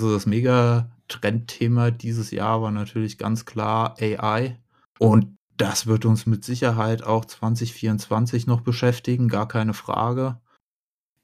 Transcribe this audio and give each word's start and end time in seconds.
Also 0.00 0.14
das 0.14 0.24
Mega-Trendthema 0.24 1.90
dieses 1.90 2.30
Jahr 2.30 2.62
war 2.62 2.70
natürlich 2.70 3.18
ganz 3.18 3.44
klar 3.44 3.96
AI. 4.00 4.58
Und 4.98 5.36
das 5.58 5.86
wird 5.86 6.06
uns 6.06 6.24
mit 6.24 6.42
Sicherheit 6.42 7.02
auch 7.02 7.26
2024 7.26 8.46
noch 8.46 8.62
beschäftigen, 8.62 9.28
gar 9.28 9.46
keine 9.46 9.74
Frage. 9.74 10.40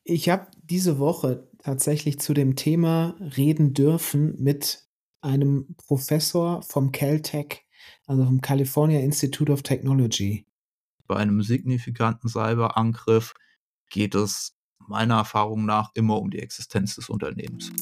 Ich 0.05 0.29
habe 0.29 0.49
diese 0.63 0.99
Woche 0.99 1.49
tatsächlich 1.57 2.21
zu 2.21 2.35
dem 2.35 2.55
Thema 2.55 3.17
reden 3.19 3.73
dürfen 3.73 4.35
mit 4.37 4.87
einem 5.23 5.75
Professor 5.87 6.61
vom 6.61 6.93
Caltech, 6.93 7.65
also 8.07 8.27
vom 8.27 8.43
California 8.43 9.01
Institute 9.01 9.51
of 9.51 9.63
Technology. 9.63 10.45
Bei 11.07 11.17
einem 11.17 11.41
signifikanten 11.41 12.29
Cyberangriff 12.29 13.33
geht 13.89 14.15
es 14.15 14.55
meiner 14.87 15.17
Erfahrung 15.17 15.65
nach 15.65 15.93
immer 15.95 16.21
um 16.21 16.31
die 16.31 16.41
Existenz 16.41 16.97
des 16.97 17.09
Unternehmens. 17.09 17.73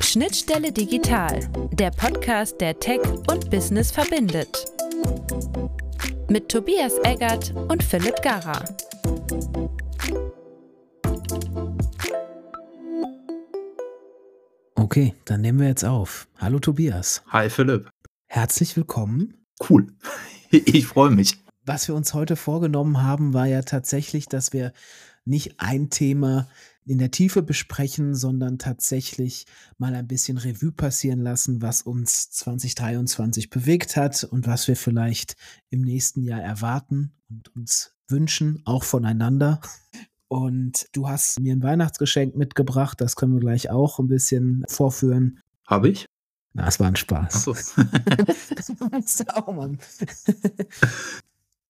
Schnittstelle 0.00 0.70
Digital, 0.70 1.40
der 1.72 1.90
Podcast, 1.90 2.60
der 2.60 2.78
Tech 2.78 3.00
und 3.30 3.50
Business 3.50 3.90
verbindet. 3.90 4.64
Mit 6.28 6.48
Tobias 6.48 6.94
Eggert 7.02 7.52
und 7.68 7.82
Philipp 7.82 8.22
Gara. 8.22 8.64
Okay, 14.76 15.14
dann 15.24 15.40
nehmen 15.40 15.58
wir 15.58 15.66
jetzt 15.68 15.84
auf. 15.84 16.28
Hallo 16.38 16.60
Tobias. 16.60 17.22
Hi 17.30 17.50
Philipp. 17.50 17.90
Herzlich 18.26 18.76
willkommen. 18.76 19.44
Cool. 19.68 19.88
Ich 20.50 20.86
freue 20.86 21.10
mich. 21.10 21.36
Was 21.66 21.88
wir 21.88 21.96
uns 21.96 22.14
heute 22.14 22.36
vorgenommen 22.36 23.02
haben, 23.02 23.34
war 23.34 23.46
ja 23.46 23.62
tatsächlich, 23.62 24.28
dass 24.28 24.52
wir 24.52 24.72
nicht 25.24 25.54
ein 25.58 25.90
Thema 25.90 26.48
in 26.86 26.98
der 26.98 27.10
Tiefe 27.10 27.42
besprechen, 27.42 28.14
sondern 28.14 28.58
tatsächlich 28.58 29.46
mal 29.78 29.94
ein 29.94 30.06
bisschen 30.06 30.36
Revue 30.36 30.72
passieren 30.72 31.20
lassen, 31.20 31.62
was 31.62 31.82
uns 31.82 32.30
2023 32.30 33.50
bewegt 33.50 33.96
hat 33.96 34.24
und 34.24 34.46
was 34.46 34.68
wir 34.68 34.76
vielleicht 34.76 35.36
im 35.70 35.82
nächsten 35.82 36.22
Jahr 36.22 36.42
erwarten 36.42 37.12
und 37.30 37.54
uns 37.56 37.94
wünschen, 38.08 38.60
auch 38.64 38.84
voneinander. 38.84 39.60
Und 40.28 40.88
du 40.92 41.08
hast 41.08 41.40
mir 41.40 41.54
ein 41.54 41.62
Weihnachtsgeschenk 41.62 42.36
mitgebracht, 42.36 43.00
das 43.00 43.16
können 43.16 43.34
wir 43.34 43.40
gleich 43.40 43.70
auch 43.70 43.98
ein 43.98 44.08
bisschen 44.08 44.64
vorführen. 44.68 45.40
Habe 45.66 45.88
ich? 45.88 46.06
Na, 46.52 46.68
es 46.68 46.78
war 46.78 46.88
ein 46.88 46.96
Spaß. 46.96 47.34
Ach 47.34 47.40
so. 47.40 47.54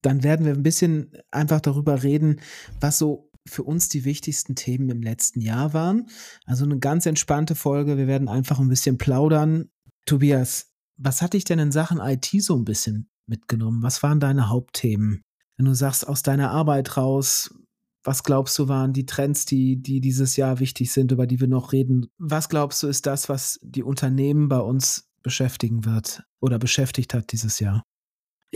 Dann 0.02 0.22
werden 0.22 0.44
wir 0.44 0.52
ein 0.52 0.62
bisschen 0.62 1.12
einfach 1.30 1.60
darüber 1.60 2.02
reden, 2.02 2.40
was 2.80 2.98
so 2.98 3.30
für 3.46 3.62
uns 3.62 3.88
die 3.88 4.04
wichtigsten 4.04 4.54
Themen 4.54 4.88
im 4.90 5.02
letzten 5.02 5.40
Jahr 5.40 5.74
waren. 5.74 6.08
Also 6.46 6.64
eine 6.64 6.78
ganz 6.78 7.06
entspannte 7.06 7.54
Folge. 7.54 7.98
Wir 7.98 8.06
werden 8.06 8.28
einfach 8.28 8.58
ein 8.58 8.68
bisschen 8.68 8.98
plaudern. 8.98 9.68
Tobias, 10.06 10.72
was 10.96 11.22
hat 11.22 11.34
dich 11.34 11.44
denn 11.44 11.58
in 11.58 11.72
Sachen 11.72 11.98
IT 11.98 12.30
so 12.38 12.56
ein 12.56 12.64
bisschen 12.64 13.08
mitgenommen? 13.26 13.82
Was 13.82 14.02
waren 14.02 14.20
deine 14.20 14.48
Hauptthemen? 14.48 15.22
Wenn 15.56 15.66
du 15.66 15.74
sagst, 15.74 16.06
aus 16.06 16.22
deiner 16.22 16.50
Arbeit 16.50 16.96
raus, 16.96 17.54
was 18.02 18.22
glaubst 18.22 18.58
du 18.58 18.68
waren 18.68 18.92
die 18.92 19.06
Trends, 19.06 19.46
die, 19.46 19.80
die 19.80 20.00
dieses 20.00 20.36
Jahr 20.36 20.60
wichtig 20.60 20.92
sind, 20.92 21.10
über 21.10 21.26
die 21.26 21.40
wir 21.40 21.48
noch 21.48 21.72
reden? 21.72 22.06
Was 22.18 22.48
glaubst 22.48 22.82
du 22.82 22.86
ist 22.86 23.06
das, 23.06 23.28
was 23.28 23.58
die 23.62 23.82
Unternehmen 23.82 24.48
bei 24.48 24.58
uns 24.58 25.08
beschäftigen 25.22 25.84
wird 25.84 26.22
oder 26.40 26.58
beschäftigt 26.58 27.14
hat 27.14 27.32
dieses 27.32 27.60
Jahr? 27.60 27.82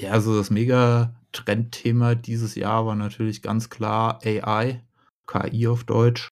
Ja, 0.00 0.12
also 0.12 0.36
das 0.36 0.50
Mega-Trendthema 0.50 2.14
dieses 2.14 2.54
Jahr 2.54 2.86
war 2.86 2.94
natürlich 2.94 3.42
ganz 3.42 3.68
klar 3.68 4.20
AI, 4.24 4.84
KI 5.26 5.66
auf 5.66 5.82
Deutsch. 5.82 6.28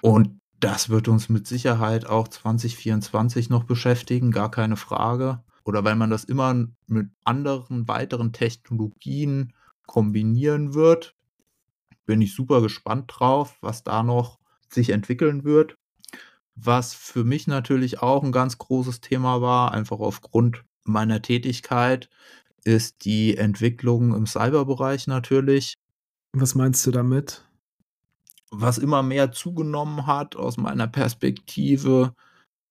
Und 0.00 0.38
das 0.60 0.90
wird 0.90 1.08
uns 1.08 1.28
mit 1.28 1.44
Sicherheit 1.48 2.06
auch 2.06 2.28
2024 2.28 3.50
noch 3.50 3.64
beschäftigen, 3.64 4.30
gar 4.30 4.52
keine 4.52 4.76
Frage. 4.76 5.42
Oder 5.64 5.82
weil 5.82 5.96
man 5.96 6.10
das 6.10 6.22
immer 6.22 6.68
mit 6.86 7.10
anderen 7.24 7.88
weiteren 7.88 8.32
Technologien 8.32 9.54
kombinieren 9.86 10.74
wird, 10.74 11.16
bin 12.06 12.20
ich 12.20 12.32
super 12.32 12.62
gespannt 12.62 13.10
drauf, 13.12 13.56
was 13.60 13.82
da 13.82 14.04
noch 14.04 14.38
sich 14.68 14.90
entwickeln 14.90 15.42
wird. 15.42 15.74
Was 16.54 16.94
für 16.94 17.24
mich 17.24 17.48
natürlich 17.48 18.02
auch 18.02 18.22
ein 18.22 18.32
ganz 18.32 18.58
großes 18.58 19.00
Thema 19.00 19.42
war, 19.42 19.72
einfach 19.72 19.98
aufgrund 19.98 20.64
meiner 20.84 21.22
Tätigkeit, 21.22 22.08
ist 22.64 23.04
die 23.04 23.36
Entwicklung 23.36 24.14
im 24.14 24.26
Cyberbereich 24.26 25.06
natürlich. 25.06 25.74
Was 26.32 26.54
meinst 26.54 26.86
du 26.86 26.90
damit? 26.90 27.46
Was 28.50 28.78
immer 28.78 29.02
mehr 29.02 29.32
zugenommen 29.32 30.06
hat 30.06 30.36
aus 30.36 30.56
meiner 30.56 30.88
Perspektive, 30.88 32.14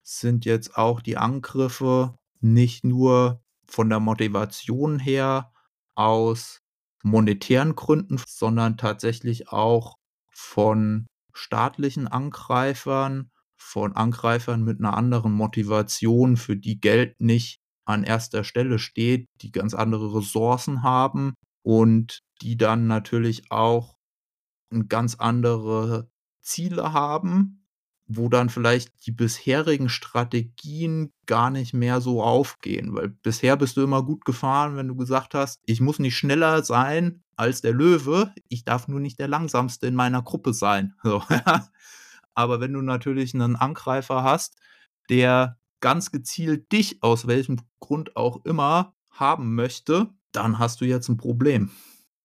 sind 0.02 0.44
jetzt 0.44 0.76
auch 0.76 1.00
die 1.00 1.16
Angriffe 1.16 2.18
nicht 2.40 2.84
nur 2.84 3.40
von 3.66 3.88
der 3.88 4.00
Motivation 4.00 4.98
her 4.98 5.52
aus 5.94 6.60
monetären 7.02 7.76
Gründen, 7.76 8.20
sondern 8.26 8.76
tatsächlich 8.76 9.48
auch 9.48 9.96
von 10.30 11.06
staatlichen 11.32 12.08
Angreifern, 12.08 13.30
von 13.56 13.94
Angreifern 13.94 14.62
mit 14.64 14.80
einer 14.80 14.96
anderen 14.96 15.32
Motivation, 15.32 16.36
für 16.36 16.56
die 16.56 16.80
Geld 16.80 17.20
nicht 17.20 17.59
an 17.90 18.04
erster 18.04 18.44
Stelle 18.44 18.78
steht, 18.78 19.26
die 19.42 19.52
ganz 19.52 19.74
andere 19.74 20.16
Ressourcen 20.16 20.82
haben 20.82 21.34
und 21.62 22.20
die 22.42 22.56
dann 22.56 22.86
natürlich 22.86 23.50
auch 23.50 23.96
ganz 24.88 25.16
andere 25.16 26.08
Ziele 26.40 26.92
haben, 26.92 27.66
wo 28.06 28.28
dann 28.28 28.48
vielleicht 28.48 29.06
die 29.06 29.12
bisherigen 29.12 29.88
Strategien 29.88 31.12
gar 31.26 31.50
nicht 31.50 31.74
mehr 31.74 32.00
so 32.00 32.22
aufgehen, 32.22 32.94
weil 32.94 33.08
bisher 33.08 33.56
bist 33.56 33.76
du 33.76 33.82
immer 33.82 34.04
gut 34.04 34.24
gefahren, 34.24 34.76
wenn 34.76 34.88
du 34.88 34.96
gesagt 34.96 35.34
hast, 35.34 35.60
ich 35.64 35.80
muss 35.80 36.00
nicht 36.00 36.16
schneller 36.16 36.64
sein 36.64 37.22
als 37.36 37.60
der 37.60 37.72
Löwe, 37.72 38.34
ich 38.48 38.64
darf 38.64 38.88
nur 38.88 39.00
nicht 39.00 39.18
der 39.20 39.28
langsamste 39.28 39.86
in 39.86 39.94
meiner 39.94 40.22
Gruppe 40.22 40.52
sein. 40.52 40.94
So, 41.04 41.22
Aber 42.34 42.60
wenn 42.60 42.72
du 42.72 42.80
natürlich 42.80 43.34
einen 43.34 43.56
Angreifer 43.56 44.22
hast, 44.22 44.56
der 45.08 45.59
ganz 45.80 46.10
gezielt 46.10 46.70
dich 46.72 47.02
aus 47.02 47.26
welchem 47.26 47.58
Grund 47.80 48.16
auch 48.16 48.44
immer 48.44 48.94
haben 49.10 49.54
möchte, 49.54 50.08
dann 50.32 50.58
hast 50.58 50.80
du 50.80 50.84
jetzt 50.84 51.08
ein 51.08 51.16
Problem. 51.16 51.70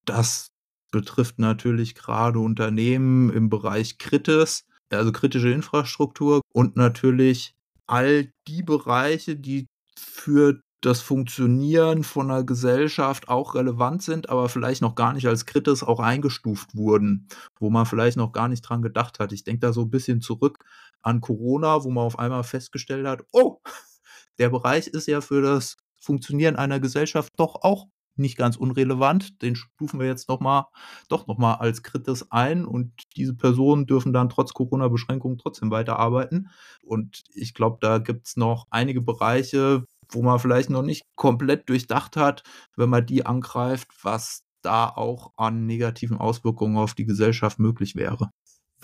Das 0.05 0.51
betrifft 0.91 1.39
natürlich 1.39 1.95
gerade 1.95 2.39
Unternehmen 2.39 3.29
im 3.31 3.49
Bereich 3.49 3.97
Kritis, 3.97 4.65
also 4.89 5.11
kritische 5.11 5.49
Infrastruktur 5.49 6.41
und 6.53 6.75
natürlich 6.75 7.55
all 7.87 8.31
die 8.47 8.63
Bereiche, 8.63 9.35
die 9.35 9.65
für 9.97 10.61
das 10.81 11.01
Funktionieren 11.01 12.03
von 12.03 12.29
einer 12.29 12.43
Gesellschaft 12.43 13.27
auch 13.27 13.55
relevant 13.55 14.03
sind, 14.03 14.29
aber 14.29 14.49
vielleicht 14.49 14.83
noch 14.83 14.93
gar 14.93 15.13
nicht 15.13 15.27
als 15.27 15.47
Kritis 15.47 15.81
auch 15.81 15.99
eingestuft 15.99 16.75
wurden, 16.75 17.27
wo 17.59 17.71
man 17.71 17.87
vielleicht 17.87 18.17
noch 18.17 18.31
gar 18.31 18.47
nicht 18.47 18.61
dran 18.61 18.83
gedacht 18.83 19.19
hat. 19.19 19.31
Ich 19.31 19.43
denke 19.43 19.61
da 19.61 19.73
so 19.73 19.81
ein 19.81 19.89
bisschen 19.89 20.21
zurück 20.21 20.63
an 21.05 21.21
Corona, 21.21 21.83
wo 21.83 21.91
man 21.91 22.05
auf 22.05 22.19
einmal 22.19 22.43
festgestellt 22.43 23.07
hat, 23.07 23.23
oh, 23.31 23.59
der 24.39 24.49
Bereich 24.49 24.87
ist 24.87 25.07
ja 25.07 25.21
für 25.21 25.41
das 25.41 25.77
Funktionieren 25.99 26.55
einer 26.55 26.79
Gesellschaft 26.79 27.31
doch 27.37 27.61
auch 27.63 27.87
nicht 28.17 28.37
ganz 28.37 28.55
unrelevant. 28.55 29.41
Den 29.41 29.55
stufen 29.55 29.99
wir 29.99 30.07
jetzt 30.07 30.29
noch 30.29 30.39
mal, 30.39 30.67
doch 31.09 31.27
nochmal 31.27 31.55
als 31.55 31.83
Kritis 31.83 32.31
ein 32.31 32.65
und 32.65 32.93
diese 33.15 33.35
Personen 33.35 33.87
dürfen 33.87 34.13
dann 34.13 34.29
trotz 34.29 34.53
Corona-Beschränkungen 34.53 35.37
trotzdem 35.37 35.71
weiterarbeiten. 35.71 36.49
Und 36.83 37.23
ich 37.33 37.53
glaube, 37.53 37.77
da 37.81 37.97
gibt 37.97 38.27
es 38.27 38.37
noch 38.37 38.67
einige 38.69 39.01
Bereiche, 39.01 39.85
wo 40.09 40.21
man 40.21 40.39
vielleicht 40.39 40.69
noch 40.69 40.83
nicht 40.83 41.03
komplett 41.15 41.67
durchdacht 41.69 42.15
hat, 42.15 42.43
wenn 42.77 42.89
man 42.89 43.05
die 43.05 43.25
angreift, 43.25 43.89
was 44.01 44.43
da 44.61 44.87
auch 44.87 45.33
an 45.37 45.65
negativen 45.65 46.17
Auswirkungen 46.17 46.77
auf 46.77 46.93
die 46.93 47.05
Gesellschaft 47.05 47.59
möglich 47.59 47.95
wäre. 47.95 48.29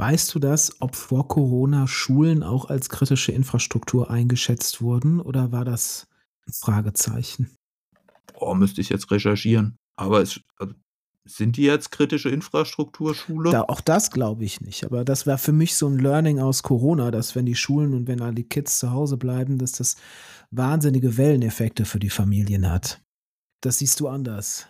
Weißt 0.01 0.34
du 0.34 0.39
das, 0.39 0.81
ob 0.81 0.95
vor 0.95 1.28
Corona 1.28 1.85
Schulen 1.85 2.41
auch 2.41 2.66
als 2.66 2.90
kritische 2.90 3.34
Infrastruktur 3.34 4.09
eingeschätzt 4.09 4.81
wurden 4.81 5.20
oder 5.22 5.52
war 5.52 5.64
das 5.64 6.08
ein 6.47 6.53
Fragezeichen? 6.53 7.52
Oh, 8.34 8.55
müsste 8.55 8.81
ich 8.81 8.90
jetzt 8.90 9.11
recherchieren. 9.11 9.78
Aber 9.96 10.20
es, 10.23 10.40
also, 10.58 10.73
sind 11.26 11.55
die 11.55 11.66
jetzt 11.66 11.91
kritische 11.91 12.29
Infrastrukturschule? 12.29 13.52
Da, 13.52 13.61
auch 13.61 13.79
das 13.79 14.09
glaube 14.09 14.43
ich 14.43 14.59
nicht. 14.59 14.85
Aber 14.85 15.05
das 15.05 15.28
war 15.28 15.37
für 15.37 15.52
mich 15.52 15.76
so 15.76 15.85
ein 15.85 15.99
Learning 15.99 16.40
aus 16.40 16.64
Corona, 16.64 17.11
dass 17.11 17.35
wenn 17.35 17.46
die 17.46 17.53
Schulen 17.53 17.93
und 17.93 18.08
wenn 18.08 18.23
all 18.23 18.34
die 18.34 18.49
Kids 18.49 18.79
zu 18.79 18.90
Hause 18.90 19.17
bleiben, 19.17 19.59
dass 19.59 19.73
das 19.73 19.97
wahnsinnige 20.49 21.16
Welleneffekte 21.17 21.85
für 21.85 21.99
die 21.99 22.09
Familien 22.09 22.67
hat. 22.72 23.03
Das 23.61 23.78
siehst 23.78 23.99
du 23.99 24.08
anders. 24.08 24.66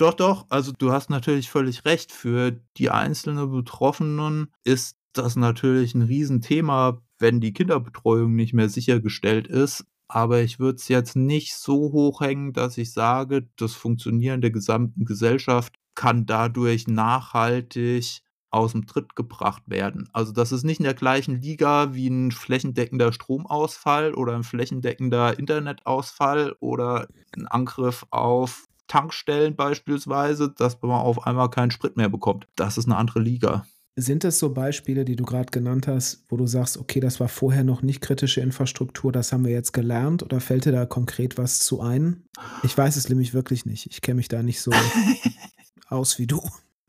Doch, 0.00 0.14
doch. 0.14 0.46
Also 0.48 0.72
du 0.72 0.92
hast 0.92 1.10
natürlich 1.10 1.50
völlig 1.50 1.84
recht. 1.84 2.10
Für 2.10 2.52
die 2.78 2.88
einzelnen 2.88 3.50
Betroffenen 3.50 4.50
ist 4.64 4.96
das 5.12 5.36
natürlich 5.36 5.94
ein 5.94 6.00
Riesenthema, 6.00 7.02
wenn 7.18 7.40
die 7.42 7.52
Kinderbetreuung 7.52 8.34
nicht 8.34 8.54
mehr 8.54 8.70
sichergestellt 8.70 9.46
ist. 9.46 9.84
Aber 10.08 10.40
ich 10.40 10.58
würde 10.58 10.76
es 10.76 10.88
jetzt 10.88 11.16
nicht 11.16 11.54
so 11.54 11.92
hochhängen, 11.92 12.54
dass 12.54 12.78
ich 12.78 12.94
sage, 12.94 13.46
das 13.56 13.74
Funktionieren 13.74 14.40
der 14.40 14.50
gesamten 14.50 15.04
Gesellschaft 15.04 15.74
kann 15.94 16.24
dadurch 16.24 16.86
nachhaltig 16.86 18.22
aus 18.50 18.72
dem 18.72 18.86
Tritt 18.86 19.14
gebracht 19.14 19.64
werden. 19.66 20.08
Also 20.14 20.32
das 20.32 20.50
ist 20.50 20.64
nicht 20.64 20.80
in 20.80 20.84
der 20.84 20.94
gleichen 20.94 21.42
Liga 21.42 21.92
wie 21.92 22.08
ein 22.08 22.32
flächendeckender 22.32 23.12
Stromausfall 23.12 24.14
oder 24.14 24.34
ein 24.34 24.44
flächendeckender 24.44 25.38
Internetausfall 25.38 26.56
oder 26.58 27.06
ein 27.36 27.46
Angriff 27.46 28.06
auf 28.10 28.69
Tankstellen 28.90 29.54
beispielsweise, 29.54 30.50
dass 30.50 30.82
man 30.82 30.90
auf 30.90 31.24
einmal 31.24 31.48
keinen 31.48 31.70
Sprit 31.70 31.96
mehr 31.96 32.08
bekommt. 32.08 32.48
Das 32.56 32.76
ist 32.76 32.86
eine 32.86 32.96
andere 32.96 33.20
Liga. 33.20 33.64
Sind 33.94 34.24
das 34.24 34.40
so 34.40 34.52
Beispiele, 34.52 35.04
die 35.04 35.14
du 35.14 35.24
gerade 35.24 35.50
genannt 35.52 35.86
hast, 35.86 36.24
wo 36.28 36.36
du 36.36 36.48
sagst, 36.48 36.76
okay, 36.76 36.98
das 36.98 37.20
war 37.20 37.28
vorher 37.28 37.62
noch 37.62 37.82
nicht 37.82 38.00
kritische 38.00 38.40
Infrastruktur, 38.40 39.12
das 39.12 39.32
haben 39.32 39.44
wir 39.44 39.52
jetzt 39.52 39.72
gelernt 39.72 40.24
oder 40.24 40.40
fällt 40.40 40.64
dir 40.64 40.72
da 40.72 40.86
konkret 40.86 41.38
was 41.38 41.60
zu 41.60 41.80
ein? 41.80 42.24
Ich 42.64 42.76
weiß 42.76 42.96
es 42.96 43.08
nämlich 43.08 43.32
wirklich 43.32 43.64
nicht. 43.64 43.86
Ich 43.86 44.00
kenne 44.00 44.16
mich 44.16 44.28
da 44.28 44.42
nicht 44.42 44.60
so 44.60 44.72
aus 45.88 46.18
wie 46.18 46.26
du. 46.26 46.40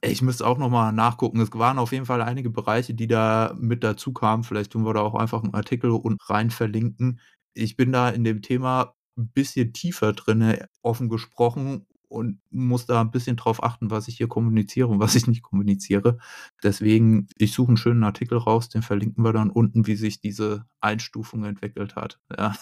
Ich 0.04 0.24
müsste 0.24 0.48
auch 0.48 0.58
nochmal 0.58 0.94
nachgucken. 0.94 1.40
Es 1.40 1.52
waren 1.54 1.78
auf 1.78 1.92
jeden 1.92 2.08
Fall 2.08 2.24
einige 2.24 2.50
Bereiche, 2.50 2.96
die 2.96 3.08
da 3.08 3.56
mit 3.60 3.84
dazu 3.84 4.12
kamen. 4.12 4.44
Vielleicht 4.44 4.72
tun 4.72 4.86
wir 4.86 4.96
da 4.96 5.02
auch 5.02 5.14
einfach 5.14 5.44
einen 5.44 5.54
Artikel 5.54 5.92
und 5.92 6.18
rein 6.28 6.50
verlinken. 6.50 7.20
Ich 7.54 7.76
bin 7.76 7.92
da 7.92 8.10
in 8.10 8.24
dem 8.24 8.42
Thema 8.42 8.96
ein 9.18 9.30
bisschen 9.30 9.74
tiefer 9.74 10.14
drin, 10.14 10.58
offen 10.82 11.10
gesprochen 11.10 11.86
und 12.12 12.40
muss 12.50 12.86
da 12.86 13.00
ein 13.02 13.10
bisschen 13.10 13.38
drauf 13.38 13.64
achten, 13.64 13.90
was 13.90 14.08
ich 14.08 14.18
hier 14.18 14.28
kommuniziere 14.28 14.88
und 14.88 15.00
was 15.00 15.16
ich 15.16 15.28
nicht 15.28 15.42
kommuniziere. 15.42 16.18
Deswegen, 16.62 17.28
ich 17.38 17.54
suche 17.54 17.70
einen 17.70 17.78
schönen 17.78 18.04
Artikel 18.04 18.38
raus, 18.38 18.70
den 18.70 18.82
verlinken 18.82 19.24
wir 19.24 19.32
dann 19.32 19.50
unten, 19.50 19.88
wie 19.88 19.96
sich 19.96 20.20
diese 20.20 20.66
Einstufung 20.82 21.46
entwickelt 21.46 21.96
hat. 21.96 22.20
Ja. 22.38 22.54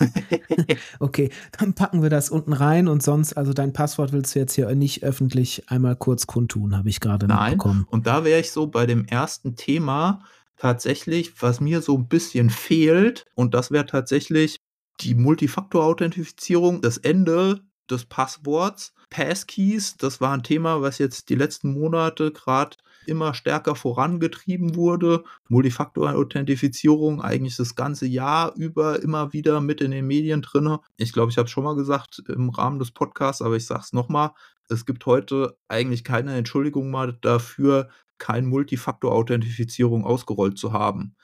okay, 1.00 1.32
dann 1.58 1.74
packen 1.74 2.04
wir 2.04 2.10
das 2.10 2.30
unten 2.30 2.54
rein 2.54 2.88
und 2.88 3.02
sonst, 3.02 3.34
also 3.34 3.52
dein 3.52 3.74
Passwort 3.74 4.14
willst 4.14 4.36
du 4.36 4.40
jetzt 4.40 4.54
hier 4.54 4.74
nicht 4.76 5.04
öffentlich 5.04 5.70
einmal 5.70 5.96
kurz 5.96 6.28
kundtun, 6.28 6.78
habe 6.78 6.90
ich 6.90 7.00
gerade 7.00 7.28
mitbekommen. 7.28 7.88
Und 7.90 8.06
da 8.06 8.24
wäre 8.24 8.40
ich 8.40 8.52
so 8.52 8.68
bei 8.68 8.86
dem 8.86 9.06
ersten 9.06 9.56
Thema 9.56 10.24
tatsächlich, 10.58 11.42
was 11.42 11.60
mir 11.60 11.82
so 11.82 11.98
ein 11.98 12.08
bisschen 12.08 12.52
fehlt, 12.52 13.26
und 13.34 13.56
das 13.56 13.72
wäre 13.72 13.88
tatsächlich 13.88 14.58
die 15.02 15.16
Multifaktor-Authentifizierung, 15.16 16.82
das 16.82 16.98
Ende 16.98 17.62
des 17.90 18.06
Passworts. 18.06 18.94
Passkeys, 19.10 19.98
das 19.98 20.22
war 20.22 20.34
ein 20.34 20.44
Thema, 20.44 20.82
was 20.82 21.00
jetzt 21.00 21.30
die 21.30 21.36
letzten 21.36 21.74
Monate 21.74 22.32
gerade 22.32 22.78
immer 23.08 23.34
stärker 23.34 23.76
vorangetrieben 23.76 24.76
wurde. 24.76 25.24
Multifaktor-Authentifizierung 25.48 27.22
eigentlich 27.22 27.56
das 27.56 27.76
ganze 27.76 28.06
Jahr 28.06 28.54
über 28.56 29.02
immer 29.02 29.34
wieder 29.34 29.62
mit 29.62 29.82
in 29.82 29.92
den 29.92 30.06
Medien 30.06 30.42
drin. 30.42 30.78
Ich 30.98 31.12
glaube, 31.12 31.32
ich 31.32 31.38
habe 31.38 31.46
es 31.48 31.52
schon 31.52 31.64
mal 31.64 31.76
gesagt 31.76 32.22
im 32.28 32.50
Rahmen 32.50 32.80
des 32.80 32.92
Podcasts, 32.92 33.42
aber 33.42 33.56
ich 33.56 33.66
sage 33.66 33.82
es 33.82 33.94
nochmal. 33.94 34.32
Es 34.70 34.86
gibt 34.86 35.06
heute 35.08 35.58
eigentlich 35.68 36.04
keine 36.04 36.36
Entschuldigung 36.36 36.92
mal 36.92 37.18
dafür, 37.22 37.90
kein 38.20 38.46
Multifaktor-Authentifizierung 38.46 40.06
ausgerollt 40.06 40.60
zu 40.60 40.74
haben. 40.74 41.16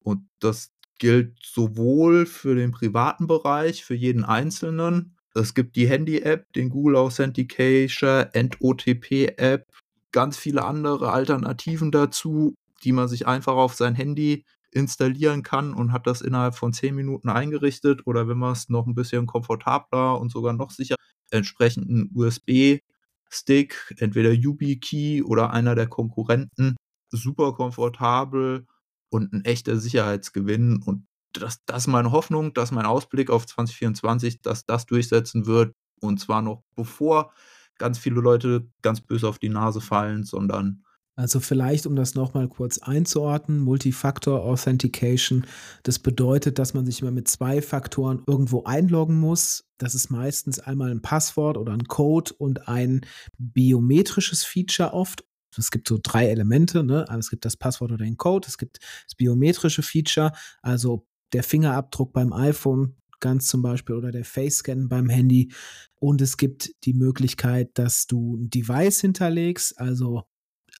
Und 0.00 0.28
das 0.38 0.72
gilt 0.98 1.38
sowohl 1.42 2.26
für 2.26 2.54
den 2.54 2.70
privaten 2.70 3.26
Bereich, 3.26 3.84
für 3.84 3.94
jeden 3.94 4.24
Einzelnen, 4.24 5.16
es 5.34 5.54
gibt 5.54 5.76
die 5.76 5.88
Handy-App, 5.88 6.52
den 6.52 6.68
Google 6.68 6.96
Authentication, 6.96 8.26
OTP-App, 8.60 9.66
ganz 10.12 10.36
viele 10.36 10.64
andere 10.64 11.10
Alternativen 11.12 11.90
dazu, 11.90 12.54
die 12.84 12.92
man 12.92 13.08
sich 13.08 13.26
einfach 13.26 13.54
auf 13.54 13.74
sein 13.74 13.94
Handy 13.94 14.44
installieren 14.70 15.42
kann 15.42 15.74
und 15.74 15.92
hat 15.92 16.06
das 16.06 16.22
innerhalb 16.22 16.54
von 16.54 16.72
10 16.72 16.94
Minuten 16.94 17.28
eingerichtet 17.28 18.06
oder 18.06 18.28
wenn 18.28 18.38
man 18.38 18.52
es 18.52 18.68
noch 18.68 18.86
ein 18.86 18.94
bisschen 18.94 19.26
komfortabler 19.26 20.18
und 20.18 20.30
sogar 20.30 20.54
noch 20.54 20.70
sicher 20.70 20.96
entsprechend 21.30 21.88
einen 21.88 22.10
USB-Stick, 22.14 23.94
entweder 23.98 24.32
YubiKey 24.32 25.22
oder 25.22 25.50
einer 25.50 25.74
der 25.74 25.88
Konkurrenten, 25.88 26.76
super 27.10 27.52
komfortabel 27.52 28.66
und 29.10 29.32
ein 29.32 29.44
echter 29.44 29.76
Sicherheitsgewinn 29.76 30.82
und 30.82 31.06
das, 31.32 31.64
das 31.64 31.84
ist 31.84 31.86
meine 31.86 32.12
Hoffnung, 32.12 32.54
dass 32.54 32.70
mein 32.70 32.86
Ausblick 32.86 33.30
auf 33.30 33.46
2024, 33.46 34.40
dass 34.42 34.66
das 34.66 34.86
durchsetzen 34.86 35.46
wird. 35.46 35.74
Und 36.00 36.18
zwar 36.18 36.42
noch 36.42 36.62
bevor 36.74 37.32
ganz 37.78 37.98
viele 37.98 38.20
Leute 38.20 38.68
ganz 38.82 39.00
böse 39.00 39.28
auf 39.28 39.38
die 39.38 39.48
Nase 39.48 39.80
fallen, 39.80 40.24
sondern 40.24 40.84
also 41.14 41.40
vielleicht, 41.40 41.86
um 41.86 41.94
das 41.94 42.14
nochmal 42.14 42.48
kurz 42.48 42.78
einzuordnen, 42.78 43.60
Multifactor 43.60 44.44
Authentication, 44.44 45.46
das 45.82 45.98
bedeutet, 45.98 46.58
dass 46.58 46.72
man 46.72 46.86
sich 46.86 47.02
immer 47.02 47.10
mit 47.10 47.28
zwei 47.28 47.60
Faktoren 47.60 48.22
irgendwo 48.26 48.64
einloggen 48.64 49.20
muss. 49.20 49.68
Das 49.76 49.94
ist 49.94 50.10
meistens 50.10 50.58
einmal 50.58 50.90
ein 50.90 51.02
Passwort 51.02 51.58
oder 51.58 51.72
ein 51.72 51.84
Code 51.84 52.32
und 52.38 52.66
ein 52.66 53.02
biometrisches 53.36 54.42
Feature 54.44 54.94
oft. 54.94 55.22
Es 55.58 55.70
gibt 55.70 55.86
so 55.86 55.98
drei 56.02 56.28
Elemente, 56.28 56.82
ne? 56.82 57.06
Also 57.10 57.18
es 57.18 57.30
gibt 57.30 57.44
das 57.44 57.58
Passwort 57.58 57.92
oder 57.92 58.04
den 58.06 58.16
Code, 58.16 58.48
es 58.48 58.56
gibt 58.56 58.78
das 59.06 59.14
biometrische 59.14 59.82
Feature, 59.82 60.32
also 60.62 61.06
der 61.32 61.42
Fingerabdruck 61.42 62.12
beim 62.12 62.32
iPhone 62.32 62.96
ganz 63.20 63.46
zum 63.46 63.62
Beispiel 63.62 63.94
oder 63.94 64.10
der 64.10 64.24
Face-Scan 64.24 64.88
beim 64.88 65.08
Handy. 65.08 65.52
Und 66.00 66.20
es 66.20 66.36
gibt 66.36 66.72
die 66.84 66.92
Möglichkeit, 66.92 67.70
dass 67.74 68.06
du 68.06 68.36
ein 68.36 68.50
Device 68.50 69.00
hinterlegst, 69.00 69.78
also 69.78 70.24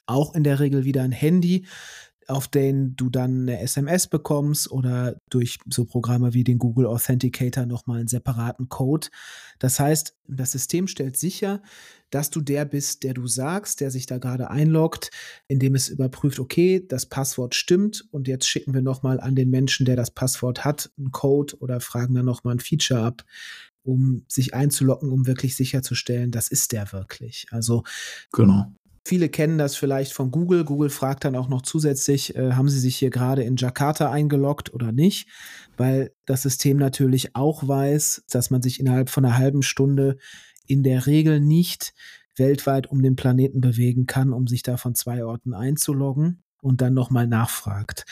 auch 0.06 0.34
in 0.34 0.44
der 0.44 0.60
Regel 0.60 0.84
wieder 0.84 1.02
ein 1.02 1.12
Handy, 1.12 1.66
auf 2.28 2.48
den 2.48 2.96
du 2.96 3.10
dann 3.10 3.42
eine 3.42 3.60
SMS 3.60 4.06
bekommst 4.06 4.70
oder 4.70 5.16
durch 5.30 5.58
so 5.68 5.84
Programme 5.84 6.34
wie 6.34 6.44
den 6.44 6.58
Google 6.58 6.86
Authenticator 6.86 7.66
nochmal 7.66 8.00
einen 8.00 8.08
separaten 8.08 8.68
Code. 8.68 9.08
Das 9.58 9.80
heißt, 9.80 10.16
das 10.28 10.52
System 10.52 10.86
stellt 10.86 11.16
sicher, 11.16 11.62
dass 12.10 12.30
du 12.30 12.40
der 12.40 12.64
bist, 12.64 13.02
der 13.02 13.14
du 13.14 13.26
sagst, 13.26 13.80
der 13.80 13.90
sich 13.90 14.06
da 14.06 14.18
gerade 14.18 14.50
einloggt, 14.50 15.10
indem 15.48 15.74
es 15.74 15.88
überprüft, 15.88 16.38
okay, 16.38 16.84
das 16.86 17.06
Passwort 17.06 17.54
stimmt 17.54 18.04
und 18.10 18.28
jetzt 18.28 18.46
schicken 18.46 18.74
wir 18.74 18.82
nochmal 18.82 19.18
an 19.20 19.34
den 19.34 19.50
Menschen, 19.50 19.86
der 19.86 19.96
das 19.96 20.10
Passwort 20.10 20.64
hat, 20.64 20.90
einen 20.98 21.10
Code 21.10 21.56
oder 21.58 21.80
fragen 21.80 22.14
dann 22.14 22.26
nochmal 22.26 22.56
ein 22.56 22.60
Feature 22.60 23.00
ab, 23.00 23.24
um 23.82 24.24
sich 24.28 24.54
einzuloggen, 24.54 25.10
um 25.10 25.26
wirklich 25.26 25.56
sicherzustellen, 25.56 26.30
das 26.30 26.48
ist 26.48 26.72
der 26.72 26.92
wirklich. 26.92 27.46
Also 27.50 27.82
genau. 28.32 28.72
Viele 29.04 29.28
kennen 29.28 29.58
das 29.58 29.76
vielleicht 29.76 30.12
von 30.12 30.30
Google. 30.30 30.64
Google 30.64 30.90
fragt 30.90 31.24
dann 31.24 31.34
auch 31.34 31.48
noch 31.48 31.62
zusätzlich, 31.62 32.36
äh, 32.36 32.52
haben 32.52 32.68
Sie 32.68 32.78
sich 32.78 32.96
hier 32.96 33.10
gerade 33.10 33.42
in 33.42 33.56
Jakarta 33.56 34.10
eingeloggt 34.10 34.72
oder 34.72 34.92
nicht? 34.92 35.28
Weil 35.76 36.12
das 36.24 36.42
System 36.42 36.76
natürlich 36.76 37.34
auch 37.34 37.66
weiß, 37.66 38.24
dass 38.30 38.50
man 38.50 38.62
sich 38.62 38.78
innerhalb 38.78 39.10
von 39.10 39.24
einer 39.24 39.38
halben 39.38 39.62
Stunde 39.62 40.18
in 40.66 40.84
der 40.84 41.06
Regel 41.06 41.40
nicht 41.40 41.94
weltweit 42.36 42.86
um 42.86 43.02
den 43.02 43.16
Planeten 43.16 43.60
bewegen 43.60 44.06
kann, 44.06 44.32
um 44.32 44.46
sich 44.46 44.62
da 44.62 44.76
von 44.76 44.94
zwei 44.94 45.24
Orten 45.24 45.52
einzuloggen 45.52 46.42
und 46.60 46.80
dann 46.80 46.94
nochmal 46.94 47.26
nachfragt. 47.26 48.06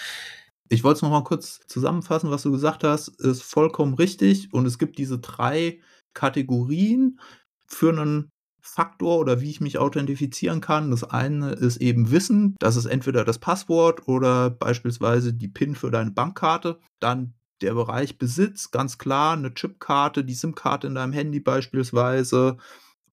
Ich 0.69 0.85
wollte 0.85 0.99
es 0.99 1.03
nochmal 1.03 1.25
kurz 1.25 1.61
zusammenfassen, 1.67 2.31
was 2.31 2.43
du 2.43 2.50
gesagt 2.50 2.85
hast, 2.85 3.09
ist 3.21 3.43
vollkommen 3.43 3.95
richtig 3.95 4.53
und 4.53 4.67
es 4.67 4.79
gibt 4.79 4.99
diese 4.99 5.19
drei 5.19 5.81
Kategorien 6.14 7.21
für 7.67 7.91
einen 7.91 8.31
Faktor 8.62 9.19
oder 9.19 9.40
wie 9.40 9.50
ich 9.50 9.61
mich 9.61 9.79
authentifizieren 9.79 10.61
kann. 10.61 10.90
Das 10.90 11.05
eine 11.05 11.52
ist 11.52 11.79
eben 11.79 12.11
Wissen, 12.11 12.57
das 12.59 12.76
ist 12.76 12.87
entweder 12.87 13.25
das 13.25 13.38
Passwort 13.38 14.09
oder 14.09 14.50
beispielsweise 14.50 15.33
die 15.33 15.49
PIN 15.49 15.75
für 15.75 15.90
deine 15.90 16.11
Bankkarte. 16.11 16.79
Dann 17.00 17.35
der 17.61 17.75
Bereich 17.75 18.19
Besitz, 18.19 18.71
ganz 18.71 18.99
klar, 18.99 19.35
eine 19.35 19.52
Chipkarte, 19.52 20.25
die 20.25 20.35
SIM-Karte 20.35 20.87
in 20.87 20.95
deinem 20.95 21.12
Handy 21.12 21.40
beispielsweise, 21.40 22.57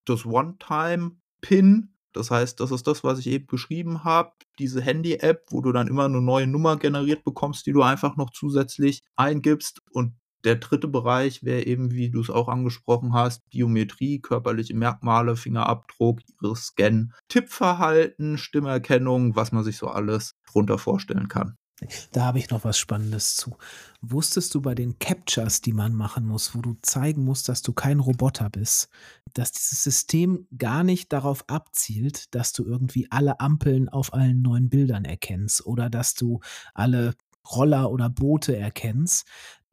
das 0.05 0.25
One-Time-PIN, 0.25 1.93
das 2.13 2.31
heißt, 2.31 2.59
das 2.59 2.71
ist 2.71 2.87
das, 2.87 3.03
was 3.03 3.19
ich 3.19 3.27
eben 3.27 3.45
beschrieben 3.45 4.03
habe, 4.03 4.31
diese 4.57 4.81
Handy-App, 4.81 5.47
wo 5.49 5.61
du 5.61 5.71
dann 5.71 5.87
immer 5.87 6.05
eine 6.05 6.21
neue 6.21 6.47
Nummer 6.47 6.77
generiert 6.77 7.23
bekommst, 7.23 7.65
die 7.65 7.73
du 7.73 7.83
einfach 7.83 8.15
noch 8.15 8.31
zusätzlich 8.31 9.03
eingibst 9.15 9.81
und 9.91 10.13
der 10.47 10.55
dritte 10.55 10.87
Bereich 10.87 11.43
wäre 11.43 11.65
eben, 11.65 11.91
wie 11.91 12.09
du 12.09 12.21
es 12.21 12.29
auch 12.29 12.47
angesprochen 12.47 13.13
hast, 13.13 13.47
Biometrie, 13.49 14.19
körperliche 14.19 14.73
Merkmale, 14.73 15.35
Fingerabdruck, 15.35 16.21
Iris-Scan, 16.41 17.11
Tippverhalten, 17.27 18.37
Stimmerkennung, 18.37 19.35
was 19.35 19.51
man 19.51 19.65
sich 19.65 19.77
so 19.77 19.87
alles 19.87 20.35
drunter 20.49 20.77
vorstellen 20.77 21.27
kann. 21.27 21.57
Da 22.13 22.23
habe 22.23 22.39
ich 22.39 22.49
noch 22.49 22.63
was 22.63 22.79
Spannendes 22.79 23.35
zu. 23.35 23.57
Wusstest 24.01 24.55
du 24.55 24.61
bei 24.61 24.73
den 24.73 24.97
Captures, 24.99 25.59
die 25.61 25.73
man 25.73 25.93
machen 25.93 26.25
muss, 26.25 26.55
wo 26.55 26.61
du 26.61 26.75
zeigen 26.81 27.23
musst, 27.23 27.49
dass 27.49 27.61
du 27.61 27.73
kein 27.73 27.99
Roboter 27.99 28.49
bist, 28.49 28.89
dass 29.33 29.51
dieses 29.51 29.83
System 29.83 30.47
gar 30.57 30.83
nicht 30.83 31.11
darauf 31.11 31.47
abzielt, 31.49 32.33
dass 32.33 32.53
du 32.53 32.65
irgendwie 32.65 33.11
alle 33.11 33.41
Ampeln 33.41 33.89
auf 33.89 34.13
allen 34.13 34.41
neuen 34.41 34.69
Bildern 34.69 35.03
erkennst 35.03 35.65
oder 35.65 35.89
dass 35.89 36.15
du 36.15 36.39
alle 36.73 37.13
Roller 37.51 37.91
oder 37.91 38.09
Boote 38.09 38.55
erkennst, 38.57 39.25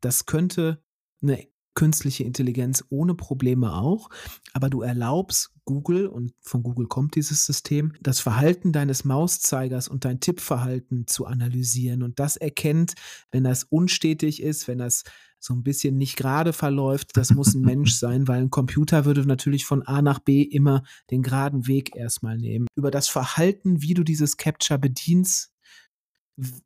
das 0.05 0.27
könnte 0.27 0.83
eine 1.23 1.47
künstliche 1.75 2.25
Intelligenz 2.25 2.85
ohne 2.89 3.15
Probleme 3.15 3.75
auch, 3.75 4.09
aber 4.53 4.71
du 4.71 4.83
erlaubst 4.83 5.51
Google, 5.65 6.07
und 6.07 6.33
von 6.41 6.63
Google 6.63 6.87
kommt 6.87 7.17
dieses 7.17 7.47
System, 7.47 7.95
das 8.01 8.21
Verhalten 8.21 8.73
deines 8.73 9.05
Mauszeigers 9.05 9.89
und 9.89 10.05
dein 10.05 10.21
Tippverhalten 10.21 11.07
zu 11.07 11.27
analysieren. 11.27 12.03
Und 12.03 12.21
das 12.21 12.37
erkennt, 12.37 12.95
wenn 13.33 13.45
das 13.45 13.65
unstetig 13.65 14.43
ist, 14.43 14.69
wenn 14.69 14.79
das 14.79 15.05
so 15.41 15.55
ein 15.55 15.63
bisschen 15.63 15.97
nicht 15.97 16.17
gerade 16.17 16.53
verläuft, 16.53 17.17
das 17.17 17.33
muss 17.33 17.55
ein 17.55 17.63
Mensch 17.63 17.95
sein, 17.99 18.29
weil 18.29 18.43
ein 18.43 18.51
Computer 18.51 19.05
würde 19.05 19.27
natürlich 19.27 19.65
von 19.65 19.83
A 19.83 20.01
nach 20.01 20.21
B 20.21 20.43
immer 20.43 20.85
den 21.11 21.23
geraden 21.23 21.67
Weg 21.67 21.97
erstmal 21.97 22.39
nehmen. 22.39 22.67
Über 22.77 22.91
das 22.91 23.09
Verhalten, 23.09 23.83
wie 23.83 23.95
du 23.95 24.05
dieses 24.05 24.37
Capture 24.37 24.79
bedienst, 24.79 25.51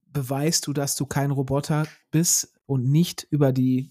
beweist 0.07 0.67
du, 0.67 0.73
dass 0.73 0.97
du 0.97 1.07
kein 1.07 1.31
Roboter 1.31 1.87
bist 2.11 2.58
und 2.69 2.85
nicht 2.89 3.27
über 3.31 3.53
die 3.53 3.91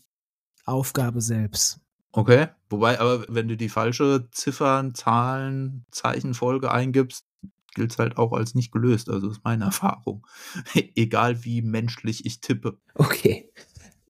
Aufgabe 0.65 1.19
selbst. 1.21 1.79
Okay, 2.11 2.47
wobei 2.69 2.99
aber 2.99 3.25
wenn 3.27 3.47
du 3.47 3.57
die 3.57 3.69
falsche 3.69 4.27
Ziffern, 4.31 4.95
Zahlen, 4.95 5.85
Zeichenfolge 5.91 6.71
eingibst, 6.71 7.25
gilt 7.73 7.91
es 7.91 7.99
halt 7.99 8.17
auch 8.17 8.33
als 8.33 8.55
nicht 8.55 8.71
gelöst. 8.71 9.09
Also 9.09 9.29
ist 9.29 9.43
meine 9.43 9.65
Erfahrung. 9.65 10.25
Egal 10.95 11.43
wie 11.43 11.61
menschlich 11.61 12.25
ich 12.25 12.39
tippe. 12.39 12.77
Okay. 12.95 13.51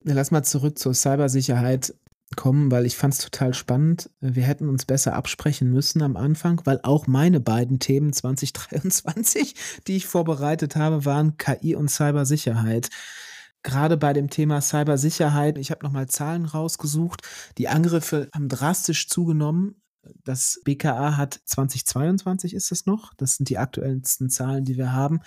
Lass 0.03 0.31
mal 0.31 0.43
zurück 0.43 0.77
zur 0.79 0.93
Cybersicherheit 0.93 1.93
kommen, 2.35 2.71
weil 2.71 2.85
ich 2.85 2.97
fand 2.97 3.13
es 3.13 3.19
total 3.19 3.53
spannend. 3.53 4.09
Wir 4.19 4.43
hätten 4.43 4.69
uns 4.69 4.85
besser 4.85 5.15
absprechen 5.15 5.71
müssen 5.71 6.01
am 6.01 6.17
Anfang, 6.17 6.61
weil 6.65 6.79
auch 6.83 7.07
meine 7.07 7.39
beiden 7.39 7.79
Themen 7.79 8.13
2023, 8.13 9.55
die 9.87 9.95
ich 9.95 10.07
vorbereitet 10.07 10.75
habe, 10.75 11.05
waren 11.05 11.37
KI 11.37 11.75
und 11.75 11.89
Cybersicherheit. 11.89 12.89
Gerade 13.63 13.97
bei 13.97 14.13
dem 14.13 14.29
Thema 14.29 14.61
Cybersicherheit, 14.61 15.57
ich 15.57 15.71
habe 15.71 15.85
nochmal 15.85 16.07
Zahlen 16.07 16.45
rausgesucht. 16.45 17.21
Die 17.57 17.67
Angriffe 17.67 18.29
haben 18.33 18.49
drastisch 18.49 19.09
zugenommen. 19.09 19.81
Das 20.23 20.61
BKA 20.63 21.17
hat 21.17 21.39
2022 21.45 22.53
ist 22.53 22.71
es 22.71 22.85
noch, 22.85 23.13
das 23.15 23.35
sind 23.35 23.49
die 23.49 23.57
aktuellsten 23.57 24.29
Zahlen, 24.29 24.63
die 24.63 24.77
wir 24.77 24.93
haben, 24.93 25.19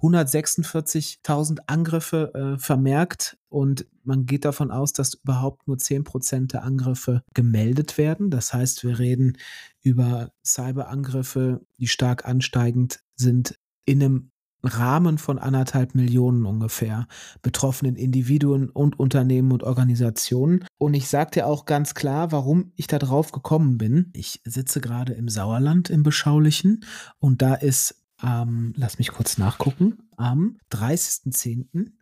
146.000 0.00 1.58
Angriffe 1.66 2.32
äh, 2.34 2.58
vermerkt 2.58 3.36
und 3.48 3.86
man 4.04 4.26
geht 4.26 4.44
davon 4.44 4.70
aus, 4.70 4.92
dass 4.92 5.14
überhaupt 5.14 5.66
nur 5.66 5.76
10% 5.76 6.48
der 6.48 6.62
Angriffe 6.62 7.22
gemeldet 7.34 7.98
werden. 7.98 8.30
Das 8.30 8.54
heißt, 8.54 8.84
wir 8.84 8.98
reden 8.98 9.36
über 9.82 10.32
Cyberangriffe, 10.44 11.60
die 11.78 11.88
stark 11.88 12.24
ansteigend 12.24 13.00
sind 13.16 13.58
in 13.84 14.02
einem 14.02 14.30
Rahmen 14.62 15.18
von 15.18 15.38
anderthalb 15.38 15.94
Millionen 15.94 16.44
ungefähr 16.44 17.06
betroffenen 17.42 17.96
Individuen 17.96 18.70
und 18.70 18.98
Unternehmen 18.98 19.52
und 19.52 19.62
Organisationen. 19.62 20.64
Und 20.78 20.94
ich 20.94 21.08
sagte 21.08 21.46
auch 21.46 21.64
ganz 21.64 21.94
klar, 21.94 22.32
warum 22.32 22.72
ich 22.76 22.86
da 22.86 22.98
drauf 22.98 23.32
gekommen 23.32 23.78
bin. 23.78 24.10
Ich 24.14 24.40
sitze 24.44 24.80
gerade 24.80 25.12
im 25.12 25.28
Sauerland 25.28 25.90
im 25.90 26.02
Beschaulichen 26.02 26.84
und 27.18 27.42
da 27.42 27.54
ist, 27.54 28.02
ähm, 28.22 28.72
lass 28.76 28.98
mich 28.98 29.12
kurz 29.12 29.38
nachgucken, 29.38 29.98
am 30.16 30.58
30.10., 30.72 31.92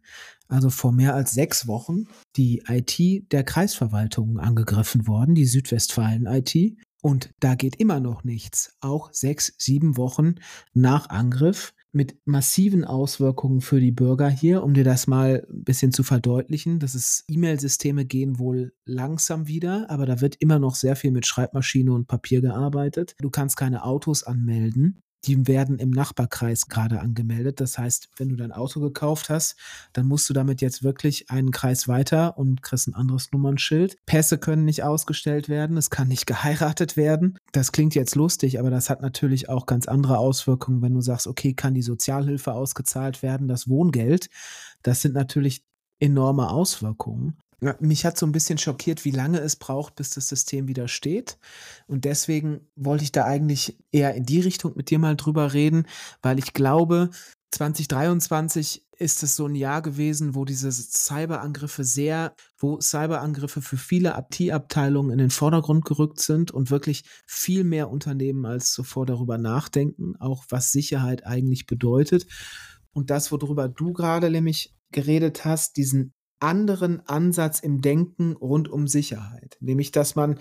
also 0.48 0.70
vor 0.70 0.92
mehr 0.92 1.14
als 1.14 1.32
sechs 1.32 1.66
Wochen, 1.66 2.04
die 2.36 2.62
IT 2.68 3.32
der 3.32 3.44
Kreisverwaltung 3.44 4.38
angegriffen 4.38 5.06
worden, 5.06 5.34
die 5.34 5.44
Südwestfalen-IT. 5.44 6.78
Und 7.02 7.30
da 7.40 7.54
geht 7.54 7.76
immer 7.76 8.00
noch 8.00 8.24
nichts. 8.24 8.76
Auch 8.80 9.12
sechs, 9.12 9.54
sieben 9.58 9.96
Wochen 9.96 10.36
nach 10.72 11.10
Angriff 11.10 11.74
mit 11.96 12.16
massiven 12.26 12.84
Auswirkungen 12.84 13.62
für 13.62 13.80
die 13.80 13.90
Bürger 13.90 14.28
hier, 14.28 14.62
um 14.62 14.74
dir 14.74 14.84
das 14.84 15.06
mal 15.06 15.46
ein 15.50 15.64
bisschen 15.64 15.92
zu 15.92 16.02
verdeutlichen. 16.02 16.78
Das 16.78 16.94
ist, 16.94 17.24
E-Mail-Systeme 17.28 18.04
gehen 18.04 18.38
wohl 18.38 18.74
langsam 18.84 19.48
wieder, 19.48 19.88
aber 19.88 20.04
da 20.04 20.20
wird 20.20 20.36
immer 20.36 20.58
noch 20.58 20.74
sehr 20.74 20.94
viel 20.94 21.10
mit 21.10 21.26
Schreibmaschine 21.26 21.92
und 21.92 22.06
Papier 22.06 22.42
gearbeitet. 22.42 23.16
Du 23.18 23.30
kannst 23.30 23.56
keine 23.56 23.82
Autos 23.82 24.22
anmelden 24.22 25.02
die 25.26 25.46
werden 25.46 25.78
im 25.78 25.90
Nachbarkreis 25.90 26.68
gerade 26.68 27.00
angemeldet. 27.00 27.60
Das 27.60 27.78
heißt, 27.78 28.08
wenn 28.16 28.28
du 28.28 28.36
dein 28.36 28.52
Auto 28.52 28.80
gekauft 28.80 29.28
hast, 29.28 29.56
dann 29.92 30.06
musst 30.06 30.28
du 30.28 30.32
damit 30.32 30.60
jetzt 30.60 30.82
wirklich 30.82 31.30
einen 31.30 31.50
Kreis 31.50 31.88
weiter 31.88 32.38
und 32.38 32.62
kriegst 32.62 32.88
ein 32.88 32.94
anderes 32.94 33.32
Nummernschild. 33.32 33.96
Pässe 34.06 34.38
können 34.38 34.64
nicht 34.64 34.84
ausgestellt 34.84 35.48
werden, 35.48 35.76
es 35.76 35.90
kann 35.90 36.08
nicht 36.08 36.26
geheiratet 36.26 36.96
werden. 36.96 37.38
Das 37.52 37.72
klingt 37.72 37.94
jetzt 37.94 38.14
lustig, 38.14 38.58
aber 38.58 38.70
das 38.70 38.90
hat 38.90 39.02
natürlich 39.02 39.48
auch 39.48 39.66
ganz 39.66 39.88
andere 39.88 40.18
Auswirkungen, 40.18 40.82
wenn 40.82 40.94
du 40.94 41.00
sagst, 41.00 41.26
okay, 41.26 41.54
kann 41.54 41.74
die 41.74 41.82
Sozialhilfe 41.82 42.52
ausgezahlt 42.52 43.22
werden, 43.22 43.48
das 43.48 43.68
Wohngeld. 43.68 44.28
Das 44.82 45.02
sind 45.02 45.14
natürlich 45.14 45.64
enorme 45.98 46.50
Auswirkungen. 46.50 47.38
Mich 47.80 48.04
hat 48.04 48.18
so 48.18 48.26
ein 48.26 48.32
bisschen 48.32 48.58
schockiert, 48.58 49.04
wie 49.04 49.10
lange 49.10 49.38
es 49.38 49.56
braucht, 49.56 49.94
bis 49.96 50.10
das 50.10 50.28
System 50.28 50.68
wieder 50.68 50.88
steht. 50.88 51.38
Und 51.86 52.04
deswegen 52.04 52.60
wollte 52.76 53.04
ich 53.04 53.12
da 53.12 53.24
eigentlich 53.24 53.78
eher 53.90 54.14
in 54.14 54.24
die 54.24 54.40
Richtung 54.40 54.74
mit 54.76 54.90
dir 54.90 54.98
mal 54.98 55.16
drüber 55.16 55.54
reden, 55.54 55.86
weil 56.20 56.38
ich 56.38 56.52
glaube, 56.52 57.10
2023 57.52 58.84
ist 58.98 59.22
es 59.22 59.36
so 59.36 59.46
ein 59.46 59.54
Jahr 59.54 59.82
gewesen, 59.82 60.34
wo 60.34 60.44
diese 60.44 60.70
Cyberangriffe 60.72 61.84
sehr, 61.84 62.34
wo 62.58 62.80
Cyberangriffe 62.80 63.62
für 63.62 63.76
viele 63.76 64.14
IT-Abteilungen 64.18 65.10
in 65.10 65.18
den 65.18 65.30
Vordergrund 65.30 65.84
gerückt 65.84 66.20
sind 66.20 66.50
und 66.50 66.70
wirklich 66.70 67.04
viel 67.26 67.64
mehr 67.64 67.90
Unternehmen 67.90 68.44
als 68.46 68.72
zuvor 68.72 69.06
darüber 69.06 69.38
nachdenken, 69.38 70.16
auch 70.18 70.44
was 70.48 70.72
Sicherheit 70.72 71.26
eigentlich 71.26 71.66
bedeutet. 71.66 72.26
Und 72.92 73.10
das, 73.10 73.30
worüber 73.32 73.68
du 73.68 73.92
gerade 73.92 74.30
nämlich 74.30 74.74
geredet 74.90 75.44
hast, 75.44 75.76
diesen 75.76 76.14
anderen 76.40 77.06
Ansatz 77.06 77.60
im 77.60 77.80
Denken 77.80 78.32
rund 78.32 78.68
um 78.68 78.86
Sicherheit. 78.86 79.56
Nämlich, 79.60 79.92
dass 79.92 80.16
man 80.16 80.38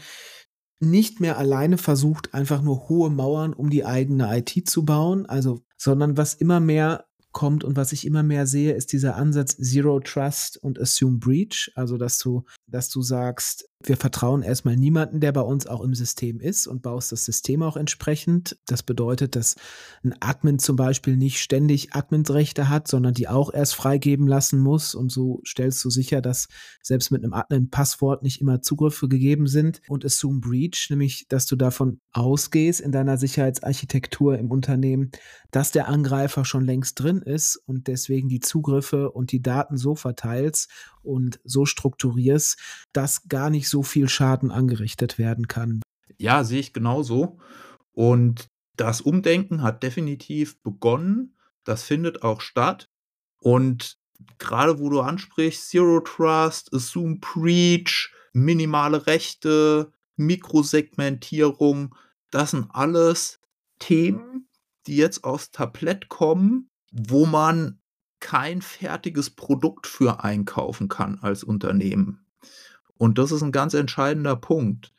nicht 0.79 1.19
mehr 1.21 1.37
alleine 1.37 1.77
versucht, 1.77 2.33
einfach 2.33 2.61
nur 2.61 2.89
hohe 2.89 3.09
Mauern 3.09 3.53
um 3.53 3.69
die 3.69 3.85
eigene 3.85 4.37
IT 4.37 4.69
zu 4.69 4.83
bauen, 4.83 5.25
also, 5.25 5.61
sondern 5.77 6.17
was 6.17 6.33
immer 6.33 6.59
mehr 6.59 7.05
kommt 7.31 7.63
und 7.63 7.75
was 7.75 7.91
ich 7.91 8.05
immer 8.05 8.23
mehr 8.23 8.47
sehe, 8.47 8.73
ist 8.73 8.93
dieser 8.93 9.17
Ansatz 9.17 9.57
Zero 9.57 9.99
Trust 9.99 10.57
und 10.57 10.79
Assume 10.79 11.17
Breach. 11.17 11.71
Also, 11.75 11.97
dass 11.97 12.17
du, 12.17 12.45
dass 12.65 12.89
du 12.89 13.01
sagst, 13.01 13.69
wir 13.83 13.97
vertrauen 13.97 14.41
erstmal 14.41 14.77
niemanden, 14.77 15.19
der 15.19 15.31
bei 15.31 15.41
uns 15.41 15.67
auch 15.67 15.81
im 15.81 15.93
System 15.93 16.39
ist 16.39 16.65
und 16.65 16.81
baust 16.81 17.11
das 17.11 17.25
System 17.25 17.61
auch 17.61 17.77
entsprechend. 17.77 18.57
Das 18.65 18.83
bedeutet, 18.83 19.35
dass 19.35 19.55
ein 20.03 20.15
Admin 20.21 20.59
zum 20.59 20.75
Beispiel 20.75 21.17
nicht 21.17 21.39
ständig 21.39 21.93
Adminsrechte 21.93 22.69
hat, 22.69 22.87
sondern 22.87 23.13
die 23.13 23.27
auch 23.27 23.53
erst 23.53 23.75
freigeben 23.75 24.27
lassen 24.27 24.59
muss. 24.59 24.95
Und 24.95 25.11
so 25.11 25.41
stellst 25.45 25.83
du 25.83 25.89
sicher, 25.89 26.21
dass 26.21 26.47
selbst 26.81 27.11
mit 27.11 27.23
einem 27.23 27.33
Admin-Passwort 27.33 28.23
nicht 28.23 28.41
immer 28.41 28.61
Zugriffe 28.61 29.07
gegeben 29.07 29.47
sind. 29.47 29.81
Und 29.87 30.05
Assume 30.05 30.39
Breach, 30.39 30.87
nämlich, 30.89 31.27
dass 31.27 31.45
du 31.45 31.55
davon 31.55 31.99
ausgehst 32.11 32.81
in 32.81 32.91
deiner 32.91 33.17
Sicherheitsarchitektur 33.17 34.37
im 34.37 34.51
Unternehmen, 34.51 35.11
dass 35.51 35.71
der 35.71 35.87
Angreifer 35.87 36.43
schon 36.43 36.65
längst 36.65 36.99
drin 36.99 37.21
ist 37.21 37.57
und 37.65 37.87
deswegen 37.87 38.29
die 38.29 38.39
Zugriffe 38.39 39.11
und 39.11 39.31
die 39.31 39.41
Daten 39.41 39.77
so 39.77 39.95
verteilst 39.95 40.69
und 41.05 41.39
so 41.43 41.65
strukturierst, 41.65 42.59
dass 42.93 43.27
gar 43.27 43.49
nicht 43.49 43.69
so 43.69 43.83
viel 43.83 44.09
Schaden 44.09 44.51
angerichtet 44.51 45.17
werden 45.17 45.47
kann. 45.47 45.81
Ja, 46.17 46.43
sehe 46.43 46.59
ich 46.59 46.73
genauso. 46.73 47.39
Und 47.91 48.47
das 48.75 49.01
Umdenken 49.01 49.61
hat 49.61 49.83
definitiv 49.83 50.61
begonnen. 50.61 51.37
Das 51.63 51.83
findet 51.83 52.23
auch 52.23 52.41
statt. 52.41 52.89
Und 53.39 53.97
gerade 54.37 54.79
wo 54.79 54.89
du 54.89 55.01
ansprichst, 55.01 55.69
Zero 55.69 55.99
Trust, 56.01 56.73
Assume 56.73 57.17
Preach, 57.19 58.11
minimale 58.33 59.07
Rechte, 59.07 59.91
Mikrosegmentierung, 60.17 61.95
das 62.31 62.51
sind 62.51 62.67
alles 62.71 63.39
Themen, 63.79 64.47
die 64.87 64.97
jetzt 64.97 65.23
aufs 65.23 65.51
Tablett 65.51 66.09
kommen, 66.09 66.69
wo 66.91 67.25
man 67.25 67.79
kein 68.19 68.61
fertiges 68.61 69.29
Produkt 69.29 69.87
für 69.87 70.23
einkaufen 70.23 70.87
kann 70.87 71.19
als 71.21 71.43
Unternehmen. 71.43 72.25
Und 72.97 73.17
das 73.17 73.31
ist 73.31 73.41
ein 73.41 73.51
ganz 73.51 73.73
entscheidender 73.73 74.35
Punkt. 74.35 74.93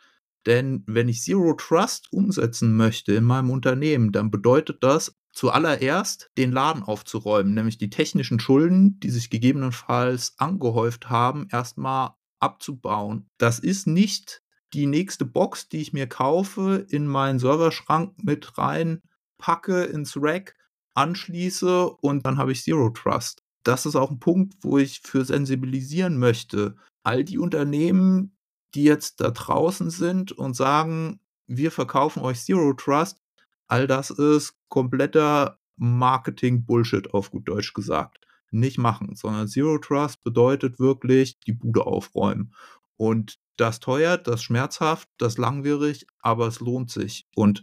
Denn 0.47 0.85
wenn 0.87 1.09
ich 1.09 1.23
Zero 1.23 1.55
Trust 1.55 2.13
umsetzen 2.13 2.77
möchte 2.77 3.15
in 3.15 3.25
meinem 3.25 3.51
Unternehmen, 3.51 4.13
dann 4.13 4.31
bedeutet 4.31 4.83
das 4.83 5.17
zuallererst 5.33 6.31
den 6.39 6.53
Laden 6.53 6.83
aufzuräumen, 6.83 7.53
nämlich 7.53 7.79
die 7.79 7.91
technischen 7.91 8.41
Schulden, 8.41 9.01
die 9.01 9.11
sich 9.11 9.29
gegebenenfalls 9.29 10.35
angehäuft 10.39 11.11
haben, 11.11 11.49
erstmal 11.51 12.11
abzubauen. 12.39 13.29
Das 13.39 13.59
ist 13.59 13.87
nicht 13.87 14.43
die 14.73 14.87
nächste 14.87 15.25
Box, 15.25 15.69
die 15.69 15.79
ich 15.79 15.93
mir 15.93 16.07
kaufe, 16.07 16.87
in 16.89 17.07
meinen 17.07 17.39
Serverschrank 17.39 18.15
mit 18.23 18.57
rein 18.57 19.03
packe 19.39 19.85
ins 19.85 20.17
Rack 20.17 20.55
anschließe 20.97 21.91
und 21.91 22.25
dann 22.27 22.39
habe 22.39 22.53
ich 22.53 22.63
Zero 22.63 22.91
Trust. 22.91 23.43
Das 23.63 23.87
ist 23.87 23.97
auch 23.97 24.11
ein 24.11 24.21
Punkt, 24.21 24.55
wo 24.63 24.79
ich 24.79 25.01
für 25.01 25.25
sensibilisieren 25.25 26.19
möchte. 26.19 26.77
All 27.03 27.25
die 27.25 27.39
Unternehmen, 27.39 28.37
die 28.75 28.85
jetzt 28.85 29.21
da 29.21 29.31
draußen 29.31 29.91
sind 29.91 30.33
und 30.33 30.55
sagen, 30.55 31.21
wir 31.47 31.71
verkaufen 31.71 32.23
euch 32.23 32.43
Zero 32.43 32.73
Trust, 32.73 33.21
all 33.67 33.87
das 33.87 34.11
ist 34.11 34.55
kompletter 34.69 35.59
Marketing-Bullshit 35.77 37.13
auf 37.13 37.31
gut 37.31 37.49
Deutsch 37.49 37.75
gesagt. 37.75 38.21
Nicht 38.51 38.79
machen, 38.79 39.15
sondern 39.17 39.49
Zero 39.49 39.79
Trust 39.79 40.23
bedeutet 40.23 40.79
wirklich 40.79 41.39
die 41.41 41.53
Bude 41.53 41.87
aufräumen. 41.87 42.55
Und 42.97 43.39
das 43.57 43.81
teuert, 43.81 44.27
das 44.27 44.43
schmerzhaft, 44.43 45.09
das 45.19 45.39
langwierig, 45.39 46.07
aber 46.21 46.47
es 46.47 46.61
lohnt 46.61 46.91
sich. 46.91 47.27
Und 47.35 47.63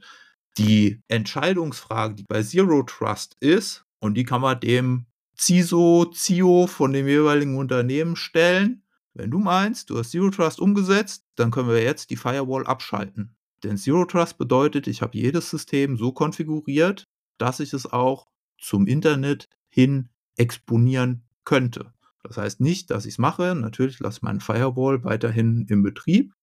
die 0.58 1.02
Entscheidungsfrage, 1.08 2.16
die 2.16 2.24
bei 2.24 2.44
Zero 2.44 2.84
Trust 2.84 3.36
ist, 3.40 3.86
und 4.00 4.16
die 4.16 4.26
kann 4.26 4.42
man 4.42 4.60
dem 4.60 5.06
CISO, 5.38 6.12
CIO 6.14 6.68
von 6.68 6.94
dem 6.94 7.08
jeweiligen 7.08 7.58
Unternehmen 7.58 8.16
stellen. 8.16 8.84
Wenn 9.14 9.32
du 9.32 9.40
meinst, 9.40 9.90
du 9.90 9.98
hast 9.98 10.12
Zero 10.12 10.30
Trust 10.30 10.60
umgesetzt, 10.60 11.26
dann 11.36 11.52
können 11.52 11.70
wir 11.70 11.82
jetzt 11.82 12.10
die 12.10 12.16
Firewall 12.16 12.66
abschalten. 12.66 13.36
Denn 13.64 13.78
Zero 13.78 14.06
Trust 14.06 14.38
bedeutet, 14.38 14.88
ich 14.88 15.02
habe 15.02 15.18
jedes 15.18 15.50
System 15.50 15.98
so 15.98 16.12
konfiguriert, 16.12 17.08
dass 17.38 17.60
ich 17.60 17.74
es 17.74 17.92
auch 17.92 18.28
zum 18.60 18.88
Internet 18.88 19.50
hin 19.70 20.10
exponieren 20.38 21.24
könnte. 21.46 21.94
Das 22.24 22.38
heißt 22.38 22.60
nicht, 22.62 22.90
dass 22.92 23.06
ich 23.06 23.14
es 23.14 23.18
mache. 23.18 23.56
Natürlich 23.56 24.00
lasse 24.00 24.18
ich 24.18 24.22
meinen 24.22 24.40
Firewall 24.40 25.04
weiterhin 25.04 25.66
im 25.70 25.84
Betrieb. 25.84 26.34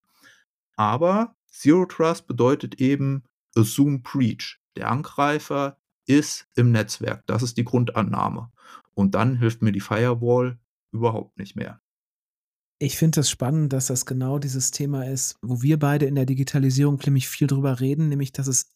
Aber 0.76 1.36
Zero 1.46 1.86
Trust 1.86 2.26
bedeutet 2.26 2.80
eben 2.80 3.24
Assume 3.56 4.00
Breach. 4.00 4.60
Der 4.76 4.90
Angreifer 4.90 5.76
ist 6.06 6.48
im 6.56 6.72
Netzwerk. 6.72 7.26
Das 7.26 7.42
ist 7.42 7.56
die 7.56 7.64
Grundannahme. 7.64 8.50
Und 8.94 9.14
dann 9.14 9.36
hilft 9.36 9.62
mir 9.62 9.72
die 9.72 9.80
Firewall 9.80 10.58
überhaupt 10.92 11.38
nicht 11.38 11.56
mehr. 11.56 11.80
Ich 12.78 12.96
finde 12.96 13.20
es 13.20 13.26
das 13.26 13.30
spannend, 13.30 13.72
dass 13.72 13.86
das 13.86 14.06
genau 14.06 14.38
dieses 14.38 14.70
Thema 14.70 15.06
ist, 15.06 15.36
wo 15.42 15.60
wir 15.60 15.78
beide 15.78 16.06
in 16.06 16.14
der 16.14 16.24
Digitalisierung 16.24 16.98
nämlich 17.04 17.28
viel 17.28 17.46
drüber 17.46 17.78
reden, 17.80 18.08
nämlich 18.08 18.32
dass 18.32 18.46
es 18.46 18.70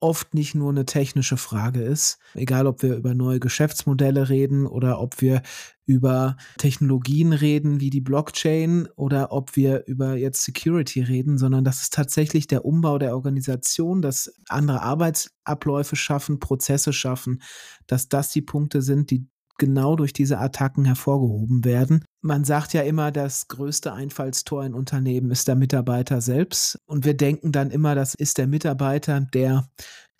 oft 0.00 0.34
nicht 0.34 0.54
nur 0.54 0.70
eine 0.70 0.84
technische 0.84 1.36
Frage 1.36 1.82
ist, 1.82 2.18
egal 2.34 2.66
ob 2.66 2.82
wir 2.82 2.96
über 2.96 3.14
neue 3.14 3.40
Geschäftsmodelle 3.40 4.28
reden 4.28 4.66
oder 4.66 5.00
ob 5.00 5.20
wir 5.20 5.42
über 5.86 6.36
Technologien 6.58 7.32
reden 7.32 7.80
wie 7.80 7.90
die 7.90 8.00
Blockchain 8.00 8.88
oder 8.96 9.32
ob 9.32 9.56
wir 9.56 9.84
über 9.86 10.16
jetzt 10.16 10.42
Security 10.42 11.02
reden, 11.02 11.38
sondern 11.38 11.64
das 11.64 11.82
ist 11.82 11.94
tatsächlich 11.94 12.46
der 12.46 12.64
Umbau 12.64 12.98
der 12.98 13.14
Organisation, 13.14 14.02
dass 14.02 14.34
andere 14.48 14.82
Arbeitsabläufe 14.82 15.96
schaffen, 15.96 16.40
Prozesse 16.40 16.92
schaffen, 16.92 17.40
dass 17.86 18.08
das 18.08 18.30
die 18.30 18.42
Punkte 18.42 18.82
sind, 18.82 19.10
die 19.10 19.26
genau 19.58 19.96
durch 19.96 20.12
diese 20.12 20.38
Attacken 20.38 20.84
hervorgehoben 20.84 21.64
werden. 21.64 22.04
Man 22.22 22.44
sagt 22.44 22.72
ja 22.72 22.82
immer, 22.82 23.12
das 23.12 23.48
größte 23.48 23.92
Einfallstor 23.92 24.64
in 24.64 24.74
Unternehmen 24.74 25.30
ist 25.30 25.48
der 25.48 25.56
Mitarbeiter 25.56 26.20
selbst. 26.20 26.78
Und 26.86 27.04
wir 27.04 27.14
denken 27.14 27.52
dann 27.52 27.70
immer, 27.70 27.94
das 27.94 28.14
ist 28.14 28.38
der 28.38 28.46
Mitarbeiter, 28.46 29.20
der 29.20 29.68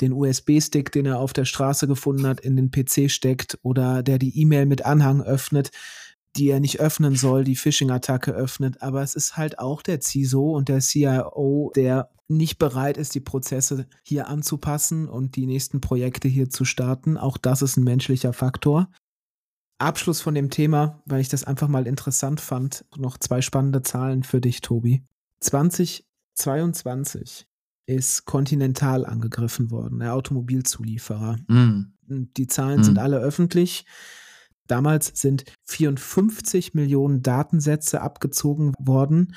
den 0.00 0.12
USB-Stick, 0.12 0.92
den 0.92 1.06
er 1.06 1.18
auf 1.18 1.32
der 1.32 1.44
Straße 1.44 1.86
gefunden 1.86 2.26
hat, 2.26 2.40
in 2.40 2.56
den 2.56 2.70
PC 2.70 3.10
steckt 3.10 3.58
oder 3.62 4.02
der 4.02 4.18
die 4.18 4.38
E-Mail 4.40 4.66
mit 4.66 4.84
Anhang 4.84 5.22
öffnet, 5.22 5.70
die 6.36 6.50
er 6.50 6.60
nicht 6.60 6.80
öffnen 6.80 7.16
soll, 7.16 7.44
die 7.44 7.56
Phishing-Attacke 7.56 8.32
öffnet. 8.32 8.82
Aber 8.82 9.02
es 9.02 9.14
ist 9.14 9.36
halt 9.36 9.58
auch 9.58 9.82
der 9.82 10.00
CISO 10.00 10.54
und 10.54 10.68
der 10.68 10.80
CIO, 10.80 11.72
der 11.74 12.10
nicht 12.28 12.58
bereit 12.58 12.98
ist, 12.98 13.14
die 13.14 13.20
Prozesse 13.20 13.86
hier 14.02 14.28
anzupassen 14.28 15.08
und 15.08 15.36
die 15.36 15.46
nächsten 15.46 15.80
Projekte 15.80 16.28
hier 16.28 16.50
zu 16.50 16.64
starten. 16.64 17.16
Auch 17.16 17.38
das 17.38 17.62
ist 17.62 17.76
ein 17.76 17.84
menschlicher 17.84 18.32
Faktor. 18.32 18.88
Abschluss 19.78 20.20
von 20.20 20.34
dem 20.34 20.50
Thema, 20.50 21.02
weil 21.04 21.20
ich 21.20 21.28
das 21.28 21.44
einfach 21.44 21.68
mal 21.68 21.86
interessant 21.86 22.40
fand, 22.40 22.84
noch 22.96 23.18
zwei 23.18 23.42
spannende 23.42 23.82
Zahlen 23.82 24.22
für 24.22 24.40
dich, 24.40 24.62
Tobi. 24.62 25.04
2022 25.40 27.46
ist 27.86 28.24
Continental 28.24 29.06
angegriffen 29.06 29.70
worden, 29.70 30.00
der 30.00 30.14
Automobilzulieferer. 30.14 31.38
Mm. 31.46 31.92
Die 32.08 32.46
Zahlen 32.46 32.80
mm. 32.80 32.84
sind 32.84 32.98
alle 32.98 33.18
öffentlich. 33.18 33.84
Damals 34.66 35.12
sind 35.14 35.44
54 35.64 36.74
Millionen 36.74 37.22
Datensätze 37.22 38.00
abgezogen 38.00 38.72
worden, 38.80 39.34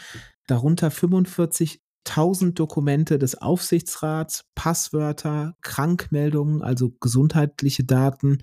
darunter 0.47 0.89
45.000 0.89 2.53
Dokumente 2.53 3.19
des 3.19 3.35
Aufsichtsrats, 3.35 4.45
Passwörter, 4.55 5.55
Krankmeldungen, 5.61 6.63
also 6.63 6.91
gesundheitliche 6.99 7.83
Daten, 7.83 8.39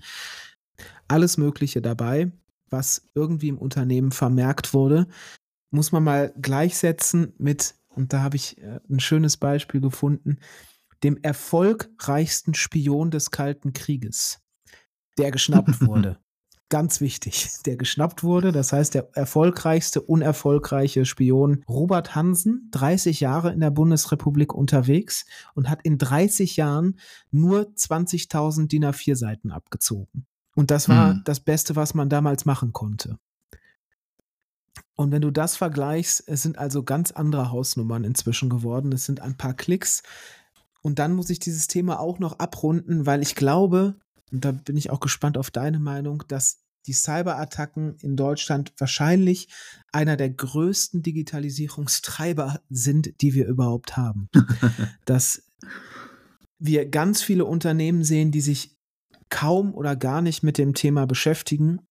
alles 1.07 1.37
Mögliche 1.37 1.81
dabei, 1.81 2.31
was 2.69 3.09
irgendwie 3.15 3.49
im 3.49 3.57
Unternehmen 3.57 4.11
vermerkt 4.11 4.73
wurde, 4.73 5.07
muss 5.71 5.91
man 5.91 6.03
mal 6.03 6.33
gleichsetzen 6.41 7.33
mit, 7.37 7.75
und 7.89 8.13
da 8.13 8.21
habe 8.21 8.35
ich 8.35 8.57
äh, 8.61 8.79
ein 8.89 8.99
schönes 8.99 9.37
Beispiel 9.37 9.81
gefunden, 9.81 10.39
dem 11.03 11.17
erfolgreichsten 11.21 12.53
Spion 12.53 13.11
des 13.11 13.31
Kalten 13.31 13.73
Krieges, 13.73 14.39
der 15.17 15.31
geschnappt 15.31 15.81
wurde. 15.85 16.19
Ganz 16.69 16.99
wichtig, 16.99 17.49
der 17.65 17.77
geschnappt 17.77 18.23
wurde. 18.23 18.51
Das 18.51 18.73
heißt, 18.73 18.93
der 18.93 19.09
erfolgreichste, 19.13 20.01
unerfolgreiche 20.01 21.05
Spion 21.05 21.63
Robert 21.67 22.15
Hansen, 22.15 22.69
30 22.71 23.21
Jahre 23.21 23.53
in 23.53 23.61
der 23.61 23.71
Bundesrepublik 23.71 24.53
unterwegs 24.53 25.25
und 25.53 25.69
hat 25.69 25.81
in 25.83 25.97
30 25.97 26.57
Jahren 26.57 26.99
nur 27.31 27.71
20.000 27.73 28.67
DIN 28.67 28.85
A4 28.85 29.15
Seiten 29.15 29.51
abgezogen. 29.51 30.25
Und 30.57 30.71
das 30.71 30.89
war 30.89 31.11
hm. 31.11 31.21
das 31.23 31.39
Beste, 31.39 31.75
was 31.75 31.93
man 31.93 32.09
damals 32.09 32.45
machen 32.45 32.73
konnte. 32.73 33.19
Und 34.95 35.11
wenn 35.11 35.21
du 35.21 35.29
das 35.29 35.55
vergleichst, 35.55 36.23
es 36.25 36.41
sind 36.41 36.57
also 36.57 36.81
ganz 36.81 37.11
andere 37.11 37.51
Hausnummern 37.51 38.03
inzwischen 38.03 38.49
geworden. 38.49 38.91
Es 38.91 39.05
sind 39.05 39.19
ein 39.19 39.37
paar 39.37 39.53
Klicks. 39.53 40.01
Und 40.81 40.97
dann 40.97 41.13
muss 41.13 41.29
ich 41.29 41.37
dieses 41.37 41.67
Thema 41.67 41.99
auch 41.99 42.17
noch 42.17 42.39
abrunden, 42.39 43.05
weil 43.05 43.21
ich 43.21 43.35
glaube, 43.35 43.97
und 44.31 44.45
da 44.45 44.51
bin 44.51 44.77
ich 44.77 44.89
auch 44.89 44.99
gespannt 44.99 45.37
auf 45.37 45.51
deine 45.51 45.79
Meinung, 45.79 46.23
dass 46.27 46.63
die 46.87 46.93
Cyberattacken 46.93 47.97
in 47.97 48.15
Deutschland 48.15 48.73
wahrscheinlich 48.79 49.49
einer 49.91 50.17
der 50.17 50.31
größten 50.31 51.03
Digitalisierungstreiber 51.03 52.61
sind, 52.71 53.21
die 53.21 53.35
wir 53.35 53.45
überhaupt 53.45 53.95
haben. 53.95 54.27
dass 55.05 55.43
wir 56.57 56.89
ganz 56.89 57.21
viele 57.21 57.45
Unternehmen 57.45 58.03
sehen, 58.03 58.31
die 58.31 58.41
sich 58.41 58.76
kaum 59.29 59.73
oder 59.73 59.95
gar 59.95 60.21
nicht 60.21 60.43
mit 60.43 60.57
dem 60.57 60.73
Thema 60.73 61.05
beschäftigen, 61.05 61.81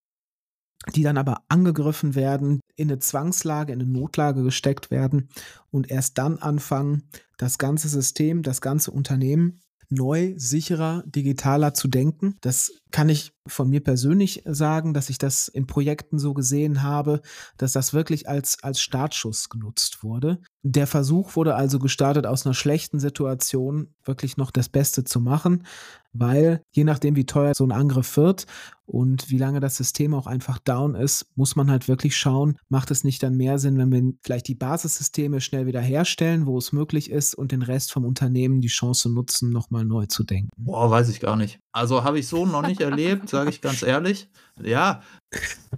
die 0.94 1.03
dann 1.03 1.18
aber 1.18 1.42
angegriffen 1.49 2.14
werden, 2.14 2.61
in 2.77 2.90
eine 2.90 2.99
Zwangslage, 2.99 3.72
in 3.72 3.81
eine 3.81 3.90
Notlage 3.90 4.42
gesteckt 4.42 4.90
werden 4.90 5.29
und 5.70 5.90
erst 5.90 6.18
dann 6.18 6.38
anfangen, 6.38 7.09
das 7.38 7.59
ganze 7.59 7.88
System, 7.88 8.42
das 8.42 8.61
ganze 8.61 8.90
Unternehmen 8.90 9.61
neu, 9.88 10.35
sicherer, 10.37 11.03
digitaler 11.07 11.75
zu 11.75 11.88
denken. 11.88 12.37
Das 12.40 12.72
kann 12.90 13.09
ich 13.09 13.33
von 13.47 13.69
mir 13.69 13.83
persönlich 13.83 14.43
sagen, 14.45 14.95
dass 14.95 15.11
ich 15.11 15.19
das 15.19 15.49
in 15.49 15.67
Projekten 15.67 16.19
so 16.19 16.35
gesehen 16.35 16.83
habe, 16.83 17.21
dass 17.57 17.73
das 17.73 17.93
wirklich 17.93 18.29
als, 18.29 18.63
als 18.63 18.81
Startschuss 18.81 19.49
genutzt 19.49 20.03
wurde. 20.03 20.41
Der 20.63 20.87
Versuch 20.87 21.37
wurde 21.37 21.55
also 21.55 21.79
gestartet 21.79 22.27
aus 22.27 22.45
einer 22.45 22.55
schlechten 22.55 22.99
Situation, 22.99 23.95
wirklich 24.05 24.37
noch 24.37 24.51
das 24.51 24.69
Beste 24.69 25.05
zu 25.05 25.21
machen, 25.21 25.65
weil 26.13 26.63
je 26.73 26.85
nachdem, 26.85 27.17
wie 27.17 27.27
teuer 27.27 27.53
so 27.55 27.65
ein 27.65 27.73
Angriff 27.73 28.17
wird 28.17 28.47
und 28.87 29.31
wie 29.31 29.39
lange 29.39 29.61
das 29.61 29.77
System 29.77 30.15
auch 30.15 30.27
einfach 30.27 30.59
down 30.59 30.95
ist, 30.95 31.27
muss 31.35 31.57
man 31.57 31.71
halt 31.71 31.89
wirklich 31.89 32.17
schauen, 32.17 32.57
macht 32.69 32.91
es 32.91 33.05
nicht 33.05 33.23
dann 33.23 33.37
mehr 33.37 33.59
Sinn, 33.59 33.79
wenn 33.79 33.93
wir 33.93 34.13
vielleicht 34.23 34.49
die 34.49 34.55
Basissysteme 34.55 35.41
schnell 35.41 35.67
wieder 35.67 35.81
herstellen, 35.81 36.47
wo 36.47 36.57
es 36.59 36.73
möglich 36.73 37.11
ist 37.11 37.35
und 37.35 37.53
den 37.53 37.63
Rest 37.63 37.93
vom 37.93 38.05
Unternehmen 38.05 38.61
die 38.61 38.69
Chance 38.69 39.11
nutzen, 39.11 39.51
nochmal 39.51 39.85
neu 39.85 40.07
zu 40.07 40.25
denken. 40.25 40.51
Boah, 40.57 40.91
weiß 40.91 41.09
ich 41.09 41.21
gar 41.21 41.37
nicht. 41.37 41.59
Also 41.77 42.05
habe 42.05 42.19
ich 42.19 42.27
so 42.27 42.47
noch 42.47 42.67
nicht 42.67 42.81
erlebt, 42.81 43.29
sage 43.29 43.51
ich 43.51 43.61
ganz 43.61 43.83
ehrlich. 43.83 44.31
Ja, 44.59 45.03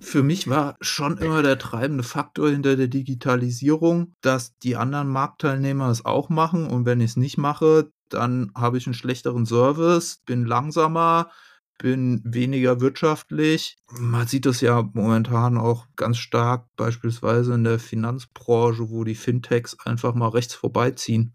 für 0.00 0.22
mich 0.22 0.48
war 0.48 0.76
schon 0.80 1.18
immer 1.18 1.42
der 1.42 1.58
treibende 1.58 2.04
Faktor 2.04 2.50
hinter 2.50 2.76
der 2.76 2.86
Digitalisierung, 2.86 4.14
dass 4.20 4.56
die 4.58 4.76
anderen 4.76 5.08
Marktteilnehmer 5.08 5.88
es 5.88 6.04
auch 6.04 6.28
machen 6.28 6.68
und 6.68 6.86
wenn 6.86 7.00
ich 7.00 7.10
es 7.10 7.16
nicht 7.16 7.36
mache, 7.36 7.90
dann 8.10 8.52
habe 8.54 8.78
ich 8.78 8.86
einen 8.86 8.94
schlechteren 8.94 9.44
Service, 9.44 10.22
bin 10.24 10.46
langsamer, 10.46 11.32
bin 11.78 12.20
weniger 12.24 12.80
wirtschaftlich. 12.80 13.76
Man 13.90 14.26
sieht 14.26 14.46
das 14.46 14.60
ja 14.60 14.82
momentan 14.92 15.56
auch 15.56 15.86
ganz 15.96 16.18
stark, 16.18 16.66
beispielsweise 16.76 17.54
in 17.54 17.64
der 17.64 17.78
Finanzbranche, 17.78 18.90
wo 18.90 19.04
die 19.04 19.14
Fintechs 19.14 19.76
einfach 19.84 20.14
mal 20.14 20.28
rechts 20.28 20.54
vorbeiziehen 20.54 21.34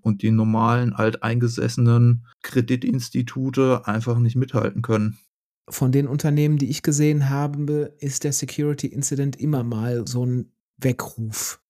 und 0.00 0.22
die 0.22 0.30
normalen 0.30 0.94
alteingesessenen 0.94 2.26
Kreditinstitute 2.42 3.86
einfach 3.86 4.18
nicht 4.18 4.36
mithalten 4.36 4.82
können. 4.82 5.18
Von 5.68 5.92
den 5.92 6.08
Unternehmen, 6.08 6.58
die 6.58 6.70
ich 6.70 6.82
gesehen 6.82 7.30
habe, 7.30 7.94
ist 7.98 8.24
der 8.24 8.32
Security 8.32 8.88
Incident 8.88 9.36
immer 9.36 9.62
mal 9.62 10.06
so 10.06 10.26
ein 10.26 10.52
Weckruf. 10.78 11.60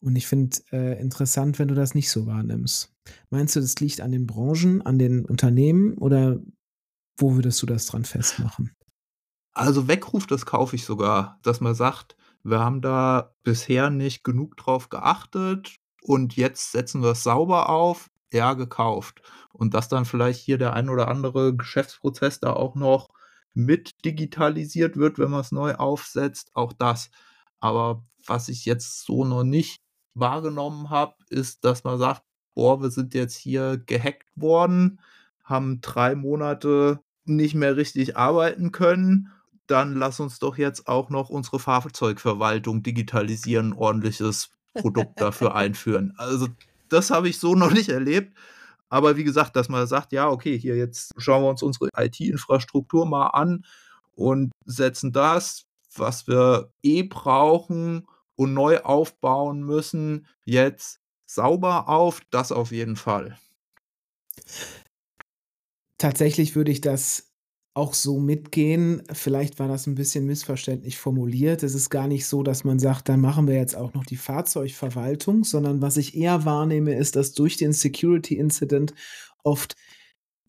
Und 0.00 0.16
ich 0.16 0.26
finde 0.26 0.56
äh, 0.72 1.00
interessant, 1.00 1.58
wenn 1.58 1.68
du 1.68 1.74
das 1.74 1.94
nicht 1.94 2.10
so 2.10 2.26
wahrnimmst. 2.26 2.92
Meinst 3.30 3.56
du, 3.56 3.60
das 3.60 3.78
liegt 3.80 4.00
an 4.00 4.12
den 4.12 4.26
Branchen, 4.26 4.82
an 4.82 4.98
den 4.98 5.24
Unternehmen 5.24 5.96
oder 5.98 6.40
wo 7.16 7.34
würdest 7.34 7.62
du 7.62 7.66
das 7.66 7.86
dran 7.86 8.04
festmachen? 8.04 8.74
Also 9.54 9.88
Weckruf, 9.88 10.26
das 10.26 10.44
kaufe 10.44 10.76
ich 10.76 10.84
sogar, 10.84 11.38
dass 11.42 11.60
man 11.60 11.74
sagt, 11.74 12.16
wir 12.42 12.60
haben 12.60 12.82
da 12.82 13.34
bisher 13.42 13.90
nicht 13.90 14.22
genug 14.22 14.56
drauf 14.56 14.88
geachtet 14.90 15.76
und 16.02 16.36
jetzt 16.36 16.72
setzen 16.72 17.02
wir 17.02 17.12
es 17.12 17.22
sauber 17.22 17.68
auf, 17.68 18.10
ja, 18.32 18.54
gekauft. 18.54 19.22
Und 19.52 19.74
dass 19.74 19.88
dann 19.88 20.04
vielleicht 20.04 20.40
hier 20.40 20.58
der 20.58 20.74
ein 20.74 20.88
oder 20.88 21.08
andere 21.08 21.56
Geschäftsprozess 21.56 22.38
da 22.38 22.52
auch 22.52 22.74
noch 22.74 23.08
mit 23.54 24.04
digitalisiert 24.04 24.96
wird, 24.96 25.18
wenn 25.18 25.30
man 25.30 25.40
es 25.40 25.52
neu 25.52 25.74
aufsetzt, 25.74 26.50
auch 26.54 26.72
das. 26.72 27.10
Aber 27.58 28.04
was 28.26 28.48
ich 28.48 28.66
jetzt 28.66 29.04
so 29.04 29.24
noch 29.24 29.44
nicht 29.44 29.80
wahrgenommen 30.14 30.90
habe, 30.90 31.14
ist, 31.30 31.64
dass 31.64 31.82
man 31.82 31.98
sagt, 31.98 32.22
boah, 32.54 32.82
wir 32.82 32.90
sind 32.90 33.14
jetzt 33.14 33.36
hier 33.36 33.78
gehackt 33.78 34.28
worden, 34.34 35.00
haben 35.42 35.80
drei 35.80 36.14
Monate 36.14 37.00
nicht 37.28 37.54
mehr 37.54 37.76
richtig 37.76 38.16
arbeiten 38.16 38.72
können, 38.72 39.30
dann 39.66 39.96
lass 39.96 40.20
uns 40.20 40.38
doch 40.38 40.56
jetzt 40.56 40.86
auch 40.86 41.10
noch 41.10 41.28
unsere 41.28 41.58
Fahrzeugverwaltung 41.58 42.82
digitalisieren, 42.82 43.72
ordentliches 43.72 44.50
Produkt 44.74 45.20
dafür 45.20 45.54
einführen. 45.56 46.14
Also 46.16 46.48
das 46.88 47.10
habe 47.10 47.28
ich 47.28 47.40
so 47.40 47.54
noch 47.54 47.72
nicht 47.72 47.88
erlebt. 47.88 48.36
Aber 48.88 49.16
wie 49.16 49.24
gesagt, 49.24 49.56
dass 49.56 49.68
man 49.68 49.86
sagt, 49.86 50.12
ja, 50.12 50.28
okay, 50.28 50.56
hier 50.56 50.76
jetzt 50.76 51.12
schauen 51.16 51.42
wir 51.42 51.50
uns 51.50 51.62
unsere 51.62 51.88
IT-Infrastruktur 51.96 53.04
mal 53.04 53.28
an 53.28 53.64
und 54.14 54.52
setzen 54.64 55.12
das, 55.12 55.64
was 55.96 56.28
wir 56.28 56.70
eh 56.82 57.02
brauchen 57.02 58.06
und 58.36 58.54
neu 58.54 58.80
aufbauen 58.82 59.62
müssen, 59.62 60.26
jetzt 60.44 61.00
sauber 61.26 61.88
auf. 61.88 62.20
Das 62.30 62.52
auf 62.52 62.70
jeden 62.70 62.96
Fall. 62.96 63.36
Tatsächlich 65.98 66.56
würde 66.56 66.70
ich 66.72 66.80
das 66.80 67.32
auch 67.74 67.94
so 67.94 68.18
mitgehen. 68.18 69.02
Vielleicht 69.12 69.58
war 69.58 69.68
das 69.68 69.86
ein 69.86 69.94
bisschen 69.94 70.24
missverständlich 70.24 70.96
formuliert. 70.98 71.62
Es 71.62 71.74
ist 71.74 71.90
gar 71.90 72.08
nicht 72.08 72.26
so, 72.26 72.42
dass 72.42 72.64
man 72.64 72.78
sagt, 72.78 73.08
dann 73.08 73.20
machen 73.20 73.46
wir 73.46 73.54
jetzt 73.56 73.76
auch 73.76 73.92
noch 73.94 74.04
die 74.06 74.16
Fahrzeugverwaltung, 74.16 75.44
sondern 75.44 75.82
was 75.82 75.96
ich 75.98 76.16
eher 76.16 76.44
wahrnehme, 76.46 76.94
ist, 76.94 77.16
dass 77.16 77.32
durch 77.32 77.56
den 77.58 77.72
Security 77.72 78.36
Incident 78.36 78.94
oft 79.44 79.74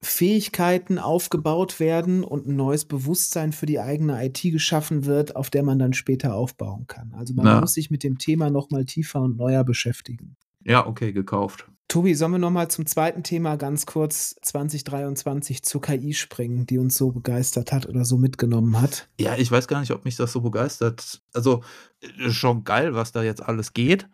Fähigkeiten 0.02 1.00
aufgebaut 1.00 1.80
werden 1.80 2.24
und 2.24 2.48
ein 2.48 2.56
neues 2.56 2.86
Bewusstsein 2.86 3.52
für 3.52 3.66
die 3.66 3.80
eigene 3.80 4.24
IT 4.26 4.42
geschaffen 4.44 5.06
wird, 5.06 5.36
auf 5.36 5.50
der 5.50 5.64
man 5.64 5.80
dann 5.80 5.94
später 5.94 6.36
aufbauen 6.36 6.88
kann. 6.88 7.14
Also 7.14 7.34
man 7.34 7.46
Ja. 7.46 7.60
muss 7.62 7.74
sich 7.74 7.90
mit 7.92 8.04
dem 8.04 8.18
Thema 8.20 8.50
noch 8.50 8.70
mal 8.70 8.86
tiefer 8.86 9.22
und 9.22 9.38
neuer 9.38 9.64
beschäftigen. 9.64 10.38
Ja, 10.68 10.86
okay, 10.86 11.14
gekauft. 11.14 11.70
Tobi, 11.88 12.14
sollen 12.14 12.34
wir 12.34 12.40
noch 12.40 12.52
mal 12.52 12.70
zum 12.70 12.86
zweiten 12.86 13.24
Thema 13.24 13.56
ganz 13.56 13.86
kurz 13.86 14.36
2023 14.42 15.64
zur 15.64 15.82
KI 15.82 16.14
springen, 16.14 16.66
die 16.66 16.78
uns 16.78 16.98
so 16.98 17.14
begeistert 17.14 17.72
hat 17.72 17.88
oder 17.88 18.04
so 18.04 18.18
mitgenommen 18.18 18.82
hat? 18.82 19.08
Ja, 19.18 19.38
ich 19.38 19.50
weiß 19.50 19.70
gar 19.70 19.80
nicht, 19.80 19.92
ob 19.92 20.04
mich 20.04 20.18
das 20.18 20.34
so 20.34 20.42
begeistert. 20.42 21.22
Also, 21.34 21.64
äh, 22.02 22.32
schon 22.32 22.66
geil, 22.66 22.94
was 22.94 23.14
da 23.14 23.24
jetzt 23.24 23.42
alles 23.42 23.72
geht, 23.72 24.10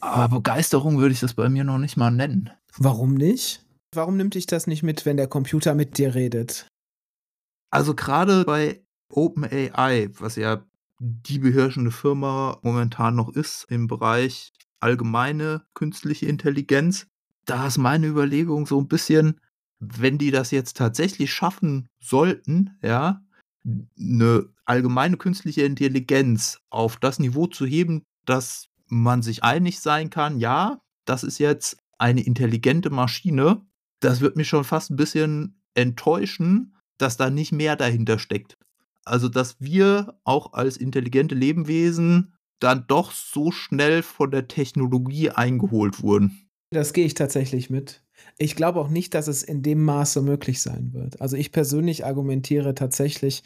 aber 0.00 0.34
Begeisterung 0.34 0.98
würde 0.98 1.12
ich 1.12 1.20
das 1.20 1.34
bei 1.34 1.50
mir 1.50 1.64
noch 1.64 1.76
nicht 1.76 1.98
mal 1.98 2.10
nennen. 2.10 2.48
Warum 2.78 3.12
nicht? 3.12 3.62
Warum 3.94 4.16
nimmt 4.16 4.34
dich 4.34 4.46
das 4.46 4.66
nicht 4.66 4.82
mit, 4.82 5.04
wenn 5.04 5.18
der 5.18 5.28
Computer 5.28 5.74
mit 5.74 5.98
dir 5.98 6.14
redet? 6.14 6.66
Also, 7.70 7.94
gerade 7.94 8.46
bei 8.46 8.82
OpenAI, 9.10 10.08
was 10.18 10.36
ja 10.36 10.64
die 10.98 11.38
beherrschende 11.38 11.90
Firma 11.90 12.58
momentan 12.62 13.16
noch 13.16 13.28
ist 13.28 13.66
im 13.68 13.86
Bereich 13.86 14.52
allgemeine 14.80 15.62
künstliche 15.74 16.26
Intelligenz, 16.26 17.06
da 17.46 17.66
ist 17.66 17.78
meine 17.78 18.06
Überlegung 18.08 18.66
so 18.66 18.80
ein 18.80 18.88
bisschen, 18.88 19.40
wenn 19.80 20.18
die 20.18 20.30
das 20.30 20.50
jetzt 20.50 20.76
tatsächlich 20.76 21.32
schaffen 21.32 21.88
sollten, 22.00 22.76
ja, 22.82 23.22
'ne 23.64 24.46
allgemeine 24.66 25.16
künstliche 25.16 25.62
Intelligenz 25.62 26.58
auf 26.70 26.96
das 26.96 27.18
Niveau 27.18 27.46
zu 27.46 27.66
heben, 27.66 28.02
dass 28.26 28.68
man 28.88 29.22
sich 29.22 29.44
einig 29.44 29.80
sein 29.80 30.10
kann: 30.10 30.38
„Ja, 30.38 30.80
das 31.06 31.24
ist 31.24 31.38
jetzt 31.38 31.78
eine 31.98 32.22
intelligente 32.24 32.90
Maschine“, 32.90 33.62
das 34.00 34.20
würde 34.20 34.38
mich 34.38 34.48
schon 34.48 34.64
fast 34.64 34.90
ein 34.90 34.96
bisschen 34.96 35.60
enttäuschen, 35.74 36.74
dass 36.98 37.16
da 37.16 37.30
nicht 37.30 37.52
mehr 37.52 37.76
dahinter 37.76 38.18
steckt. 38.18 38.56
Also, 39.04 39.28
dass 39.28 39.60
wir 39.60 40.18
auch 40.24 40.52
als 40.54 40.76
intelligente 40.76 41.34
Lebewesen 41.34 42.34
dann 42.60 42.84
doch 42.86 43.12
so 43.12 43.50
schnell 43.50 44.02
von 44.02 44.30
der 44.30 44.48
Technologie 44.48 45.30
eingeholt 45.30 46.02
wurden. 46.02 46.48
Das 46.70 46.92
gehe 46.92 47.04
ich 47.04 47.14
tatsächlich 47.14 47.68
mit. 47.68 48.04
Ich 48.38 48.54
glaube 48.54 48.80
auch 48.80 48.88
nicht, 48.88 49.14
dass 49.14 49.26
es 49.26 49.42
in 49.42 49.62
dem 49.62 49.82
Maße 49.82 50.22
möglich 50.22 50.60
sein 50.60 50.92
wird. 50.92 51.20
Also 51.20 51.36
ich 51.36 51.52
persönlich 51.52 52.04
argumentiere 52.04 52.74
tatsächlich, 52.74 53.42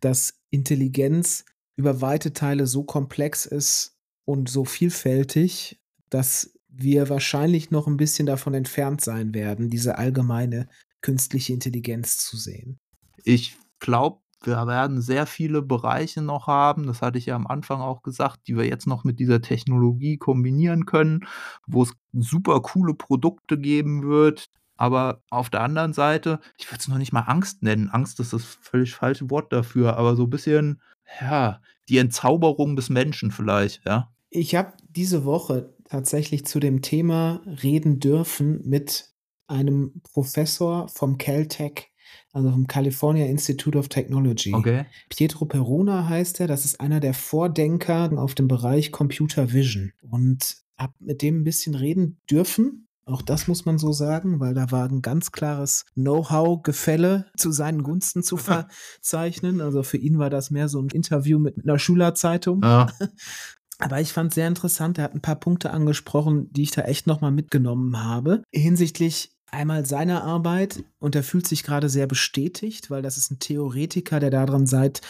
dass 0.00 0.40
Intelligenz 0.50 1.44
über 1.76 2.00
weite 2.00 2.32
Teile 2.32 2.66
so 2.66 2.84
komplex 2.84 3.46
ist 3.46 3.96
und 4.24 4.48
so 4.48 4.64
vielfältig, 4.64 5.80
dass 6.08 6.58
wir 6.68 7.08
wahrscheinlich 7.08 7.70
noch 7.70 7.86
ein 7.86 7.96
bisschen 7.96 8.26
davon 8.26 8.54
entfernt 8.54 9.00
sein 9.00 9.34
werden, 9.34 9.68
diese 9.68 9.98
allgemeine 9.98 10.68
künstliche 11.02 11.52
Intelligenz 11.52 12.18
zu 12.18 12.36
sehen. 12.36 12.78
Ich 13.24 13.56
glaube, 13.80 14.21
wir 14.44 14.66
werden 14.66 15.00
sehr 15.00 15.26
viele 15.26 15.62
Bereiche 15.62 16.22
noch 16.22 16.46
haben, 16.46 16.86
das 16.86 17.02
hatte 17.02 17.18
ich 17.18 17.26
ja 17.26 17.36
am 17.36 17.46
Anfang 17.46 17.80
auch 17.80 18.02
gesagt, 18.02 18.40
die 18.46 18.56
wir 18.56 18.66
jetzt 18.66 18.86
noch 18.86 19.04
mit 19.04 19.18
dieser 19.20 19.40
Technologie 19.40 20.16
kombinieren 20.16 20.86
können, 20.86 21.26
wo 21.66 21.82
es 21.82 21.92
super 22.12 22.60
coole 22.60 22.94
Produkte 22.94 23.58
geben 23.58 24.02
wird. 24.08 24.48
Aber 24.76 25.22
auf 25.30 25.50
der 25.50 25.60
anderen 25.60 25.92
Seite, 25.92 26.40
ich 26.58 26.68
würde 26.68 26.80
es 26.80 26.88
noch 26.88 26.98
nicht 26.98 27.12
mal 27.12 27.20
Angst 27.20 27.62
nennen. 27.62 27.90
Angst 27.90 28.18
ist 28.20 28.32
das 28.32 28.44
völlig 28.44 28.94
falsche 28.94 29.30
Wort 29.30 29.52
dafür, 29.52 29.96
aber 29.96 30.16
so 30.16 30.24
ein 30.24 30.30
bisschen, 30.30 30.80
ja, 31.20 31.60
die 31.88 31.98
Entzauberung 31.98 32.74
des 32.74 32.90
Menschen 32.90 33.30
vielleicht, 33.30 33.84
ja. 33.84 34.10
Ich 34.30 34.54
habe 34.54 34.72
diese 34.88 35.24
Woche 35.24 35.74
tatsächlich 35.84 36.46
zu 36.46 36.58
dem 36.58 36.80
Thema 36.80 37.42
reden 37.44 38.00
dürfen 38.00 38.60
mit 38.64 39.12
einem 39.46 40.00
Professor 40.12 40.88
vom 40.88 41.18
Caltech, 41.18 41.91
also 42.32 42.50
vom 42.50 42.66
California 42.66 43.26
Institute 43.26 43.78
of 43.78 43.88
Technology. 43.88 44.54
Okay. 44.54 44.86
Pietro 45.08 45.44
Peruna 45.44 46.08
heißt 46.08 46.40
er, 46.40 46.46
das 46.46 46.64
ist 46.64 46.80
einer 46.80 47.00
der 47.00 47.14
Vordenker 47.14 48.10
auf 48.16 48.34
dem 48.34 48.48
Bereich 48.48 48.90
Computer 48.90 49.52
Vision 49.52 49.92
und 50.10 50.56
habe 50.78 50.94
mit 50.98 51.22
dem 51.22 51.40
ein 51.40 51.44
bisschen 51.44 51.74
reden 51.74 52.18
dürfen. 52.30 52.88
Auch 53.04 53.22
das 53.22 53.48
muss 53.48 53.64
man 53.64 53.78
so 53.78 53.92
sagen, 53.92 54.40
weil 54.40 54.54
da 54.54 54.70
war 54.70 54.88
ein 54.88 55.02
ganz 55.02 55.32
klares 55.32 55.84
Know-how-Gefälle 55.94 57.26
zu 57.36 57.50
seinen 57.50 57.82
Gunsten 57.82 58.22
zu 58.22 58.36
verzeichnen. 58.38 59.60
Also 59.60 59.82
für 59.82 59.96
ihn 59.98 60.18
war 60.18 60.30
das 60.30 60.50
mehr 60.50 60.68
so 60.68 60.80
ein 60.80 60.88
Interview 60.88 61.38
mit 61.38 61.56
einer 61.62 61.78
Schülerzeitung. 61.78 62.62
Ja. 62.62 62.86
Aber 63.78 64.00
ich 64.00 64.12
fand 64.12 64.32
sehr 64.32 64.46
interessant, 64.46 64.98
er 64.98 65.04
hat 65.04 65.14
ein 65.14 65.22
paar 65.22 65.40
Punkte 65.40 65.72
angesprochen, 65.72 66.52
die 66.52 66.62
ich 66.62 66.70
da 66.70 66.82
echt 66.82 67.08
nochmal 67.08 67.32
mitgenommen 67.32 68.00
habe. 68.00 68.44
Hinsichtlich 68.52 69.31
einmal 69.52 69.86
seiner 69.86 70.24
Arbeit 70.24 70.84
und 70.98 71.14
er 71.14 71.22
fühlt 71.22 71.46
sich 71.46 71.62
gerade 71.62 71.88
sehr 71.88 72.06
bestätigt, 72.06 72.90
weil 72.90 73.02
das 73.02 73.16
ist 73.16 73.30
ein 73.30 73.38
Theoretiker, 73.38 74.18
der 74.18 74.30
daran 74.30 74.66
seit, 74.66 75.00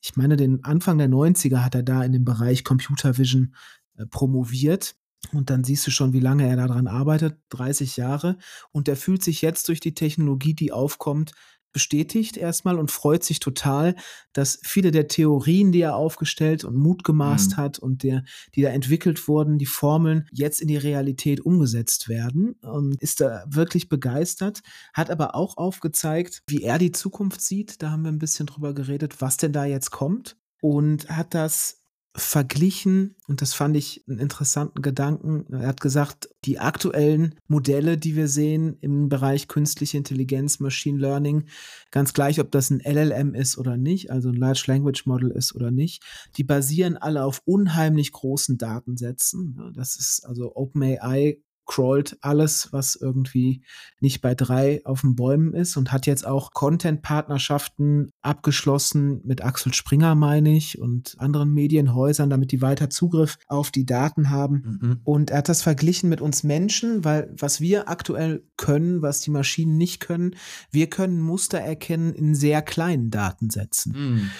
ich 0.00 0.16
meine, 0.16 0.36
den 0.36 0.64
Anfang 0.64 0.98
der 0.98 1.08
90er 1.08 1.58
hat 1.58 1.74
er 1.74 1.82
da 1.82 2.02
in 2.02 2.12
dem 2.12 2.24
Bereich 2.24 2.64
Computer 2.64 3.18
Vision 3.18 3.54
äh, 3.96 4.06
promoviert. 4.06 4.96
Und 5.32 5.50
dann 5.50 5.64
siehst 5.64 5.86
du 5.86 5.90
schon, 5.90 6.14
wie 6.14 6.20
lange 6.20 6.48
er 6.48 6.56
daran 6.56 6.86
arbeitet, 6.86 7.38
30 7.50 7.98
Jahre. 7.98 8.38
Und 8.72 8.88
er 8.88 8.96
fühlt 8.96 9.22
sich 9.22 9.42
jetzt 9.42 9.68
durch 9.68 9.78
die 9.78 9.94
Technologie, 9.94 10.54
die 10.54 10.72
aufkommt, 10.72 11.32
bestätigt 11.72 12.36
erstmal 12.36 12.78
und 12.78 12.90
freut 12.90 13.24
sich 13.24 13.40
total, 13.40 13.94
dass 14.32 14.58
viele 14.62 14.90
der 14.90 15.08
Theorien, 15.08 15.72
die 15.72 15.80
er 15.80 15.96
aufgestellt 15.96 16.64
und 16.64 16.76
mutgemaßt 16.76 17.52
Mhm. 17.52 17.56
hat 17.56 17.78
und 17.78 18.02
der, 18.02 18.24
die 18.54 18.62
da 18.62 18.68
entwickelt 18.70 19.28
wurden, 19.28 19.58
die 19.58 19.66
Formeln 19.66 20.26
jetzt 20.32 20.60
in 20.60 20.68
die 20.68 20.76
Realität 20.76 21.40
umgesetzt 21.40 22.08
werden 22.08 22.52
und 22.62 23.00
ist 23.00 23.20
da 23.20 23.44
wirklich 23.48 23.88
begeistert, 23.88 24.60
hat 24.92 25.10
aber 25.10 25.34
auch 25.34 25.56
aufgezeigt, 25.56 26.42
wie 26.46 26.62
er 26.62 26.78
die 26.78 26.92
Zukunft 26.92 27.40
sieht. 27.40 27.82
Da 27.82 27.90
haben 27.90 28.02
wir 28.02 28.12
ein 28.12 28.18
bisschen 28.18 28.46
drüber 28.46 28.74
geredet, 28.74 29.20
was 29.20 29.36
denn 29.36 29.52
da 29.52 29.64
jetzt 29.64 29.90
kommt 29.90 30.36
und 30.60 31.08
hat 31.08 31.34
das 31.34 31.79
verglichen 32.16 33.14
und 33.28 33.40
das 33.40 33.54
fand 33.54 33.76
ich 33.76 34.04
einen 34.08 34.18
interessanten 34.18 34.82
Gedanken. 34.82 35.46
Er 35.52 35.68
hat 35.68 35.80
gesagt, 35.80 36.28
die 36.44 36.58
aktuellen 36.58 37.36
Modelle, 37.46 37.96
die 37.96 38.16
wir 38.16 38.26
sehen 38.26 38.76
im 38.80 39.08
Bereich 39.08 39.46
künstliche 39.46 39.96
Intelligenz, 39.96 40.58
Machine 40.58 40.98
Learning, 40.98 41.46
ganz 41.92 42.12
gleich, 42.12 42.40
ob 42.40 42.50
das 42.50 42.70
ein 42.70 42.80
LLM 42.80 43.34
ist 43.34 43.58
oder 43.58 43.76
nicht, 43.76 44.10
also 44.10 44.30
ein 44.30 44.34
Large 44.34 44.64
Language 44.66 45.06
Model 45.06 45.30
ist 45.30 45.54
oder 45.54 45.70
nicht, 45.70 46.02
die 46.36 46.44
basieren 46.44 46.96
alle 46.96 47.24
auf 47.24 47.42
unheimlich 47.44 48.10
großen 48.10 48.58
Datensätzen. 48.58 49.72
Das 49.76 49.96
ist 49.96 50.26
also 50.26 50.56
OpenAI 50.56 51.38
crawlt 51.70 52.18
alles, 52.20 52.72
was 52.72 52.96
irgendwie 52.96 53.62
nicht 54.00 54.20
bei 54.20 54.34
drei 54.34 54.80
auf 54.84 55.02
den 55.02 55.14
Bäumen 55.14 55.54
ist 55.54 55.76
und 55.76 55.92
hat 55.92 56.04
jetzt 56.04 56.26
auch 56.26 56.50
Content-Partnerschaften 56.50 58.10
abgeschlossen 58.22 59.20
mit 59.24 59.44
Axel 59.44 59.72
Springer, 59.72 60.16
meine 60.16 60.56
ich, 60.56 60.80
und 60.80 61.14
anderen 61.18 61.54
Medienhäusern, 61.54 62.28
damit 62.28 62.50
die 62.50 62.60
weiter 62.60 62.90
Zugriff 62.90 63.38
auf 63.46 63.70
die 63.70 63.86
Daten 63.86 64.30
haben. 64.30 64.78
Mhm. 64.80 65.00
Und 65.04 65.30
er 65.30 65.38
hat 65.38 65.48
das 65.48 65.62
verglichen 65.62 66.08
mit 66.08 66.20
uns 66.20 66.42
Menschen, 66.42 67.04
weil 67.04 67.32
was 67.38 67.60
wir 67.60 67.88
aktuell 67.88 68.42
können, 68.56 69.00
was 69.00 69.20
die 69.20 69.30
Maschinen 69.30 69.76
nicht 69.76 70.00
können, 70.00 70.34
wir 70.72 70.90
können 70.90 71.20
Muster 71.20 71.60
erkennen 71.60 72.12
in 72.12 72.34
sehr 72.34 72.62
kleinen 72.62 73.10
Datensätzen. 73.10 73.92
Mhm. 73.92 74.30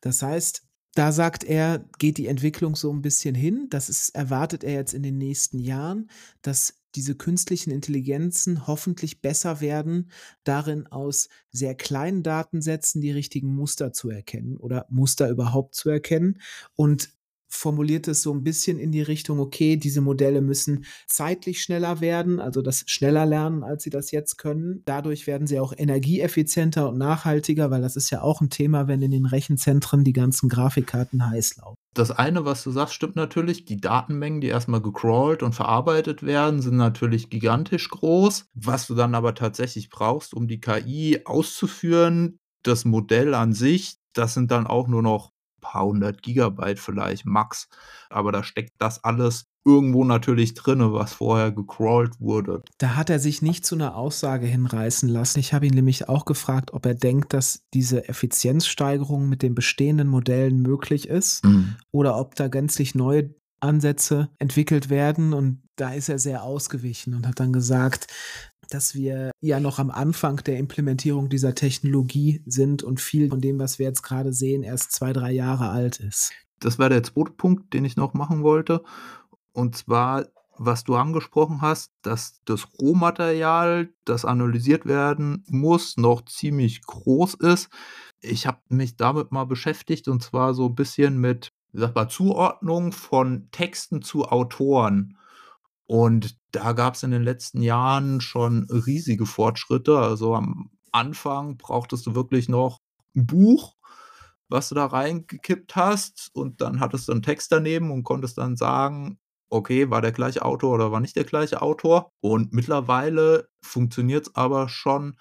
Das 0.00 0.22
heißt, 0.22 0.65
da 0.96 1.12
sagt 1.12 1.44
er, 1.44 1.84
geht 1.98 2.16
die 2.16 2.26
Entwicklung 2.26 2.74
so 2.74 2.90
ein 2.90 3.02
bisschen 3.02 3.34
hin. 3.34 3.66
Das 3.68 3.90
ist, 3.90 4.14
erwartet 4.14 4.64
er 4.64 4.72
jetzt 4.72 4.94
in 4.94 5.02
den 5.02 5.18
nächsten 5.18 5.58
Jahren, 5.58 6.10
dass 6.40 6.80
diese 6.94 7.14
künstlichen 7.14 7.70
Intelligenzen 7.70 8.66
hoffentlich 8.66 9.20
besser 9.20 9.60
werden, 9.60 10.10
darin 10.44 10.86
aus 10.86 11.28
sehr 11.52 11.74
kleinen 11.74 12.22
Datensätzen 12.22 13.02
die 13.02 13.10
richtigen 13.10 13.54
Muster 13.54 13.92
zu 13.92 14.08
erkennen 14.08 14.56
oder 14.56 14.86
Muster 14.88 15.28
überhaupt 15.28 15.74
zu 15.74 15.90
erkennen 15.90 16.40
und 16.74 17.10
formuliert 17.48 18.08
es 18.08 18.22
so 18.22 18.32
ein 18.32 18.42
bisschen 18.42 18.78
in 18.78 18.92
die 18.92 19.02
Richtung, 19.02 19.38
okay, 19.40 19.76
diese 19.76 20.00
Modelle 20.00 20.40
müssen 20.40 20.84
zeitlich 21.06 21.62
schneller 21.62 22.00
werden, 22.00 22.40
also 22.40 22.62
das 22.62 22.84
schneller 22.86 23.26
lernen, 23.26 23.62
als 23.62 23.82
sie 23.82 23.90
das 23.90 24.10
jetzt 24.10 24.38
können. 24.38 24.82
Dadurch 24.84 25.26
werden 25.26 25.46
sie 25.46 25.60
auch 25.60 25.72
energieeffizienter 25.76 26.88
und 26.88 26.98
nachhaltiger, 26.98 27.70
weil 27.70 27.82
das 27.82 27.96
ist 27.96 28.10
ja 28.10 28.22
auch 28.22 28.40
ein 28.40 28.50
Thema, 28.50 28.88
wenn 28.88 29.02
in 29.02 29.10
den 29.10 29.26
Rechenzentren 29.26 30.04
die 30.04 30.12
ganzen 30.12 30.48
Grafikkarten 30.48 31.28
heiß 31.28 31.56
laufen. 31.56 31.76
Das 31.94 32.10
eine, 32.10 32.44
was 32.44 32.62
du 32.62 32.70
sagst, 32.70 32.94
stimmt 32.94 33.16
natürlich. 33.16 33.64
Die 33.64 33.80
Datenmengen, 33.80 34.42
die 34.42 34.48
erstmal 34.48 34.82
gecrawlt 34.82 35.42
und 35.42 35.54
verarbeitet 35.54 36.22
werden, 36.22 36.60
sind 36.60 36.76
natürlich 36.76 37.30
gigantisch 37.30 37.88
groß. 37.88 38.46
Was 38.52 38.86
du 38.86 38.94
dann 38.94 39.14
aber 39.14 39.34
tatsächlich 39.34 39.88
brauchst, 39.88 40.34
um 40.34 40.46
die 40.46 40.60
KI 40.60 41.22
auszuführen, 41.24 42.38
das 42.62 42.84
Modell 42.84 43.32
an 43.32 43.54
sich, 43.54 43.96
das 44.12 44.34
sind 44.34 44.50
dann 44.50 44.66
auch 44.66 44.88
nur 44.88 45.02
noch 45.02 45.32
paar 45.72 45.84
hundert 45.84 46.22
Gigabyte 46.22 46.78
vielleicht 46.78 47.26
max. 47.26 47.68
Aber 48.10 48.32
da 48.32 48.42
steckt 48.42 48.74
das 48.78 49.02
alles 49.04 49.46
irgendwo 49.64 50.04
natürlich 50.04 50.54
drin, 50.54 50.92
was 50.92 51.12
vorher 51.12 51.50
gecrawlt 51.50 52.20
wurde. 52.20 52.62
Da 52.78 52.94
hat 52.94 53.10
er 53.10 53.18
sich 53.18 53.42
nicht 53.42 53.66
zu 53.66 53.74
einer 53.74 53.96
Aussage 53.96 54.46
hinreißen 54.46 55.08
lassen. 55.08 55.40
Ich 55.40 55.52
habe 55.52 55.66
ihn 55.66 55.74
nämlich 55.74 56.08
auch 56.08 56.24
gefragt, 56.24 56.72
ob 56.72 56.86
er 56.86 56.94
denkt, 56.94 57.32
dass 57.32 57.64
diese 57.74 58.08
Effizienzsteigerung 58.08 59.28
mit 59.28 59.42
den 59.42 59.56
bestehenden 59.56 60.06
Modellen 60.06 60.62
möglich 60.62 61.08
ist 61.08 61.44
mhm. 61.44 61.74
oder 61.90 62.16
ob 62.16 62.36
da 62.36 62.46
gänzlich 62.46 62.94
neue 62.94 63.34
Ansätze 63.58 64.28
entwickelt 64.38 64.88
werden. 64.88 65.32
Und 65.32 65.62
da 65.74 65.92
ist 65.92 66.08
er 66.08 66.20
sehr 66.20 66.44
ausgewichen 66.44 67.14
und 67.14 67.26
hat 67.26 67.40
dann 67.40 67.52
gesagt, 67.52 68.06
dass 68.70 68.94
wir 68.94 69.30
ja 69.40 69.60
noch 69.60 69.78
am 69.78 69.90
Anfang 69.90 70.36
der 70.44 70.58
Implementierung 70.58 71.28
dieser 71.28 71.54
Technologie 71.54 72.42
sind 72.46 72.82
und 72.82 73.00
viel 73.00 73.28
von 73.28 73.40
dem, 73.40 73.58
was 73.58 73.78
wir 73.78 73.86
jetzt 73.86 74.02
gerade 74.02 74.32
sehen, 74.32 74.62
erst 74.62 74.92
zwei, 74.92 75.12
drei 75.12 75.32
Jahre 75.32 75.70
alt 75.70 76.00
ist. 76.00 76.32
Das 76.60 76.78
war 76.78 76.88
der 76.88 77.02
zweite 77.02 77.32
Punkt, 77.32 77.74
den 77.74 77.84
ich 77.84 77.96
noch 77.96 78.14
machen 78.14 78.42
wollte. 78.42 78.82
Und 79.52 79.76
zwar, 79.76 80.26
was 80.56 80.84
du 80.84 80.96
angesprochen 80.96 81.60
hast, 81.60 81.92
dass 82.02 82.40
das 82.44 82.66
Rohmaterial, 82.80 83.90
das 84.04 84.24
analysiert 84.24 84.86
werden 84.86 85.44
muss, 85.48 85.96
noch 85.96 86.24
ziemlich 86.24 86.82
groß 86.82 87.34
ist. 87.34 87.68
Ich 88.20 88.46
habe 88.46 88.60
mich 88.68 88.96
damit 88.96 89.32
mal 89.32 89.44
beschäftigt 89.44 90.08
und 90.08 90.22
zwar 90.22 90.54
so 90.54 90.66
ein 90.66 90.74
bisschen 90.74 91.18
mit 91.18 91.52
sag 91.72 91.94
mal, 91.94 92.08
Zuordnung 92.08 92.92
von 92.92 93.48
Texten 93.50 94.02
zu 94.02 94.24
Autoren. 94.24 95.16
Und 95.86 96.36
da 96.52 96.72
gab 96.72 96.94
es 96.94 97.02
in 97.02 97.10
den 97.12 97.22
letzten 97.22 97.62
Jahren 97.62 98.20
schon 98.20 98.66
riesige 98.70 99.26
Fortschritte. 99.26 99.98
Also 99.98 100.34
am 100.34 100.70
Anfang 100.92 101.56
brauchtest 101.56 102.06
du 102.06 102.14
wirklich 102.14 102.48
noch 102.48 102.80
ein 103.14 103.26
Buch, 103.26 103.76
was 104.48 104.68
du 104.68 104.74
da 104.74 104.86
reingekippt 104.86 105.76
hast 105.76 106.30
und 106.34 106.60
dann 106.60 106.80
hattest 106.80 107.08
du 107.08 107.12
einen 107.12 107.22
Text 107.22 107.52
daneben 107.52 107.90
und 107.90 108.04
konntest 108.04 108.38
dann 108.38 108.56
sagen, 108.56 109.18
okay, 109.48 109.90
war 109.90 110.02
der 110.02 110.12
gleiche 110.12 110.44
Autor 110.44 110.74
oder 110.74 110.92
war 110.92 111.00
nicht 111.00 111.16
der 111.16 111.24
gleiche 111.24 111.62
Autor. 111.62 112.12
Und 112.20 112.52
mittlerweile 112.52 113.48
funktioniert 113.62 114.28
es 114.28 114.34
aber 114.34 114.68
schon, 114.68 115.16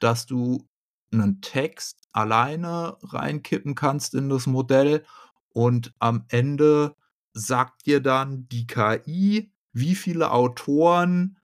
dass 0.00 0.26
du 0.26 0.66
einen 1.12 1.40
Text 1.40 2.08
alleine 2.12 2.96
reinkippen 3.02 3.74
kannst 3.74 4.14
in 4.14 4.28
das 4.28 4.46
Modell 4.46 5.04
und 5.50 5.94
am 5.98 6.24
Ende 6.28 6.94
sagt 7.32 7.86
dir 7.86 8.00
dann 8.00 8.48
die 8.48 8.66
KI, 8.66 9.52
wie 9.76 9.94
viele 9.94 10.30
Autoren 10.32 11.38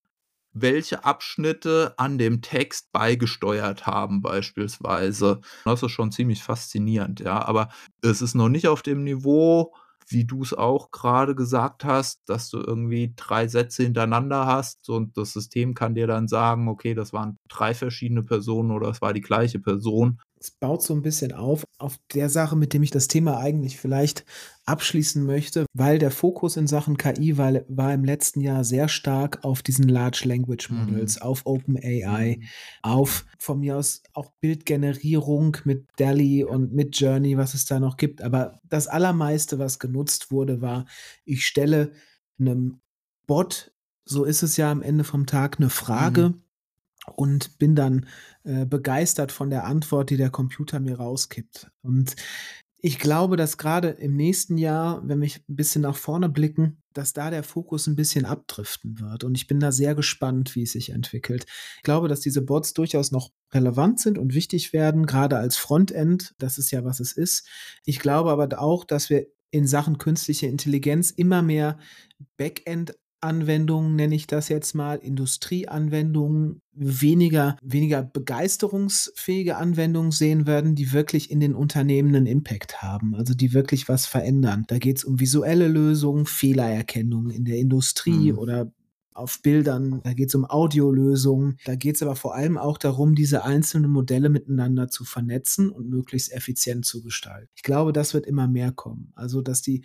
welche 0.54 1.04
Abschnitte 1.04 1.94
an 1.96 2.18
dem 2.18 2.42
Text 2.42 2.92
beigesteuert 2.92 3.86
haben, 3.86 4.20
beispielsweise. 4.20 5.40
Das 5.64 5.82
ist 5.82 5.92
schon 5.92 6.12
ziemlich 6.12 6.42
faszinierend, 6.42 7.20
ja. 7.20 7.42
Aber 7.44 7.70
es 8.02 8.20
ist 8.20 8.34
noch 8.34 8.50
nicht 8.50 8.68
auf 8.68 8.82
dem 8.82 9.02
Niveau, 9.02 9.74
wie 10.08 10.24
du 10.26 10.42
es 10.42 10.52
auch 10.52 10.90
gerade 10.90 11.34
gesagt 11.34 11.84
hast, 11.84 12.20
dass 12.26 12.50
du 12.50 12.58
irgendwie 12.58 13.14
drei 13.16 13.48
Sätze 13.48 13.84
hintereinander 13.84 14.46
hast 14.46 14.90
und 14.90 15.16
das 15.16 15.32
System 15.32 15.74
kann 15.74 15.94
dir 15.94 16.06
dann 16.06 16.28
sagen, 16.28 16.68
okay, 16.68 16.94
das 16.94 17.12
waren 17.12 17.38
drei 17.48 17.72
verschiedene 17.72 18.22
Personen 18.22 18.72
oder 18.72 18.88
es 18.88 19.00
war 19.00 19.14
die 19.14 19.20
gleiche 19.22 19.58
Person 19.58 20.20
es 20.42 20.50
baut 20.50 20.82
so 20.82 20.92
ein 20.92 21.02
bisschen 21.02 21.32
auf, 21.32 21.64
auf 21.78 21.98
der 22.12 22.28
Sache, 22.28 22.56
mit 22.56 22.74
dem 22.74 22.82
ich 22.82 22.90
das 22.90 23.06
Thema 23.06 23.38
eigentlich 23.38 23.78
vielleicht 23.78 24.24
abschließen 24.64 25.24
möchte, 25.24 25.66
weil 25.72 26.00
der 26.00 26.10
Fokus 26.10 26.56
in 26.56 26.66
Sachen 26.66 26.96
KI 26.96 27.38
war, 27.38 27.52
war 27.68 27.94
im 27.94 28.04
letzten 28.04 28.40
Jahr 28.40 28.64
sehr 28.64 28.88
stark 28.88 29.44
auf 29.44 29.62
diesen 29.62 29.88
Large 29.88 30.22
Language 30.24 30.70
Models, 30.70 31.16
mhm. 31.16 31.22
auf 31.22 31.46
OpenAI, 31.46 32.38
mhm. 32.40 32.44
auf 32.82 33.24
von 33.38 33.60
mir 33.60 33.76
aus 33.76 34.02
auch 34.14 34.32
Bildgenerierung 34.40 35.58
mit 35.64 35.86
DALI 35.96 36.44
und 36.44 36.72
mit 36.72 36.98
Journey, 36.98 37.36
was 37.36 37.54
es 37.54 37.64
da 37.64 37.78
noch 37.78 37.96
gibt. 37.96 38.20
Aber 38.20 38.60
das 38.64 38.88
Allermeiste, 38.88 39.60
was 39.60 39.78
genutzt 39.78 40.32
wurde, 40.32 40.60
war, 40.60 40.86
ich 41.24 41.46
stelle 41.46 41.92
einem 42.38 42.80
Bot, 43.26 43.72
so 44.04 44.24
ist 44.24 44.42
es 44.42 44.56
ja 44.56 44.72
am 44.72 44.82
Ende 44.82 45.04
vom 45.04 45.26
Tag, 45.26 45.58
eine 45.58 45.70
Frage. 45.70 46.30
Mhm 46.30 46.42
und 47.16 47.58
bin 47.58 47.74
dann 47.74 48.06
äh, 48.44 48.64
begeistert 48.64 49.32
von 49.32 49.50
der 49.50 49.64
Antwort, 49.64 50.10
die 50.10 50.16
der 50.16 50.30
Computer 50.30 50.80
mir 50.80 50.96
rauskippt. 50.96 51.70
Und 51.82 52.16
ich 52.84 52.98
glaube, 52.98 53.36
dass 53.36 53.58
gerade 53.58 53.90
im 53.90 54.16
nächsten 54.16 54.58
Jahr, 54.58 55.06
wenn 55.06 55.20
wir 55.20 55.28
ein 55.28 55.56
bisschen 55.56 55.82
nach 55.82 55.94
vorne 55.94 56.28
blicken, 56.28 56.82
dass 56.92 57.12
da 57.12 57.30
der 57.30 57.44
Fokus 57.44 57.86
ein 57.86 57.94
bisschen 57.94 58.24
abdriften 58.24 58.98
wird. 58.98 59.22
Und 59.22 59.36
ich 59.36 59.46
bin 59.46 59.60
da 59.60 59.70
sehr 59.70 59.94
gespannt, 59.94 60.56
wie 60.56 60.64
es 60.64 60.72
sich 60.72 60.90
entwickelt. 60.90 61.46
Ich 61.76 61.82
glaube, 61.84 62.08
dass 62.08 62.20
diese 62.20 62.42
Bots 62.42 62.74
durchaus 62.74 63.12
noch 63.12 63.30
relevant 63.52 64.00
sind 64.00 64.18
und 64.18 64.34
wichtig 64.34 64.72
werden, 64.72 65.06
gerade 65.06 65.38
als 65.38 65.56
Frontend. 65.56 66.34
Das 66.38 66.58
ist 66.58 66.72
ja, 66.72 66.84
was 66.84 66.98
es 66.98 67.12
ist. 67.12 67.46
Ich 67.84 68.00
glaube 68.00 68.30
aber 68.30 68.60
auch, 68.60 68.84
dass 68.84 69.10
wir 69.10 69.26
in 69.52 69.68
Sachen 69.68 69.98
künstliche 69.98 70.48
Intelligenz 70.48 71.12
immer 71.12 71.40
mehr 71.42 71.78
Backend 72.36 72.94
Anwendungen, 73.22 73.96
nenne 73.96 74.14
ich 74.14 74.26
das 74.26 74.48
jetzt 74.48 74.74
mal, 74.74 74.96
Industrieanwendungen, 74.96 76.60
weniger, 76.72 77.56
weniger 77.62 78.02
begeisterungsfähige 78.02 79.56
Anwendungen 79.56 80.10
sehen 80.10 80.46
werden, 80.46 80.74
die 80.74 80.92
wirklich 80.92 81.30
in 81.30 81.40
den 81.40 81.54
Unternehmen 81.54 82.14
einen 82.14 82.26
Impact 82.26 82.82
haben, 82.82 83.14
also 83.14 83.34
die 83.34 83.52
wirklich 83.52 83.88
was 83.88 84.06
verändern. 84.06 84.64
Da 84.68 84.78
geht 84.78 84.98
es 84.98 85.04
um 85.04 85.20
visuelle 85.20 85.68
Lösungen, 85.68 86.26
Fehlererkennung 86.26 87.30
in 87.30 87.44
der 87.44 87.58
Industrie 87.58 88.32
mhm. 88.32 88.38
oder 88.38 88.72
auf 89.14 89.42
Bildern, 89.42 90.00
da 90.04 90.14
geht 90.14 90.28
es 90.28 90.34
um 90.34 90.44
Audiolösungen, 90.44 91.58
da 91.64 91.74
geht 91.74 91.96
es 91.96 92.02
aber 92.02 92.16
vor 92.16 92.34
allem 92.34 92.56
auch 92.56 92.78
darum, 92.78 93.14
diese 93.14 93.44
einzelnen 93.44 93.90
Modelle 93.90 94.30
miteinander 94.30 94.88
zu 94.88 95.04
vernetzen 95.04 95.70
und 95.70 95.88
möglichst 95.88 96.32
effizient 96.32 96.86
zu 96.86 97.02
gestalten. 97.02 97.50
Ich 97.54 97.62
glaube, 97.62 97.92
das 97.92 98.14
wird 98.14 98.26
immer 98.26 98.48
mehr 98.48 98.72
kommen. 98.72 99.12
Also, 99.14 99.42
dass 99.42 99.60
die 99.60 99.84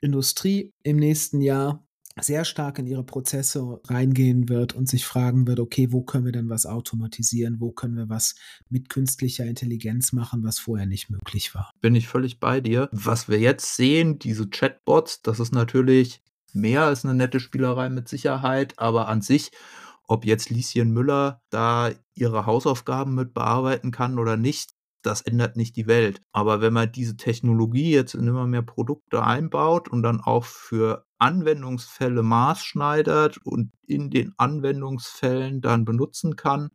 Industrie 0.00 0.72
im 0.82 0.96
nächsten 0.96 1.40
Jahr 1.40 1.85
sehr 2.20 2.44
stark 2.44 2.78
in 2.78 2.86
ihre 2.86 3.04
Prozesse 3.04 3.80
reingehen 3.84 4.48
wird 4.48 4.74
und 4.74 4.88
sich 4.88 5.04
fragen 5.04 5.46
wird, 5.46 5.60
okay, 5.60 5.92
wo 5.92 6.02
können 6.02 6.24
wir 6.24 6.32
denn 6.32 6.48
was 6.48 6.64
automatisieren, 6.64 7.60
wo 7.60 7.72
können 7.72 7.96
wir 7.96 8.08
was 8.08 8.36
mit 8.70 8.88
künstlicher 8.88 9.44
Intelligenz 9.44 10.12
machen, 10.12 10.42
was 10.42 10.58
vorher 10.58 10.86
nicht 10.86 11.10
möglich 11.10 11.54
war. 11.54 11.72
Bin 11.80 11.94
ich 11.94 12.08
völlig 12.08 12.40
bei 12.40 12.60
dir. 12.60 12.88
Was 12.92 13.28
wir 13.28 13.38
jetzt 13.38 13.76
sehen, 13.76 14.18
diese 14.18 14.48
Chatbots, 14.48 15.22
das 15.22 15.40
ist 15.40 15.52
natürlich 15.52 16.22
mehr 16.52 16.84
als 16.84 17.04
eine 17.04 17.14
nette 17.14 17.38
Spielerei 17.38 17.90
mit 17.90 18.08
Sicherheit, 18.08 18.78
aber 18.78 19.08
an 19.08 19.20
sich, 19.20 19.50
ob 20.08 20.24
jetzt 20.24 20.50
Lieschen 20.50 20.92
Müller 20.92 21.42
da 21.50 21.90
ihre 22.14 22.46
Hausaufgaben 22.46 23.14
mit 23.14 23.34
bearbeiten 23.34 23.90
kann 23.90 24.18
oder 24.18 24.36
nicht, 24.36 24.75
das 25.06 25.22
ändert 25.22 25.56
nicht 25.56 25.76
die 25.76 25.86
Welt. 25.86 26.20
Aber 26.32 26.60
wenn 26.60 26.72
man 26.72 26.90
diese 26.92 27.16
Technologie 27.16 27.92
jetzt 27.92 28.14
in 28.14 28.26
immer 28.26 28.46
mehr 28.46 28.62
Produkte 28.62 29.22
einbaut 29.22 29.88
und 29.88 30.02
dann 30.02 30.20
auch 30.20 30.44
für 30.44 31.04
Anwendungsfälle 31.18 32.22
maßschneidert 32.22 33.38
und 33.38 33.72
in 33.86 34.10
den 34.10 34.34
Anwendungsfällen 34.36 35.60
dann 35.60 35.84
benutzen 35.84 36.36
kann, 36.36 36.70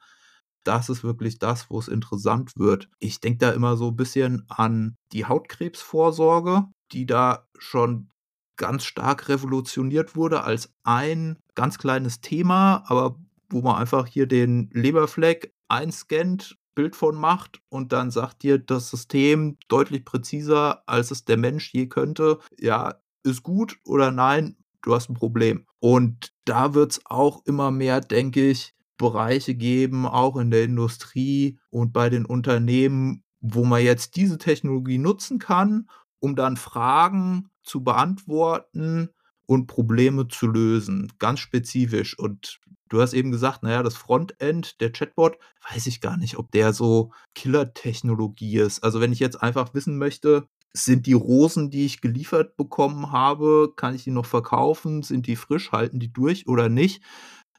das 0.64 0.90
ist 0.90 1.04
wirklich 1.04 1.40
das, 1.40 1.70
wo 1.70 1.80
es 1.80 1.88
interessant 1.88 2.54
wird. 2.56 2.88
Ich 3.00 3.20
denke 3.20 3.40
da 3.40 3.52
immer 3.52 3.78
so 3.78 3.90
ein 3.90 3.96
bisschen 3.96 4.46
an 4.48 4.96
die 5.12 5.26
Hautkrebsvorsorge, 5.26 6.66
die 6.92 7.06
da 7.06 7.48
schon 7.58 8.10
ganz 8.58 8.86
stark 8.86 9.28
revolutioniert 9.28 10.16
wurde 10.16 10.44
als 10.44 10.72
ein 10.84 11.40
ganz 11.56 11.80
kleines 11.80 12.22
Thema, 12.22 12.84
aber 12.86 13.18
wo 13.50 13.62
man 13.62 13.78
einfach 13.78 14.06
hier 14.08 14.28
den 14.28 14.70
Leberfleck 14.72 15.52
einscannt 15.68 16.58
Bild 16.76 16.96
von 16.96 17.16
macht 17.16 17.62
und 17.70 17.92
dann 17.92 18.12
sagt 18.12 18.44
dir 18.44 18.58
das 18.58 18.90
System 18.90 19.58
deutlich 19.68 20.06
präziser, 20.06 20.84
als 20.88 21.12
es 21.12 21.26
der 21.26 21.38
Mensch 21.38 21.74
je 21.74 21.88
könnte, 21.88 22.40
ja, 22.60 22.96
ist 23.24 23.44
gut 23.44 23.78
oder 23.86 24.12
nein, 24.12 24.56
du 24.82 24.96
hast 24.96 25.10
ein 25.10 25.16
Problem. 25.16 25.66
Und 25.80 26.34
da 26.46 26.74
wird 26.74 26.94
es 26.94 27.02
auch 27.06 27.46
immer 27.46 27.72
mehr, 27.72 28.02
denke 28.02 28.50
ich, 28.50 28.74
Bereiche 28.98 29.56
geben, 29.56 30.06
auch 30.06 30.38
in 30.38 30.52
der 30.52 30.64
Industrie 30.64 31.60
und 31.70 31.92
bei 31.92 32.10
den 32.10 32.26
Unternehmen, 32.26 33.24
wo 33.40 33.64
man 33.66 33.82
jetzt 33.82 34.16
diese 34.16 34.38
Technologie 34.38 35.00
nutzen 35.00 35.40
kann, 35.40 35.90
um 36.20 36.36
dann 36.36 36.56
Fragen 36.56 37.50
zu 37.64 37.84
beantworten 37.84 39.10
und 39.52 39.68
Probleme 39.68 40.30
zu 40.30 40.48
lösen, 40.48 41.12
ganz 41.20 41.42
spezifisch. 41.42 42.18
Und 42.18 42.62
du 42.88 43.02
hast 43.02 43.12
eben 43.12 43.32
gesagt, 43.32 43.64
naja, 43.64 43.84
das 43.84 43.96
Frontend, 43.96 44.80
der 44.80 44.94
Chatbot, 44.94 45.38
weiß 45.70 45.88
ich 45.88 46.00
gar 46.00 46.16
nicht, 46.16 46.38
ob 46.38 46.52
der 46.54 46.72
so 46.72 47.12
Killer-Technologie 47.36 48.60
ist. 48.60 48.82
Also 48.82 49.02
wenn 49.02 49.12
ich 49.12 49.20
jetzt 49.20 49.44
einfach 49.44 49.74
wissen 49.74 49.98
möchte, 49.98 50.48
sind 50.72 51.06
die 51.06 51.12
Rosen, 51.12 51.70
die 51.70 51.86
ich 51.86 52.00
geliefert 52.00 52.56
bekommen 52.56 53.12
habe, 53.12 53.74
kann 53.76 53.94
ich 53.94 54.06
die 54.06 54.12
noch 54.12 54.26
verkaufen? 54.26 55.04
Sind 55.04 55.28
die 55.28 55.36
frisch? 55.36 55.74
Halten 55.74 56.00
die 56.00 56.14
durch 56.14 56.48
oder 56.48 56.70
nicht? 56.70 57.04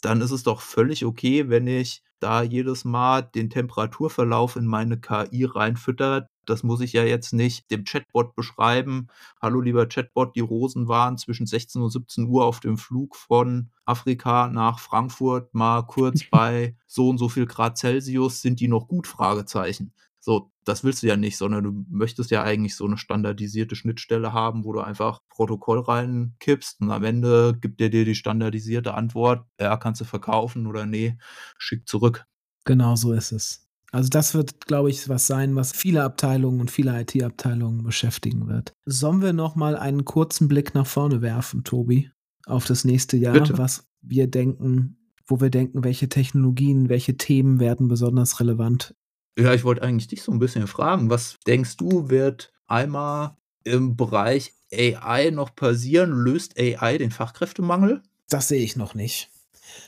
Dann 0.03 0.21
ist 0.21 0.33
es 0.33 0.43
doch 0.43 0.61
völlig 0.61 1.05
okay, 1.05 1.49
wenn 1.49 1.69
ich 1.69 2.03
da 2.19 2.43
jedes 2.43 2.85
Mal 2.85 3.23
den 3.23 3.51
Temperaturverlauf 3.51 4.57
in 4.57 4.67
meine 4.67 5.01
KI 5.01 5.45
reinfüttert. 5.45 6.29
Das 6.45 6.65
muss 6.65 6.81
ich 6.81 6.93
ja 6.93 7.05
jetzt 7.05 7.33
nicht 7.33 7.71
dem 7.71 7.85
Chatbot 7.85 8.35
beschreiben. 8.35 9.07
Hallo 9.41 9.61
lieber 9.61 9.87
Chatbot, 9.87 10.35
die 10.35 10.41
Rosen 10.41 10.89
waren 10.89 11.19
zwischen 11.19 11.47
16 11.47 11.81
und 11.81 11.91
17 11.91 12.27
Uhr 12.27 12.45
auf 12.45 12.59
dem 12.59 12.79
Flug 12.79 13.15
von 13.15 13.71
Afrika 13.85 14.49
nach 14.49 14.81
Frankfurt 14.81 15.55
mal 15.55 15.83
kurz 15.83 16.25
bei 16.31 16.77
so 16.89 17.09
und 17.09 17.19
so 17.19 17.29
viel 17.29 17.47
Grad 17.47 17.79
Celsius. 17.79 18.43
Sind 18.43 18.59
die 18.59 18.69
noch 18.69 18.89
gut? 18.89 19.07
Fragezeichen 19.07 19.93
So, 20.25 20.53
das 20.65 20.85
willst 20.85 21.03
du 21.03 21.09
ja 21.09 21.17
nicht, 21.17 21.37
sondern 21.37 21.65
du 21.65 21.85
möchtest 21.91 22.31
ja 22.31 22.45
eigentlich 22.45 22.77
so 22.77 22.87
eine 22.87 22.97
standardisierte 22.97 23.75
Schnittstelle 23.75 24.33
haben, 24.33 24.65
wo 24.65 24.73
du 24.73 24.79
einfach 24.79 25.19
Protokoll 25.29 25.81
reinkippst 25.81 26.81
und 26.81 26.93
am 26.93 27.03
Ende 27.03 27.59
gibt 27.61 27.81
der 27.81 27.89
dir 27.89 28.05
die 28.05 28.15
standardisierte 28.15 28.95
Antwort, 28.95 29.45
ja, 29.61 29.77
kannst 29.77 30.01
du 30.01 30.05
verkaufen 30.05 30.69
oder 30.69 30.87
nee, 30.87 31.19
schick 31.59 31.89
zurück. 31.89 32.25
Genau 32.65 32.95
so 32.95 33.13
ist 33.13 33.33
es. 33.33 33.69
Also 33.91 34.11
das 34.11 34.33
wird, 34.33 34.65
glaube 34.67 34.91
ich, 34.91 35.09
was 35.09 35.27
sein, 35.27 35.57
was 35.57 35.73
viele 35.73 36.05
Abteilungen 36.05 36.61
und 36.61 36.71
viele 36.71 37.01
IT-Abteilungen 37.01 37.83
beschäftigen 37.83 38.47
wird. 38.47 38.73
Sollen 38.87 39.23
wir 39.23 39.33
noch 39.33 39.57
mal 39.57 39.77
einen 39.77 40.05
kurzen 40.05 40.47
Blick 40.47 40.73
nach 40.73 40.87
vorne 40.87 41.21
werfen, 41.21 41.65
Tobi, 41.65 42.13
auf 42.47 42.65
das 42.65 42.85
nächste 42.85 43.17
Jahr, 43.17 43.35
Bitte. 43.35 43.59
was 43.59 43.89
wir 44.03 44.29
denken, 44.29 44.99
wo 45.27 45.41
wir 45.41 45.51
denken, 45.51 45.83
welche 45.83 46.09
Technologien, 46.09 46.89
welche 46.89 47.17
Themen 47.17 47.59
werden 47.59 47.89
besonders 47.89 48.39
relevant? 48.39 48.95
Ja, 49.39 49.55
ich 49.55 49.65
wollte 49.65 49.83
eigentlich 49.83 50.09
dich 50.09 50.23
so 50.23 50.33
ein 50.33 50.39
bisschen 50.39 50.67
fragen, 50.67 51.11
was 51.11 51.39
denkst 51.47 51.77
du, 51.79 52.11
wird 52.11 52.53
einmal 52.67 53.37
im 53.65 53.97
Bereich 53.97 54.55
AI 54.73 55.31
noch 55.31 55.55
passieren? 55.55 56.13
Löst 56.13 56.59
AI 56.59 56.99
den 56.99 57.11
Fachkräftemangel? 57.11 58.03
Das 58.29 58.49
sehe 58.49 58.63
ich 58.63 58.77
noch 58.77 58.95
nicht. 58.95 59.31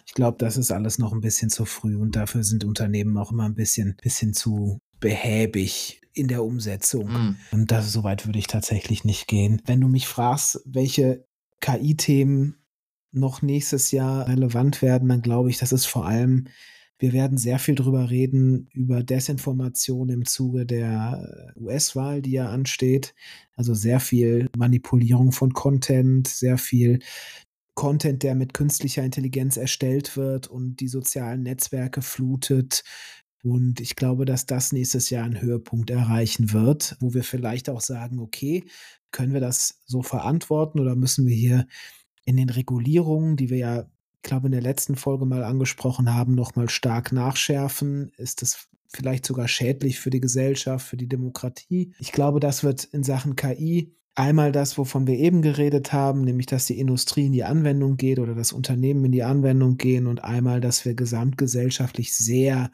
Ich 0.06 0.14
glaube, 0.14 0.38
das 0.38 0.56
ist 0.56 0.70
alles 0.70 0.98
noch 0.98 1.12
ein 1.12 1.20
bisschen 1.20 1.50
zu 1.50 1.64
früh 1.64 1.96
und 1.96 2.16
dafür 2.16 2.42
sind 2.42 2.64
Unternehmen 2.64 3.16
auch 3.18 3.32
immer 3.32 3.44
ein 3.44 3.54
bisschen, 3.54 3.96
bisschen 4.02 4.32
zu 4.32 4.78
behäbig 5.00 6.00
in 6.14 6.28
der 6.28 6.44
Umsetzung. 6.44 7.12
Hm. 7.12 7.36
Und 7.50 7.70
das, 7.70 7.92
so 7.92 8.04
weit 8.04 8.26
würde 8.26 8.38
ich 8.38 8.46
tatsächlich 8.46 9.04
nicht 9.04 9.26
gehen. 9.26 9.60
Wenn 9.66 9.80
du 9.80 9.88
mich 9.88 10.06
fragst, 10.06 10.60
welche 10.64 11.26
KI-Themen 11.60 12.56
noch 13.10 13.42
nächstes 13.42 13.90
Jahr 13.90 14.28
relevant 14.28 14.82
werden, 14.82 15.08
dann 15.08 15.22
glaube 15.22 15.50
ich, 15.50 15.58
das 15.58 15.72
ist 15.72 15.86
vor 15.86 16.06
allem, 16.06 16.48
wir 16.98 17.12
werden 17.12 17.38
sehr 17.38 17.58
viel 17.58 17.74
drüber 17.74 18.10
reden, 18.10 18.68
über 18.72 19.02
Desinformation 19.02 20.08
im 20.10 20.24
Zuge 20.24 20.64
der 20.64 21.52
US-Wahl, 21.56 22.22
die 22.22 22.32
ja 22.32 22.48
ansteht. 22.50 23.14
Also 23.56 23.74
sehr 23.74 24.00
viel 24.00 24.48
Manipulierung 24.56 25.32
von 25.32 25.52
Content, 25.52 26.28
sehr 26.28 26.56
viel 26.56 27.00
Content, 27.74 28.22
der 28.22 28.34
mit 28.34 28.54
künstlicher 28.54 29.02
Intelligenz 29.02 29.56
erstellt 29.56 30.16
wird 30.16 30.46
und 30.46 30.76
die 30.76 30.88
sozialen 30.88 31.42
Netzwerke 31.42 32.02
flutet. 32.02 32.84
Und 33.42 33.80
ich 33.80 33.96
glaube, 33.96 34.24
dass 34.24 34.46
das 34.46 34.72
nächstes 34.72 35.10
Jahr 35.10 35.24
einen 35.24 35.40
Höhepunkt 35.40 35.90
erreichen 35.90 36.52
wird, 36.52 36.96
wo 37.00 37.12
wir 37.12 37.24
vielleicht 37.24 37.68
auch 37.68 37.80
sagen, 37.80 38.20
okay, 38.20 38.64
können 39.10 39.34
wir 39.34 39.40
das 39.40 39.82
so 39.84 40.02
verantworten 40.02 40.80
oder 40.80 40.96
müssen 40.96 41.26
wir 41.26 41.34
hier 41.34 41.66
in 42.24 42.36
den 42.36 42.48
Regulierungen, 42.48 43.36
die 43.36 43.50
wir 43.50 43.58
ja, 43.58 43.90
glaube, 44.24 44.48
in 44.48 44.52
der 44.52 44.62
letzten 44.62 44.96
Folge 44.96 45.24
mal 45.26 45.44
angesprochen 45.44 46.12
haben, 46.12 46.34
nochmal 46.34 46.68
stark 46.68 47.12
nachschärfen? 47.12 48.10
Ist 48.16 48.42
das 48.42 48.66
vielleicht 48.88 49.24
sogar 49.24 49.46
schädlich 49.46 50.00
für 50.00 50.10
die 50.10 50.20
Gesellschaft, 50.20 50.86
für 50.86 50.96
die 50.96 51.08
Demokratie? 51.08 51.92
Ich 52.00 52.10
glaube, 52.10 52.40
das 52.40 52.64
wird 52.64 52.84
in 52.84 53.04
Sachen 53.04 53.36
KI 53.36 53.94
Einmal 54.16 54.52
das, 54.52 54.78
wovon 54.78 55.08
wir 55.08 55.18
eben 55.18 55.42
geredet 55.42 55.92
haben, 55.92 56.20
nämlich 56.20 56.46
dass 56.46 56.66
die 56.66 56.78
Industrie 56.78 57.26
in 57.26 57.32
die 57.32 57.42
Anwendung 57.42 57.96
geht 57.96 58.20
oder 58.20 58.36
das 58.36 58.52
Unternehmen 58.52 59.04
in 59.06 59.12
die 59.12 59.24
Anwendung 59.24 59.76
gehen 59.76 60.06
und 60.06 60.22
einmal, 60.22 60.60
dass 60.60 60.84
wir 60.84 60.94
gesamtgesellschaftlich 60.94 62.14
sehr 62.14 62.70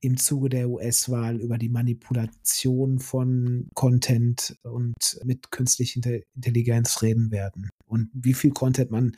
im 0.00 0.18
Zuge 0.18 0.50
der 0.50 0.68
US-Wahl 0.68 1.40
über 1.40 1.58
die 1.58 1.68
Manipulation 1.68 3.00
von 3.00 3.66
Content 3.74 4.56
und 4.62 5.18
mit 5.24 5.50
künstlicher 5.50 6.20
Intelligenz 6.36 7.02
reden 7.02 7.32
werden 7.32 7.70
und 7.86 8.10
wie 8.12 8.34
viel 8.34 8.52
Content 8.52 8.92
man 8.92 9.16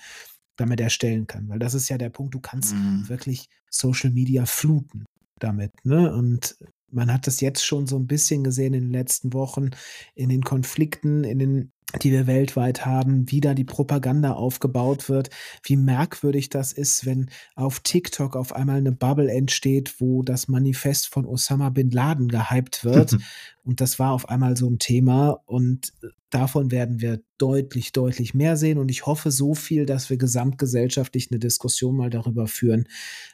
damit 0.56 0.80
erstellen 0.80 1.26
kann, 1.26 1.48
weil 1.48 1.58
das 1.58 1.74
ist 1.74 1.88
ja 1.88 1.98
der 1.98 2.10
Punkt, 2.10 2.34
du 2.34 2.40
kannst 2.40 2.74
Mhm. 2.74 3.08
wirklich 3.08 3.48
Social 3.70 4.10
Media 4.10 4.46
fluten 4.46 5.04
damit, 5.38 5.72
ne? 5.84 6.12
Und 6.14 6.56
man 6.90 7.12
hat 7.12 7.26
das 7.26 7.40
jetzt 7.40 7.64
schon 7.64 7.86
so 7.86 7.98
ein 7.98 8.06
bisschen 8.06 8.44
gesehen 8.44 8.74
in 8.74 8.84
den 8.84 8.92
letzten 8.92 9.32
Wochen 9.32 9.70
in 10.14 10.28
den 10.28 10.42
Konflikten, 10.42 11.24
in 11.24 11.38
den 11.38 11.72
die 12.02 12.10
wir 12.10 12.26
weltweit 12.26 12.84
haben, 12.84 13.30
wie 13.30 13.40
da 13.40 13.54
die 13.54 13.64
Propaganda 13.64 14.32
aufgebaut 14.32 15.08
wird, 15.08 15.30
wie 15.62 15.76
merkwürdig 15.76 16.50
das 16.50 16.72
ist, 16.72 17.06
wenn 17.06 17.30
auf 17.54 17.80
TikTok 17.80 18.34
auf 18.34 18.52
einmal 18.52 18.78
eine 18.78 18.92
Bubble 18.92 19.30
entsteht, 19.30 20.00
wo 20.00 20.22
das 20.22 20.48
Manifest 20.48 21.08
von 21.08 21.24
Osama 21.24 21.70
bin 21.70 21.90
Laden 21.90 22.28
gehypt 22.28 22.84
wird. 22.84 23.16
Und 23.62 23.80
das 23.80 23.98
war 23.98 24.12
auf 24.12 24.28
einmal 24.28 24.56
so 24.56 24.68
ein 24.68 24.78
Thema. 24.78 25.42
Und 25.46 25.92
davon 26.30 26.70
werden 26.70 27.00
wir 27.00 27.20
deutlich, 27.38 27.92
deutlich 27.92 28.34
mehr 28.34 28.56
sehen. 28.56 28.78
Und 28.78 28.90
ich 28.90 29.06
hoffe 29.06 29.30
so 29.30 29.54
viel, 29.54 29.86
dass 29.86 30.10
wir 30.10 30.16
gesamtgesellschaftlich 30.16 31.30
eine 31.30 31.38
Diskussion 31.38 31.96
mal 31.96 32.10
darüber 32.10 32.48
führen, 32.48 32.88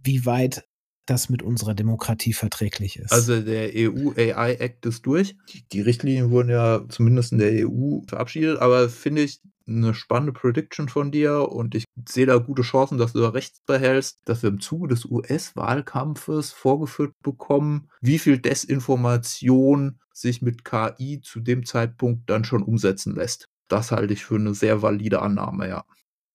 wie 0.04 0.26
weit 0.26 0.64
das 1.06 1.28
mit 1.28 1.42
unserer 1.42 1.74
Demokratie 1.74 2.32
verträglich 2.32 2.98
ist. 2.98 3.12
Also 3.12 3.40
der 3.40 3.70
EU 3.74 4.12
AI 4.16 4.54
Act 4.54 4.86
ist 4.86 5.04
durch. 5.04 5.36
Die, 5.52 5.64
die 5.72 5.80
Richtlinien 5.80 6.30
wurden 6.30 6.50
ja 6.50 6.84
zumindest 6.88 7.32
in 7.32 7.38
der 7.38 7.68
EU 7.68 8.00
verabschiedet, 8.06 8.58
aber 8.58 8.88
finde 8.88 9.22
ich 9.22 9.40
eine 9.66 9.94
spannende 9.94 10.32
Prediction 10.32 10.88
von 10.88 11.10
dir 11.10 11.48
und 11.50 11.74
ich 11.74 11.84
sehe 12.08 12.26
da 12.26 12.38
gute 12.38 12.62
Chancen, 12.62 12.98
dass 12.98 13.12
du 13.12 13.20
da 13.20 13.28
rechts 13.28 13.60
behältst, 13.64 14.20
dass 14.24 14.42
wir 14.42 14.50
im 14.50 14.60
Zuge 14.60 14.88
des 14.88 15.04
US-Wahlkampfes 15.04 16.52
vorgeführt 16.52 17.14
bekommen, 17.22 17.88
wie 18.00 18.18
viel 18.18 18.38
Desinformation 18.38 19.98
sich 20.12 20.42
mit 20.42 20.64
KI 20.64 21.20
zu 21.22 21.40
dem 21.40 21.64
Zeitpunkt 21.64 22.28
dann 22.28 22.44
schon 22.44 22.62
umsetzen 22.62 23.14
lässt. 23.14 23.48
Das 23.68 23.92
halte 23.92 24.12
ich 24.12 24.24
für 24.24 24.34
eine 24.34 24.54
sehr 24.54 24.82
valide 24.82 25.22
Annahme, 25.22 25.68
ja. 25.68 25.84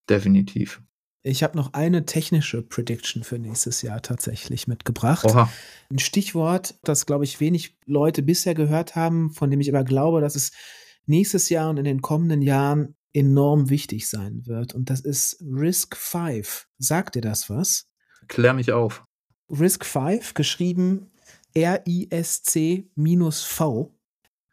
Definitiv. 0.10 0.82
Ich 1.28 1.44
habe 1.44 1.58
noch 1.58 1.74
eine 1.74 2.06
technische 2.06 2.62
Prediction 2.62 3.22
für 3.22 3.38
nächstes 3.38 3.82
Jahr 3.82 4.02
tatsächlich 4.02 4.66
mitgebracht. 4.68 5.26
Oha. 5.26 5.52
Ein 5.92 6.00
Stichwort, 6.00 6.76
das, 6.84 7.06
glaube 7.06 7.26
ich, 7.26 7.42
wenig 7.42 7.78
Leute 7.86 8.24
bisher 8.24 8.56
gehört 8.56 8.96
haben, 8.96 9.32
von 9.32 9.52
dem 9.52 9.60
ich 9.60 9.68
aber 9.74 9.84
glaube, 9.84 10.22
dass 10.22 10.36
es 10.36 10.52
nächstes 11.06 11.50
Jahr 11.50 11.70
und 11.70 11.78
in 11.78 11.84
den 11.84 12.02
kommenden 12.02 12.42
Jahren 12.42 12.96
enorm 13.12 13.70
wichtig 13.70 14.10
sein 14.10 14.46
wird. 14.46 14.74
Und 14.74 14.90
das 14.90 15.02
ist 15.02 15.42
Risk 15.42 15.98
5. 15.98 16.68
Sagt 16.78 17.16
dir 17.16 17.22
das 17.22 17.50
was? 17.50 17.90
Klär 18.30 18.54
mich 18.54 18.72
auf. 18.72 19.04
Risk 19.50 19.84
5, 19.86 20.34
geschrieben 20.34 21.12
R-I-S-C-V, 21.54 22.86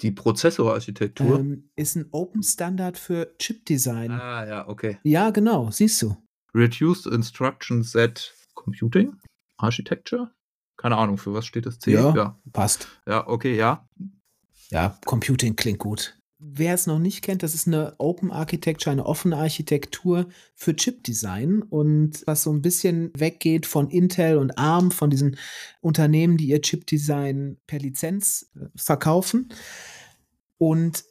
Die 0.01 0.11
Prozessorarchitektur. 0.11 1.39
ähm, 1.39 1.71
ist 1.77 1.97
ein 1.97 2.07
Open 2.11 2.43
Standard 2.43 2.99
für 2.99 3.33
Chipdesign. 3.39 4.11
ah, 4.11 4.45
ja, 4.47 4.69
okay. 4.69 4.99
Ja, 5.05 5.31
genau, 5.31 5.71
siehst 5.71 6.03
du. 6.03 6.17
Reduced 6.55 7.07
Instruction 7.07 7.83
Set 7.83 8.35
Computing 8.55 9.17
Architecture? 9.57 10.31
Keine 10.77 10.97
Ahnung, 10.97 11.19
für 11.19 11.35
was 11.35 11.47
steht 11.47 11.67
das 11.67 11.79
C? 11.79 11.93
Ja. 11.93 12.15
ja, 12.15 12.39
Passt. 12.53 12.89
Ja, 13.07 13.27
okay, 13.27 13.57
ja. 13.57 13.89
Ja, 14.71 14.99
Computing 15.05 15.57
klingt 15.57 15.79
gut. 15.79 16.19
Wer 16.39 16.75
es 16.75 16.87
noch 16.87 16.99
nicht 16.99 17.23
kennt, 17.23 17.43
das 17.43 17.55
ist 17.55 17.67
eine 17.67 17.95
Open 17.99 18.31
Architecture, 18.31 18.93
eine 18.93 19.07
offene 19.07 19.37
Architektur 19.37 20.29
für 20.55 20.77
Chipdesign 20.77 21.63
und 21.63 22.23
was 22.27 22.43
so 22.43 22.53
ein 22.53 22.61
bisschen 22.61 23.13
weggeht 23.17 23.67
von 23.67 23.89
Intel 23.89 24.37
und 24.37 24.59
ARM, 24.59 24.91
von 24.91 25.11
diesen 25.11 25.39
Unternehmen, 25.81 26.37
die 26.37 26.49
ihr 26.49 26.61
Chipdesign 26.61 27.59
per 27.67 27.79
Lizenz 27.79 28.51
äh, 28.57 28.67
verkaufen 28.77 29.49
und 30.59 31.05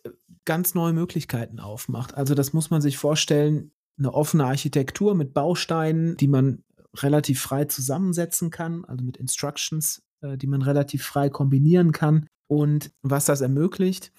ganz 0.45 0.75
neue 0.75 0.93
Möglichkeiten 0.93 1.59
aufmacht. 1.59 2.13
Also 2.13 2.35
das 2.35 2.53
muss 2.53 2.69
man 2.69 2.81
sich 2.81 2.97
vorstellen, 2.97 3.71
eine 3.97 4.13
offene 4.13 4.45
Architektur 4.45 5.15
mit 5.15 5.33
Bausteinen, 5.33 6.17
die 6.17 6.27
man 6.27 6.63
relativ 6.95 7.41
frei 7.41 7.65
zusammensetzen 7.65 8.49
kann, 8.49 8.85
also 8.85 9.03
mit 9.03 9.17
Instructions, 9.17 10.03
äh, 10.21 10.37
die 10.37 10.47
man 10.47 10.61
relativ 10.61 11.03
frei 11.03 11.29
kombinieren 11.29 11.91
kann. 11.91 12.27
Und 12.47 12.91
was 13.01 13.25
das 13.25 13.41
ermöglicht, 13.41 14.11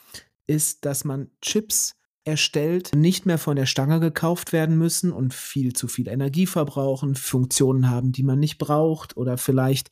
ist, 0.46 0.84
dass 0.84 1.04
man 1.04 1.30
Chips 1.40 1.94
erstellt, 2.24 2.94
nicht 2.94 3.26
mehr 3.26 3.36
von 3.38 3.54
der 3.54 3.66
Stange 3.66 4.00
gekauft 4.00 4.52
werden 4.52 4.78
müssen 4.78 5.12
und 5.12 5.34
viel 5.34 5.74
zu 5.74 5.88
viel 5.88 6.08
Energie 6.08 6.46
verbrauchen, 6.46 7.14
Funktionen 7.14 7.90
haben, 7.90 8.12
die 8.12 8.22
man 8.22 8.38
nicht 8.38 8.56
braucht 8.56 9.16
oder 9.16 9.36
vielleicht 9.36 9.90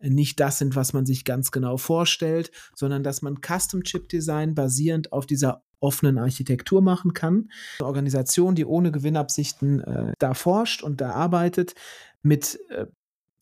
nicht 0.00 0.40
das 0.40 0.58
sind, 0.58 0.76
was 0.76 0.94
man 0.94 1.04
sich 1.04 1.24
ganz 1.24 1.50
genau 1.50 1.76
vorstellt, 1.76 2.50
sondern 2.74 3.02
dass 3.02 3.20
man 3.20 3.40
Custom 3.42 3.84
Chip 3.84 4.08
Design 4.08 4.54
basierend 4.54 5.12
auf 5.12 5.26
dieser 5.26 5.62
offenen 5.84 6.18
Architektur 6.18 6.82
machen 6.82 7.12
kann. 7.12 7.50
Eine 7.78 7.86
Organisation, 7.86 8.54
die 8.54 8.64
ohne 8.64 8.90
Gewinnabsichten 8.90 9.80
äh, 9.80 10.12
da 10.18 10.34
forscht 10.34 10.82
und 10.82 11.00
da 11.00 11.10
arbeitet, 11.10 11.74
mit 12.22 12.58
äh, 12.70 12.86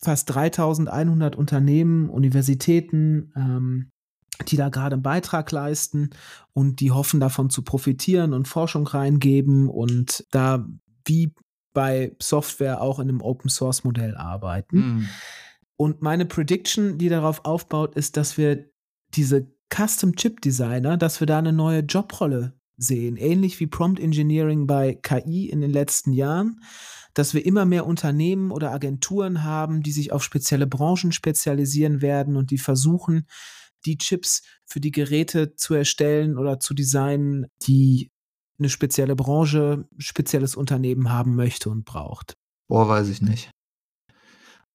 fast 0.03 0.33
3100 0.33 1.35
Unternehmen, 1.35 2.09
Universitäten, 2.09 3.31
ähm, 3.35 3.89
die 4.47 4.57
da 4.57 4.69
gerade 4.69 4.95
einen 4.95 5.03
Beitrag 5.03 5.51
leisten 5.51 6.09
und 6.53 6.79
die 6.79 6.91
hoffen 6.91 7.19
davon 7.19 7.49
zu 7.49 7.63
profitieren 7.63 8.33
und 8.33 8.47
Forschung 8.47 8.85
reingeben 8.85 9.69
und 9.69 10.25
da 10.31 10.67
wie 11.05 11.33
bei 11.73 12.15
Software 12.21 12.81
auch 12.81 12.99
in 12.99 13.09
einem 13.09 13.21
Open 13.21 13.49
Source 13.49 13.83
Modell 13.83 14.15
arbeiten. 14.15 14.77
Hm. 14.77 15.09
Und 15.75 16.01
meine 16.01 16.25
Prediction, 16.25 16.97
die 16.97 17.09
darauf 17.09 17.45
aufbaut, 17.45 17.95
ist, 17.95 18.15
dass 18.17 18.37
wir 18.37 18.69
diese 19.15 19.51
Custom 19.73 20.15
Chip 20.15 20.41
Designer, 20.41 20.97
dass 20.97 21.19
wir 21.19 21.27
da 21.27 21.39
eine 21.39 21.53
neue 21.53 21.79
Jobrolle 21.79 22.53
sehen, 22.77 23.17
ähnlich 23.17 23.59
wie 23.59 23.67
Prompt 23.67 23.99
Engineering 23.99 24.67
bei 24.67 24.93
KI 24.93 25.49
in 25.49 25.61
den 25.61 25.71
letzten 25.71 26.13
Jahren, 26.13 26.61
dass 27.13 27.33
wir 27.33 27.45
immer 27.45 27.65
mehr 27.65 27.85
Unternehmen 27.85 28.51
oder 28.51 28.71
Agenturen 28.71 29.43
haben, 29.43 29.81
die 29.81 29.91
sich 29.91 30.11
auf 30.11 30.23
spezielle 30.23 30.67
Branchen 30.67 31.11
spezialisieren 31.11 32.01
werden 32.01 32.35
und 32.35 32.51
die 32.51 32.57
versuchen, 32.57 33.27
die 33.85 33.97
Chips 33.97 34.43
für 34.65 34.79
die 34.79 34.91
Geräte 34.91 35.55
zu 35.55 35.73
erstellen 35.73 36.37
oder 36.37 36.59
zu 36.59 36.73
designen, 36.73 37.47
die 37.65 38.11
eine 38.59 38.69
spezielle 38.69 39.15
Branche, 39.15 39.87
spezielles 39.97 40.55
Unternehmen 40.55 41.11
haben 41.11 41.35
möchte 41.35 41.69
und 41.69 41.85
braucht? 41.85 42.33
Boah, 42.67 42.87
weiß 42.87 43.09
ich 43.09 43.21
nicht. 43.21 43.51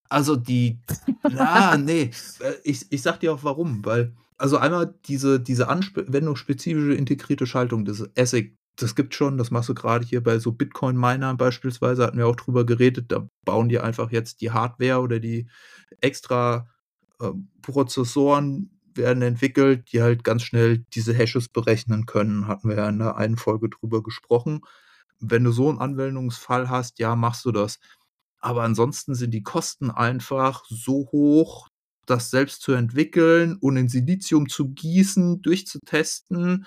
Also 0.09 0.37
die, 0.37 0.81
na, 1.23 1.77
nee, 1.79 2.11
äh, 2.41 2.55
ich, 2.65 2.91
ich 2.91 3.03
sag 3.03 3.21
dir 3.21 3.33
auch 3.33 3.45
warum, 3.45 3.85
weil, 3.85 4.15
also 4.39 4.57
einmal 4.57 4.95
diese, 5.05 5.41
diese 5.41 5.69
anwendungsspezifische 5.69 6.95
integrierte 6.95 7.47
Schaltung, 7.47 7.85
das 7.85 8.09
ASIC, 8.17 8.57
das 8.77 8.95
gibt 8.95 9.15
schon, 9.15 9.37
das 9.37 9.51
machst 9.51 9.69
du 9.69 9.75
gerade 9.75 10.07
hier 10.07 10.23
bei 10.23 10.39
so 10.39 10.53
Bitcoin-Minern 10.53 11.37
beispielsweise, 11.37 12.05
hatten 12.05 12.19
wir 12.19 12.29
auch 12.29 12.37
drüber 12.37 12.65
geredet, 12.65 13.11
da 13.11 13.29
bauen 13.45 13.69
die 13.69 13.81
einfach 13.81 14.13
jetzt 14.13 14.41
die 14.41 14.53
Hardware 14.53 15.01
oder 15.01 15.19
die 15.19 15.49
extra 16.01 16.69
äh, 17.21 17.31
Prozessoren 17.63 18.71
werden 18.95 19.23
entwickelt, 19.23 19.93
die 19.93 20.03
halt 20.03 20.25
ganz 20.25 20.43
schnell 20.43 20.85
diese 20.95 21.13
Hashes 21.13 21.49
berechnen 21.49 22.07
können. 22.07 22.47
Hatten 22.47 22.69
wir 22.69 22.77
ja 22.77 22.89
in 22.89 22.99
der 22.99 23.17
einen 23.17 23.37
Folge 23.37 23.69
drüber 23.69 24.03
gesprochen. 24.03 24.61
Wenn 25.21 25.45
du 25.45 25.53
so 25.53 25.69
einen 25.69 25.79
Anwendungsfall 25.79 26.69
hast, 26.69 26.99
ja, 26.99 27.17
machst 27.17 27.45
du 27.45 27.53
das. 27.53 27.79
Aber 28.41 28.63
ansonsten 28.63 29.15
sind 29.15 29.33
die 29.33 29.43
Kosten 29.43 29.91
einfach 29.91 30.65
so 30.69 31.09
hoch, 31.13 31.69
das 32.11 32.31
selbst 32.31 32.63
zu 32.63 32.73
entwickeln 32.73 33.57
und 33.61 33.77
in 33.77 33.89
Silizium 33.89 34.49
zu 34.49 34.71
gießen, 34.71 35.43
durchzutesten. 35.43 36.67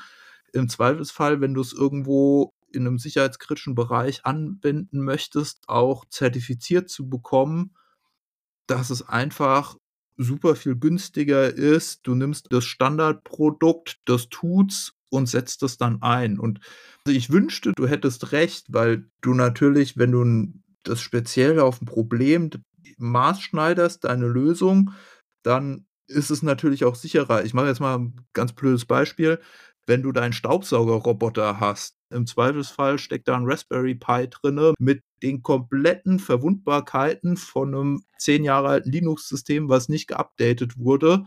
Im 0.53 0.69
Zweifelsfall, 0.69 1.41
wenn 1.41 1.53
du 1.53 1.61
es 1.61 1.73
irgendwo 1.73 2.53
in 2.71 2.87
einem 2.87 2.99
sicherheitskritischen 2.99 3.75
Bereich 3.75 4.25
anwenden 4.25 5.01
möchtest, 5.01 5.67
auch 5.67 6.05
zertifiziert 6.05 6.89
zu 6.89 7.09
bekommen, 7.09 7.75
dass 8.67 8.89
es 8.89 9.07
einfach 9.07 9.77
super 10.17 10.55
viel 10.55 10.75
günstiger 10.75 11.53
ist. 11.53 12.01
Du 12.03 12.15
nimmst 12.15 12.47
das 12.51 12.65
Standardprodukt, 12.65 13.99
das 14.05 14.29
tut's 14.29 14.93
und 15.09 15.27
setzt 15.27 15.63
es 15.63 15.77
dann 15.77 16.01
ein. 16.01 16.39
Und 16.39 16.59
ich 17.05 17.31
wünschte, 17.31 17.73
du 17.75 17.87
hättest 17.87 18.31
recht, 18.31 18.67
weil 18.69 19.09
du 19.21 19.33
natürlich, 19.33 19.97
wenn 19.97 20.11
du 20.11 20.53
das 20.83 21.01
speziell 21.01 21.59
auf 21.59 21.81
ein 21.81 21.85
Problem 21.85 22.49
maßschneiderst, 22.97 24.03
deine 24.03 24.27
Lösung, 24.27 24.91
dann 25.43 25.85
ist 26.07 26.29
es 26.29 26.43
natürlich 26.43 26.83
auch 26.83 26.95
sicherer. 26.95 27.43
Ich 27.45 27.53
mache 27.53 27.67
jetzt 27.67 27.79
mal 27.79 27.97
ein 27.97 28.25
ganz 28.33 28.53
blödes 28.53 28.85
Beispiel. 28.85 29.39
Wenn 29.87 30.03
du 30.03 30.11
deinen 30.11 30.33
Staubsaugerroboter 30.33 31.59
hast, 31.59 31.95
im 32.11 32.27
Zweifelsfall 32.27 32.99
steckt 32.99 33.27
da 33.27 33.35
ein 33.35 33.45
Raspberry 33.45 33.95
Pi 33.95 34.27
drinne 34.29 34.73
mit 34.77 35.01
den 35.23 35.41
kompletten 35.41 36.19
Verwundbarkeiten 36.19 37.37
von 37.37 37.73
einem 37.73 38.03
zehn 38.17 38.43
Jahre 38.43 38.67
alten 38.67 38.91
Linux-System, 38.91 39.69
was 39.69 39.89
nicht 39.89 40.07
geupdatet 40.07 40.77
wurde. 40.77 41.25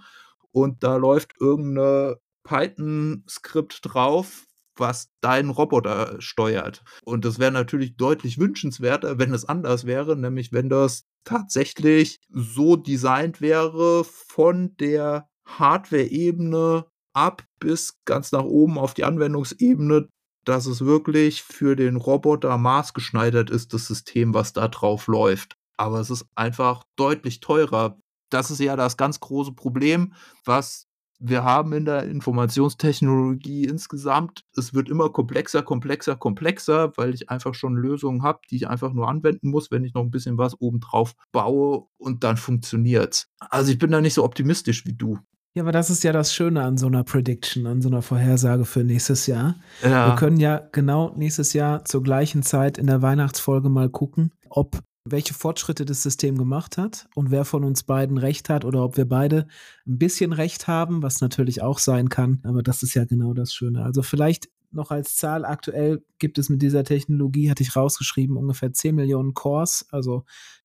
Und 0.52 0.84
da 0.84 0.96
läuft 0.96 1.32
irgendeine 1.40 2.18
Python-Skript 2.44 3.80
drauf, 3.82 4.44
was 4.76 5.08
deinen 5.20 5.50
Roboter 5.50 6.20
steuert. 6.20 6.82
Und 7.04 7.24
das 7.24 7.38
wäre 7.38 7.52
natürlich 7.52 7.96
deutlich 7.96 8.38
wünschenswerter, 8.38 9.18
wenn 9.18 9.32
es 9.32 9.44
anders 9.44 9.86
wäre, 9.86 10.16
nämlich 10.16 10.52
wenn 10.52 10.68
das 10.68 11.04
tatsächlich 11.24 12.20
so 12.34 12.76
designt 12.76 13.40
wäre 13.40 14.04
von 14.04 14.76
der 14.76 15.28
Hardware-Ebene 15.46 16.86
ab 17.12 17.44
bis 17.60 18.00
ganz 18.04 18.32
nach 18.32 18.42
oben 18.42 18.76
auf 18.76 18.94
die 18.94 19.04
Anwendungsebene, 19.04 20.08
dass 20.44 20.66
es 20.66 20.84
wirklich 20.84 21.42
für 21.42 21.76
den 21.76 21.96
Roboter 21.96 22.58
maßgeschneidert 22.58 23.50
ist, 23.50 23.72
das 23.72 23.86
System, 23.86 24.34
was 24.34 24.52
da 24.52 24.68
drauf 24.68 25.06
läuft. 25.06 25.56
Aber 25.76 26.00
es 26.00 26.10
ist 26.10 26.26
einfach 26.34 26.84
deutlich 26.96 27.40
teurer. 27.40 27.98
Das 28.30 28.50
ist 28.50 28.60
ja 28.60 28.76
das 28.76 28.96
ganz 28.96 29.20
große 29.20 29.52
Problem, 29.52 30.14
was 30.44 30.83
wir 31.18 31.44
haben 31.44 31.72
in 31.72 31.84
der 31.84 32.04
Informationstechnologie 32.04 33.64
insgesamt. 33.64 34.44
Es 34.56 34.74
wird 34.74 34.88
immer 34.88 35.10
komplexer, 35.10 35.62
komplexer, 35.62 36.16
komplexer, 36.16 36.92
weil 36.96 37.14
ich 37.14 37.30
einfach 37.30 37.54
schon 37.54 37.74
Lösungen 37.74 38.22
habe, 38.22 38.40
die 38.50 38.56
ich 38.56 38.68
einfach 38.68 38.92
nur 38.92 39.08
anwenden 39.08 39.50
muss, 39.50 39.70
wenn 39.70 39.84
ich 39.84 39.94
noch 39.94 40.02
ein 40.02 40.10
bisschen 40.10 40.38
was 40.38 40.60
obendrauf 40.60 41.14
baue 41.32 41.86
und 41.96 42.24
dann 42.24 42.36
funktioniert's. 42.36 43.28
Also 43.38 43.72
ich 43.72 43.78
bin 43.78 43.90
da 43.90 44.00
nicht 44.00 44.14
so 44.14 44.24
optimistisch 44.24 44.86
wie 44.86 44.94
du. 44.94 45.18
Ja, 45.54 45.62
aber 45.62 45.72
das 45.72 45.88
ist 45.88 46.02
ja 46.02 46.12
das 46.12 46.34
Schöne 46.34 46.62
an 46.64 46.76
so 46.76 46.88
einer 46.88 47.04
Prediction, 47.04 47.66
an 47.66 47.80
so 47.80 47.88
einer 47.88 48.02
Vorhersage 48.02 48.64
für 48.64 48.82
nächstes 48.82 49.28
Jahr. 49.28 49.54
Ja. 49.84 50.08
Wir 50.08 50.16
können 50.16 50.40
ja 50.40 50.60
genau 50.72 51.14
nächstes 51.16 51.52
Jahr 51.52 51.84
zur 51.84 52.02
gleichen 52.02 52.42
Zeit 52.42 52.76
in 52.76 52.88
der 52.88 53.02
Weihnachtsfolge 53.02 53.68
mal 53.68 53.88
gucken, 53.88 54.32
ob 54.50 54.80
welche 55.04 55.34
Fortschritte 55.34 55.84
das 55.84 56.02
System 56.02 56.38
gemacht 56.38 56.78
hat 56.78 57.08
und 57.14 57.30
wer 57.30 57.44
von 57.44 57.62
uns 57.64 57.82
beiden 57.82 58.16
recht 58.16 58.48
hat 58.48 58.64
oder 58.64 58.82
ob 58.82 58.96
wir 58.96 59.06
beide 59.06 59.46
ein 59.86 59.98
bisschen 59.98 60.32
recht 60.32 60.66
haben, 60.66 61.02
was 61.02 61.20
natürlich 61.20 61.62
auch 61.62 61.78
sein 61.78 62.08
kann. 62.08 62.40
Aber 62.42 62.62
das 62.62 62.82
ist 62.82 62.94
ja 62.94 63.04
genau 63.04 63.34
das 63.34 63.52
Schöne. 63.52 63.84
Also 63.84 64.02
vielleicht 64.02 64.48
noch 64.70 64.90
als 64.90 65.16
Zahl 65.16 65.44
aktuell 65.44 66.04
gibt 66.18 66.38
es 66.38 66.48
mit 66.48 66.62
dieser 66.62 66.84
Technologie, 66.84 67.50
hatte 67.50 67.62
ich 67.62 67.76
rausgeschrieben, 67.76 68.36
ungefähr 68.36 68.72
10 68.72 68.94
Millionen 68.94 69.34
Cores, 69.34 69.86
also 69.90 70.24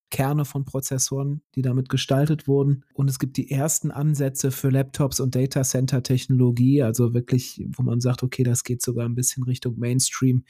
Kerne 0.10 0.46
von 0.46 0.66
Prozessoren, 0.66 1.42
die 1.56 1.62
damit 1.62 1.90
gestaltet 1.90 2.48
wurden. 2.48 2.84
Und 2.94 3.10
es 3.10 3.20
gibt 3.20 3.38
die 3.38 3.52
ersten 3.52 3.92
Ansätze 3.92 4.52
für 4.52 4.70
Laptops 4.70 5.20
und 5.20 5.36
Data 5.36 5.64
Center 5.64 6.02
Technologie, 6.02 6.82
also 6.82 7.14
wirklich, 7.14 7.64
wo 7.76 7.84
man 7.84 8.02
sagt, 8.02 8.24
okay, 8.24 8.44
das 8.44 8.64
geht 8.64 8.82
sogar 8.82 9.06
ein 9.06 9.16
bisschen 9.16 9.44
Richtung 9.44 9.78
Mainstream. 9.78 10.44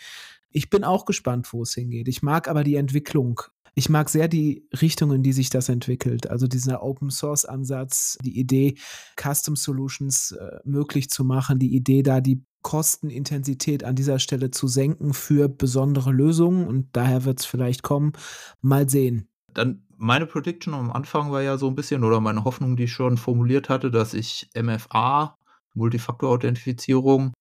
Ich 0.51 0.69
bin 0.69 0.83
auch 0.83 1.05
gespannt, 1.05 1.51
wo 1.51 1.63
es 1.63 1.73
hingeht. 1.73 2.07
Ich 2.07 2.23
mag 2.23 2.47
aber 2.47 2.63
die 2.63 2.75
Entwicklung. 2.75 3.41
Ich 3.75 3.89
mag 3.89 4.09
sehr 4.09 4.27
die 4.27 4.67
Richtung, 4.81 5.11
in 5.13 5.23
die 5.23 5.33
sich 5.33 5.49
das 5.49 5.69
entwickelt. 5.69 6.29
Also 6.29 6.47
dieser 6.47 6.83
Open 6.83 7.09
Source 7.09 7.45
Ansatz, 7.45 8.17
die 8.23 8.39
Idee, 8.39 8.75
Custom 9.15 9.55
Solutions 9.55 10.31
äh, 10.31 10.59
möglich 10.63 11.09
zu 11.09 11.23
machen, 11.23 11.59
die 11.59 11.75
Idee, 11.75 12.03
da 12.03 12.21
die 12.21 12.43
Kostenintensität 12.61 13.83
an 13.83 13.95
dieser 13.95 14.19
Stelle 14.19 14.51
zu 14.51 14.67
senken 14.67 15.13
für 15.13 15.47
besondere 15.47 16.11
Lösungen 16.11 16.67
und 16.67 16.89
daher 16.91 17.23
wird 17.23 17.39
es 17.39 17.45
vielleicht 17.45 17.83
kommen. 17.83 18.13
Mal 18.61 18.89
sehen 18.89 19.29
dann 19.53 19.83
meine 19.97 20.25
Prediction 20.25 20.73
am 20.73 20.91
Anfang 20.91 21.31
war 21.31 21.41
ja 21.41 21.57
so 21.57 21.67
ein 21.67 21.75
bisschen, 21.75 22.03
oder 22.03 22.21
meine 22.21 22.45
Hoffnung, 22.45 22.77
die 22.77 22.85
ich 22.85 22.93
schon 22.93 23.17
formuliert 23.17 23.69
hatte, 23.69 23.91
dass 23.91 24.13
ich 24.13 24.49
MFA, 24.55 25.35
Multifaktor-Authentifizierung, 25.73 27.33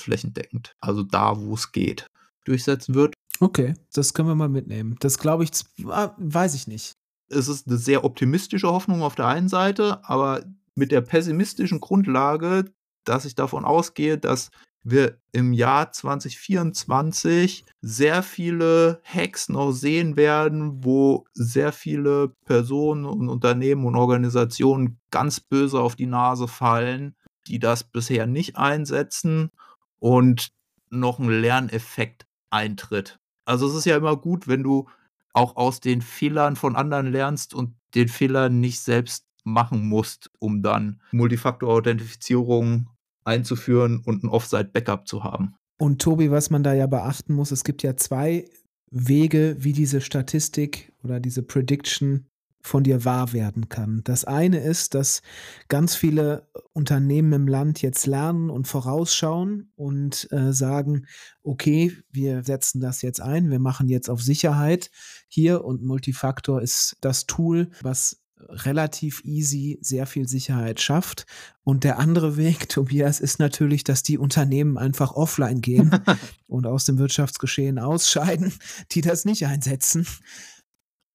flächendeckend, 0.00 0.74
also 0.80 1.02
da, 1.02 1.38
wo 1.38 1.54
es 1.54 1.72
geht, 1.72 2.06
durchsetzen 2.44 2.94
wird. 2.94 3.14
Okay, 3.40 3.74
das 3.94 4.12
können 4.12 4.28
wir 4.28 4.34
mal 4.34 4.50
mitnehmen. 4.50 4.96
Das 5.00 5.18
glaube 5.18 5.44
ich, 5.44 5.50
ah, 5.86 6.14
weiß 6.18 6.54
ich 6.54 6.66
nicht. 6.66 6.96
Es 7.28 7.48
ist 7.48 7.66
eine 7.66 7.78
sehr 7.78 8.04
optimistische 8.04 8.68
Hoffnung 8.68 9.02
auf 9.02 9.14
der 9.14 9.26
einen 9.26 9.48
Seite, 9.48 10.00
aber 10.04 10.44
mit 10.74 10.92
der 10.92 11.00
pessimistischen 11.00 11.80
Grundlage, 11.80 12.66
dass 13.04 13.24
ich 13.24 13.34
davon 13.34 13.64
ausgehe, 13.64 14.18
dass 14.18 14.50
wir 14.82 15.18
im 15.32 15.52
Jahr 15.52 15.92
2024 15.92 17.64
sehr 17.80 18.22
viele 18.22 19.00
Hacks 19.04 19.48
noch 19.48 19.72
sehen 19.72 20.16
werden, 20.16 20.84
wo 20.84 21.26
sehr 21.34 21.72
viele 21.72 22.34
Personen 22.44 23.04
und 23.04 23.28
Unternehmen 23.28 23.84
und 23.84 23.96
Organisationen 23.96 24.98
ganz 25.10 25.40
böse 25.40 25.80
auf 25.80 25.96
die 25.96 26.06
Nase 26.06 26.48
fallen, 26.48 27.14
die 27.46 27.58
das 27.58 27.84
bisher 27.84 28.26
nicht 28.26 28.56
einsetzen 28.56 29.50
und 29.98 30.50
noch 30.90 31.18
ein 31.18 31.28
Lerneffekt 31.28 32.26
eintritt. 32.50 33.19
Also 33.50 33.66
es 33.66 33.74
ist 33.74 33.84
ja 33.84 33.96
immer 33.96 34.16
gut, 34.16 34.46
wenn 34.46 34.62
du 34.62 34.86
auch 35.32 35.56
aus 35.56 35.80
den 35.80 36.02
Fehlern 36.02 36.54
von 36.54 36.76
anderen 36.76 37.10
lernst 37.10 37.52
und 37.52 37.74
den 37.96 38.08
Fehler 38.08 38.48
nicht 38.48 38.80
selbst 38.80 39.26
machen 39.42 39.88
musst, 39.88 40.30
um 40.38 40.62
dann 40.62 41.00
Multifaktor-Authentifizierung 41.10 42.88
einzuführen 43.24 44.02
und 44.04 44.22
ein 44.22 44.28
Offsite-Backup 44.28 45.08
zu 45.08 45.24
haben. 45.24 45.56
Und 45.78 46.00
Tobi, 46.00 46.30
was 46.30 46.50
man 46.50 46.62
da 46.62 46.74
ja 46.74 46.86
beachten 46.86 47.34
muss, 47.34 47.50
es 47.50 47.64
gibt 47.64 47.82
ja 47.82 47.96
zwei 47.96 48.44
Wege, 48.90 49.56
wie 49.58 49.72
diese 49.72 50.00
Statistik 50.00 50.92
oder 51.02 51.18
diese 51.18 51.42
Prediction 51.42 52.26
von 52.62 52.84
dir 52.84 53.04
wahr 53.04 53.32
werden 53.32 53.68
kann. 53.68 54.02
Das 54.04 54.24
eine 54.24 54.60
ist, 54.60 54.94
dass 54.94 55.22
ganz 55.68 55.94
viele 55.94 56.48
Unternehmen 56.72 57.32
im 57.32 57.48
Land 57.48 57.82
jetzt 57.82 58.06
lernen 58.06 58.50
und 58.50 58.68
vorausschauen 58.68 59.72
und 59.76 60.30
äh, 60.32 60.52
sagen, 60.52 61.06
okay, 61.42 61.96
wir 62.10 62.42
setzen 62.44 62.80
das 62.80 63.02
jetzt 63.02 63.20
ein, 63.20 63.50
wir 63.50 63.58
machen 63.58 63.88
jetzt 63.88 64.10
auf 64.10 64.22
Sicherheit 64.22 64.90
hier 65.28 65.64
und 65.64 65.82
Multifaktor 65.82 66.60
ist 66.60 66.96
das 67.00 67.26
Tool, 67.26 67.70
was 67.82 68.20
relativ 68.48 69.22
easy 69.24 69.78
sehr 69.80 70.06
viel 70.06 70.26
Sicherheit 70.28 70.80
schafft. 70.80 71.26
Und 71.62 71.84
der 71.84 71.98
andere 71.98 72.36
Weg, 72.36 72.68
Tobias, 72.68 73.20
ist 73.20 73.38
natürlich, 73.38 73.84
dass 73.84 74.02
die 74.02 74.18
Unternehmen 74.18 74.78
einfach 74.78 75.12
offline 75.12 75.60
gehen 75.60 75.90
und 76.46 76.66
aus 76.66 76.84
dem 76.84 76.98
Wirtschaftsgeschehen 76.98 77.78
ausscheiden, 77.78 78.52
die 78.92 79.00
das 79.00 79.24
nicht 79.24 79.46
einsetzen. 79.46 80.06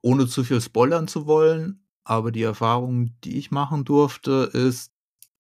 Ohne 0.06 0.28
zu 0.28 0.44
viel 0.44 0.62
spoilern 0.62 1.08
zu 1.08 1.26
wollen, 1.26 1.84
aber 2.04 2.32
die 2.32 2.44
Erfahrung, 2.44 3.20
die 3.24 3.40
ich 3.40 3.50
machen 3.50 3.86
durfte, 3.86 4.52
ist 4.54 4.92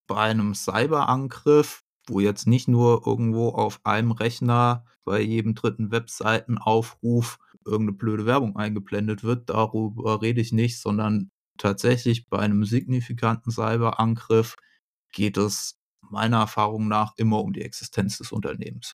bei 0.07 0.17
einem 0.17 0.55
Cyberangriff, 0.55 1.83
wo 2.07 2.19
jetzt 2.19 2.47
nicht 2.47 2.67
nur 2.67 3.05
irgendwo 3.05 3.49
auf 3.49 3.79
einem 3.83 4.09
Rechner 4.09 4.83
bei 5.03 5.21
jedem 5.21 5.53
dritten 5.53 5.91
Webseitenaufruf 5.91 7.37
irgendeine 7.63 7.95
blöde 7.95 8.25
Werbung 8.25 8.55
eingeblendet 8.55 9.23
wird, 9.23 9.51
darüber 9.51 10.23
rede 10.23 10.41
ich 10.41 10.51
nicht, 10.51 10.79
sondern 10.79 11.29
tatsächlich 11.59 12.27
bei 12.27 12.39
einem 12.39 12.65
signifikanten 12.65 13.51
Cyberangriff 13.51 14.55
geht 15.11 15.37
es 15.37 15.77
meiner 16.01 16.39
Erfahrung 16.39 16.87
nach 16.87 17.13
immer 17.17 17.43
um 17.43 17.53
die 17.53 17.61
Existenz 17.61 18.17
des 18.17 18.31
Unternehmens. 18.31 18.93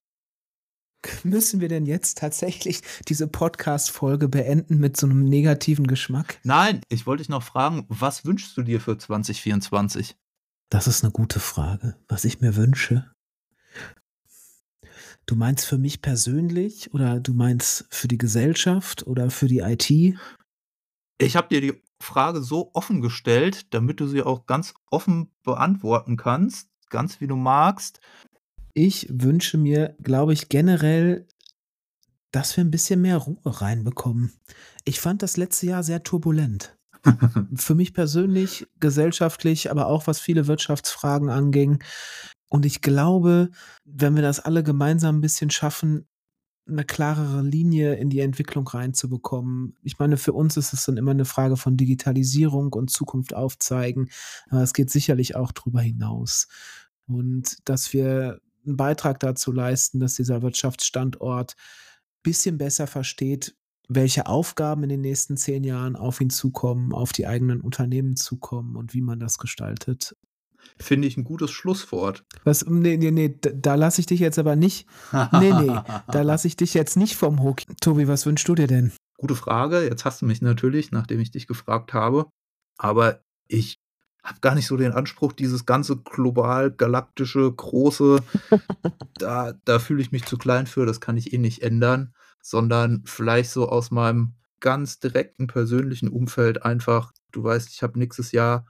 Müssen 1.24 1.60
wir 1.60 1.68
denn 1.68 1.86
jetzt 1.86 2.18
tatsächlich 2.18 2.82
diese 3.08 3.26
Podcast-Folge 3.28 4.28
beenden 4.28 4.78
mit 4.78 4.96
so 4.96 5.06
einem 5.06 5.24
negativen 5.24 5.86
Geschmack? 5.86 6.38
Nein, 6.44 6.80
ich 6.88 7.06
wollte 7.06 7.22
dich 7.22 7.28
noch 7.28 7.42
fragen, 7.42 7.86
was 7.88 8.24
wünschst 8.24 8.56
du 8.56 8.62
dir 8.62 8.80
für 8.80 8.96
2024? 8.96 10.16
Das 10.70 10.86
ist 10.86 11.04
eine 11.04 11.12
gute 11.12 11.40
Frage. 11.40 11.96
Was 12.08 12.24
ich 12.24 12.40
mir 12.40 12.56
wünsche. 12.56 13.10
Du 15.26 15.36
meinst 15.36 15.66
für 15.66 15.78
mich 15.78 16.02
persönlich 16.02 16.92
oder 16.94 17.20
du 17.20 17.32
meinst 17.32 17.86
für 17.90 18.08
die 18.08 18.18
Gesellschaft 18.18 19.06
oder 19.06 19.30
für 19.30 19.46
die 19.46 19.60
IT? 19.60 19.90
Ich 21.18 21.36
habe 21.36 21.48
dir 21.48 21.60
die 21.60 21.80
Frage 22.00 22.42
so 22.42 22.70
offen 22.74 23.00
gestellt, 23.00 23.72
damit 23.74 24.00
du 24.00 24.06
sie 24.08 24.22
auch 24.22 24.46
ganz 24.46 24.74
offen 24.90 25.30
beantworten 25.44 26.16
kannst, 26.16 26.68
ganz 26.90 27.20
wie 27.20 27.28
du 27.28 27.36
magst. 27.36 28.00
Ich 28.74 29.06
wünsche 29.10 29.58
mir, 29.58 29.96
glaube 30.02 30.32
ich, 30.32 30.48
generell, 30.48 31.26
dass 32.30 32.56
wir 32.56 32.64
ein 32.64 32.70
bisschen 32.70 33.02
mehr 33.02 33.18
Ruhe 33.18 33.38
reinbekommen. 33.44 34.32
Ich 34.84 35.00
fand 35.00 35.22
das 35.22 35.36
letzte 35.36 35.66
Jahr 35.66 35.82
sehr 35.82 36.02
turbulent. 36.02 36.76
Für 37.54 37.74
mich 37.74 37.92
persönlich, 37.92 38.66
gesellschaftlich, 38.80 39.70
aber 39.70 39.86
auch 39.86 40.06
was 40.06 40.20
viele 40.20 40.46
Wirtschaftsfragen 40.46 41.28
anging. 41.28 41.82
Und 42.48 42.64
ich 42.64 42.80
glaube, 42.80 43.50
wenn 43.84 44.14
wir 44.14 44.22
das 44.22 44.40
alle 44.40 44.62
gemeinsam 44.62 45.18
ein 45.18 45.20
bisschen 45.20 45.50
schaffen, 45.50 46.06
eine 46.68 46.84
klarere 46.84 47.42
Linie 47.42 47.94
in 47.94 48.08
die 48.08 48.20
Entwicklung 48.20 48.66
reinzubekommen. 48.66 49.76
Ich 49.82 49.98
meine, 49.98 50.16
für 50.16 50.32
uns 50.32 50.56
ist 50.56 50.72
es 50.72 50.84
dann 50.84 50.96
immer 50.96 51.10
eine 51.10 51.24
Frage 51.24 51.56
von 51.56 51.76
Digitalisierung 51.76 52.72
und 52.72 52.90
Zukunft 52.90 53.34
aufzeigen, 53.34 54.10
aber 54.48 54.62
es 54.62 54.72
geht 54.72 54.90
sicherlich 54.90 55.34
auch 55.34 55.50
darüber 55.52 55.80
hinaus. 55.80 56.46
Und 57.06 57.56
dass 57.68 57.92
wir 57.92 58.40
einen 58.64 58.76
Beitrag 58.76 59.20
dazu 59.20 59.52
leisten, 59.52 60.00
dass 60.00 60.14
dieser 60.14 60.42
Wirtschaftsstandort 60.42 61.54
ein 61.56 62.22
bisschen 62.22 62.58
besser 62.58 62.86
versteht, 62.86 63.54
welche 63.88 64.26
Aufgaben 64.26 64.84
in 64.84 64.88
den 64.88 65.00
nächsten 65.00 65.36
zehn 65.36 65.64
Jahren 65.64 65.96
auf 65.96 66.20
ihn 66.20 66.30
zukommen, 66.30 66.92
auf 66.92 67.12
die 67.12 67.26
eigenen 67.26 67.60
Unternehmen 67.60 68.16
zukommen 68.16 68.76
und 68.76 68.94
wie 68.94 69.02
man 69.02 69.18
das 69.18 69.38
gestaltet. 69.38 70.16
Finde 70.78 71.08
ich 71.08 71.16
ein 71.16 71.24
gutes 71.24 71.50
Schlusswort. 71.50 72.24
Was, 72.44 72.64
nee, 72.66 72.96
nee, 72.96 73.10
nee, 73.10 73.36
da, 73.40 73.74
lasse 73.74 74.00
ich 74.00 74.06
dich 74.06 74.20
jetzt 74.20 74.38
aber 74.38 74.54
nicht. 74.54 74.86
Nee, 75.32 75.52
nee, 75.52 75.76
da 76.08 76.22
lasse 76.22 76.46
ich 76.46 76.56
dich 76.56 76.72
jetzt 76.74 76.96
nicht 76.96 77.16
vom 77.16 77.42
Hook. 77.42 77.62
Tobi, 77.80 78.06
was 78.06 78.26
wünschst 78.26 78.48
du 78.48 78.54
dir 78.54 78.68
denn? 78.68 78.92
Gute 79.16 79.34
Frage. 79.34 79.84
Jetzt 79.84 80.04
hast 80.04 80.22
du 80.22 80.26
mich 80.26 80.40
natürlich, 80.40 80.92
nachdem 80.92 81.20
ich 81.20 81.32
dich 81.32 81.46
gefragt 81.46 81.94
habe. 81.94 82.26
Aber 82.78 83.22
ich 83.48 83.81
habe 84.22 84.40
gar 84.40 84.54
nicht 84.54 84.66
so 84.66 84.76
den 84.76 84.92
Anspruch, 84.92 85.32
dieses 85.32 85.66
ganze 85.66 85.96
global 85.96 86.70
galaktische, 86.70 87.50
große, 87.50 88.22
da, 89.18 89.54
da 89.64 89.78
fühle 89.78 90.02
ich 90.02 90.12
mich 90.12 90.24
zu 90.24 90.38
klein 90.38 90.66
für, 90.66 90.86
das 90.86 91.00
kann 91.00 91.16
ich 91.16 91.32
eh 91.32 91.38
nicht 91.38 91.62
ändern, 91.62 92.14
sondern 92.40 93.02
vielleicht 93.04 93.50
so 93.50 93.68
aus 93.68 93.90
meinem 93.90 94.34
ganz 94.60 95.00
direkten 95.00 95.48
persönlichen 95.48 96.08
Umfeld 96.08 96.64
einfach, 96.64 97.12
du 97.32 97.42
weißt, 97.42 97.70
ich 97.70 97.82
habe 97.82 97.98
nächstes 97.98 98.32
Jahr 98.32 98.66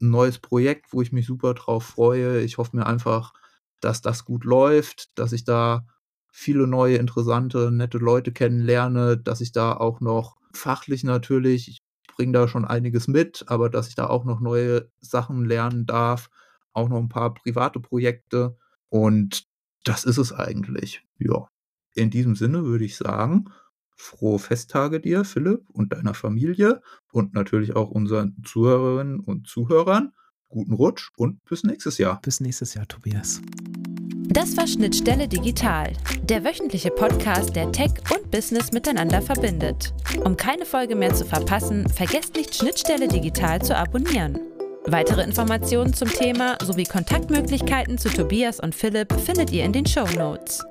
ein 0.00 0.10
neues 0.10 0.38
Projekt, 0.38 0.92
wo 0.92 1.00
ich 1.02 1.12
mich 1.12 1.26
super 1.26 1.54
drauf 1.54 1.84
freue. 1.84 2.40
Ich 2.40 2.58
hoffe 2.58 2.76
mir 2.76 2.86
einfach, 2.86 3.32
dass 3.80 4.02
das 4.02 4.24
gut 4.24 4.44
läuft, 4.44 5.18
dass 5.18 5.32
ich 5.32 5.44
da 5.44 5.86
viele 6.30 6.66
neue, 6.66 6.96
interessante, 6.96 7.70
nette 7.70 7.98
Leute 7.98 8.32
kennenlerne, 8.32 9.16
dass 9.16 9.40
ich 9.40 9.52
da 9.52 9.72
auch 9.72 10.00
noch 10.00 10.36
fachlich 10.52 11.02
natürlich, 11.04 11.68
ich 11.68 11.85
bringe 12.16 12.32
da 12.32 12.48
schon 12.48 12.64
einiges 12.64 13.08
mit, 13.08 13.44
aber 13.46 13.70
dass 13.70 13.88
ich 13.88 13.94
da 13.94 14.06
auch 14.06 14.24
noch 14.24 14.40
neue 14.40 14.90
Sachen 15.00 15.44
lernen 15.44 15.86
darf, 15.86 16.30
auch 16.72 16.88
noch 16.88 16.98
ein 16.98 17.08
paar 17.08 17.34
private 17.34 17.78
Projekte 17.78 18.56
und 18.88 19.46
das 19.84 20.04
ist 20.04 20.18
es 20.18 20.32
eigentlich. 20.32 21.04
Ja. 21.18 21.48
In 21.94 22.10
diesem 22.10 22.34
Sinne 22.34 22.64
würde 22.64 22.84
ich 22.84 22.96
sagen, 22.96 23.46
frohe 23.96 24.38
Festtage 24.38 25.00
dir, 25.00 25.24
Philipp, 25.24 25.68
und 25.70 25.92
deiner 25.92 26.14
Familie 26.14 26.82
und 27.12 27.34
natürlich 27.34 27.74
auch 27.74 27.90
unseren 27.90 28.36
Zuhörerinnen 28.44 29.20
und 29.20 29.46
Zuhörern. 29.46 30.12
Guten 30.48 30.74
Rutsch 30.74 31.10
und 31.16 31.44
bis 31.44 31.64
nächstes 31.64 31.98
Jahr. 31.98 32.20
Bis 32.20 32.40
nächstes 32.40 32.74
Jahr, 32.74 32.86
Tobias. 32.86 33.40
Das 34.28 34.56
war 34.56 34.66
Schnittstelle 34.66 35.28
Digital, 35.28 35.92
der 36.22 36.44
wöchentliche 36.44 36.90
Podcast, 36.90 37.54
der 37.54 37.70
Tech 37.72 37.92
und 38.14 38.30
Business 38.30 38.72
miteinander 38.72 39.22
verbindet. 39.22 39.92
Um 40.24 40.36
keine 40.36 40.64
Folge 40.64 40.94
mehr 40.96 41.14
zu 41.14 41.24
verpassen, 41.24 41.88
vergesst 41.88 42.34
nicht 42.34 42.54
Schnittstelle 42.54 43.08
Digital 43.08 43.62
zu 43.62 43.76
abonnieren. 43.76 44.38
Weitere 44.86 45.22
Informationen 45.22 45.94
zum 45.94 46.08
Thema 46.08 46.58
sowie 46.62 46.84
Kontaktmöglichkeiten 46.84 47.98
zu 47.98 48.08
Tobias 48.08 48.60
und 48.60 48.74
Philipp 48.74 49.12
findet 49.12 49.52
ihr 49.52 49.64
in 49.64 49.72
den 49.72 49.86
Show 49.86 50.06
Notes. 50.16 50.64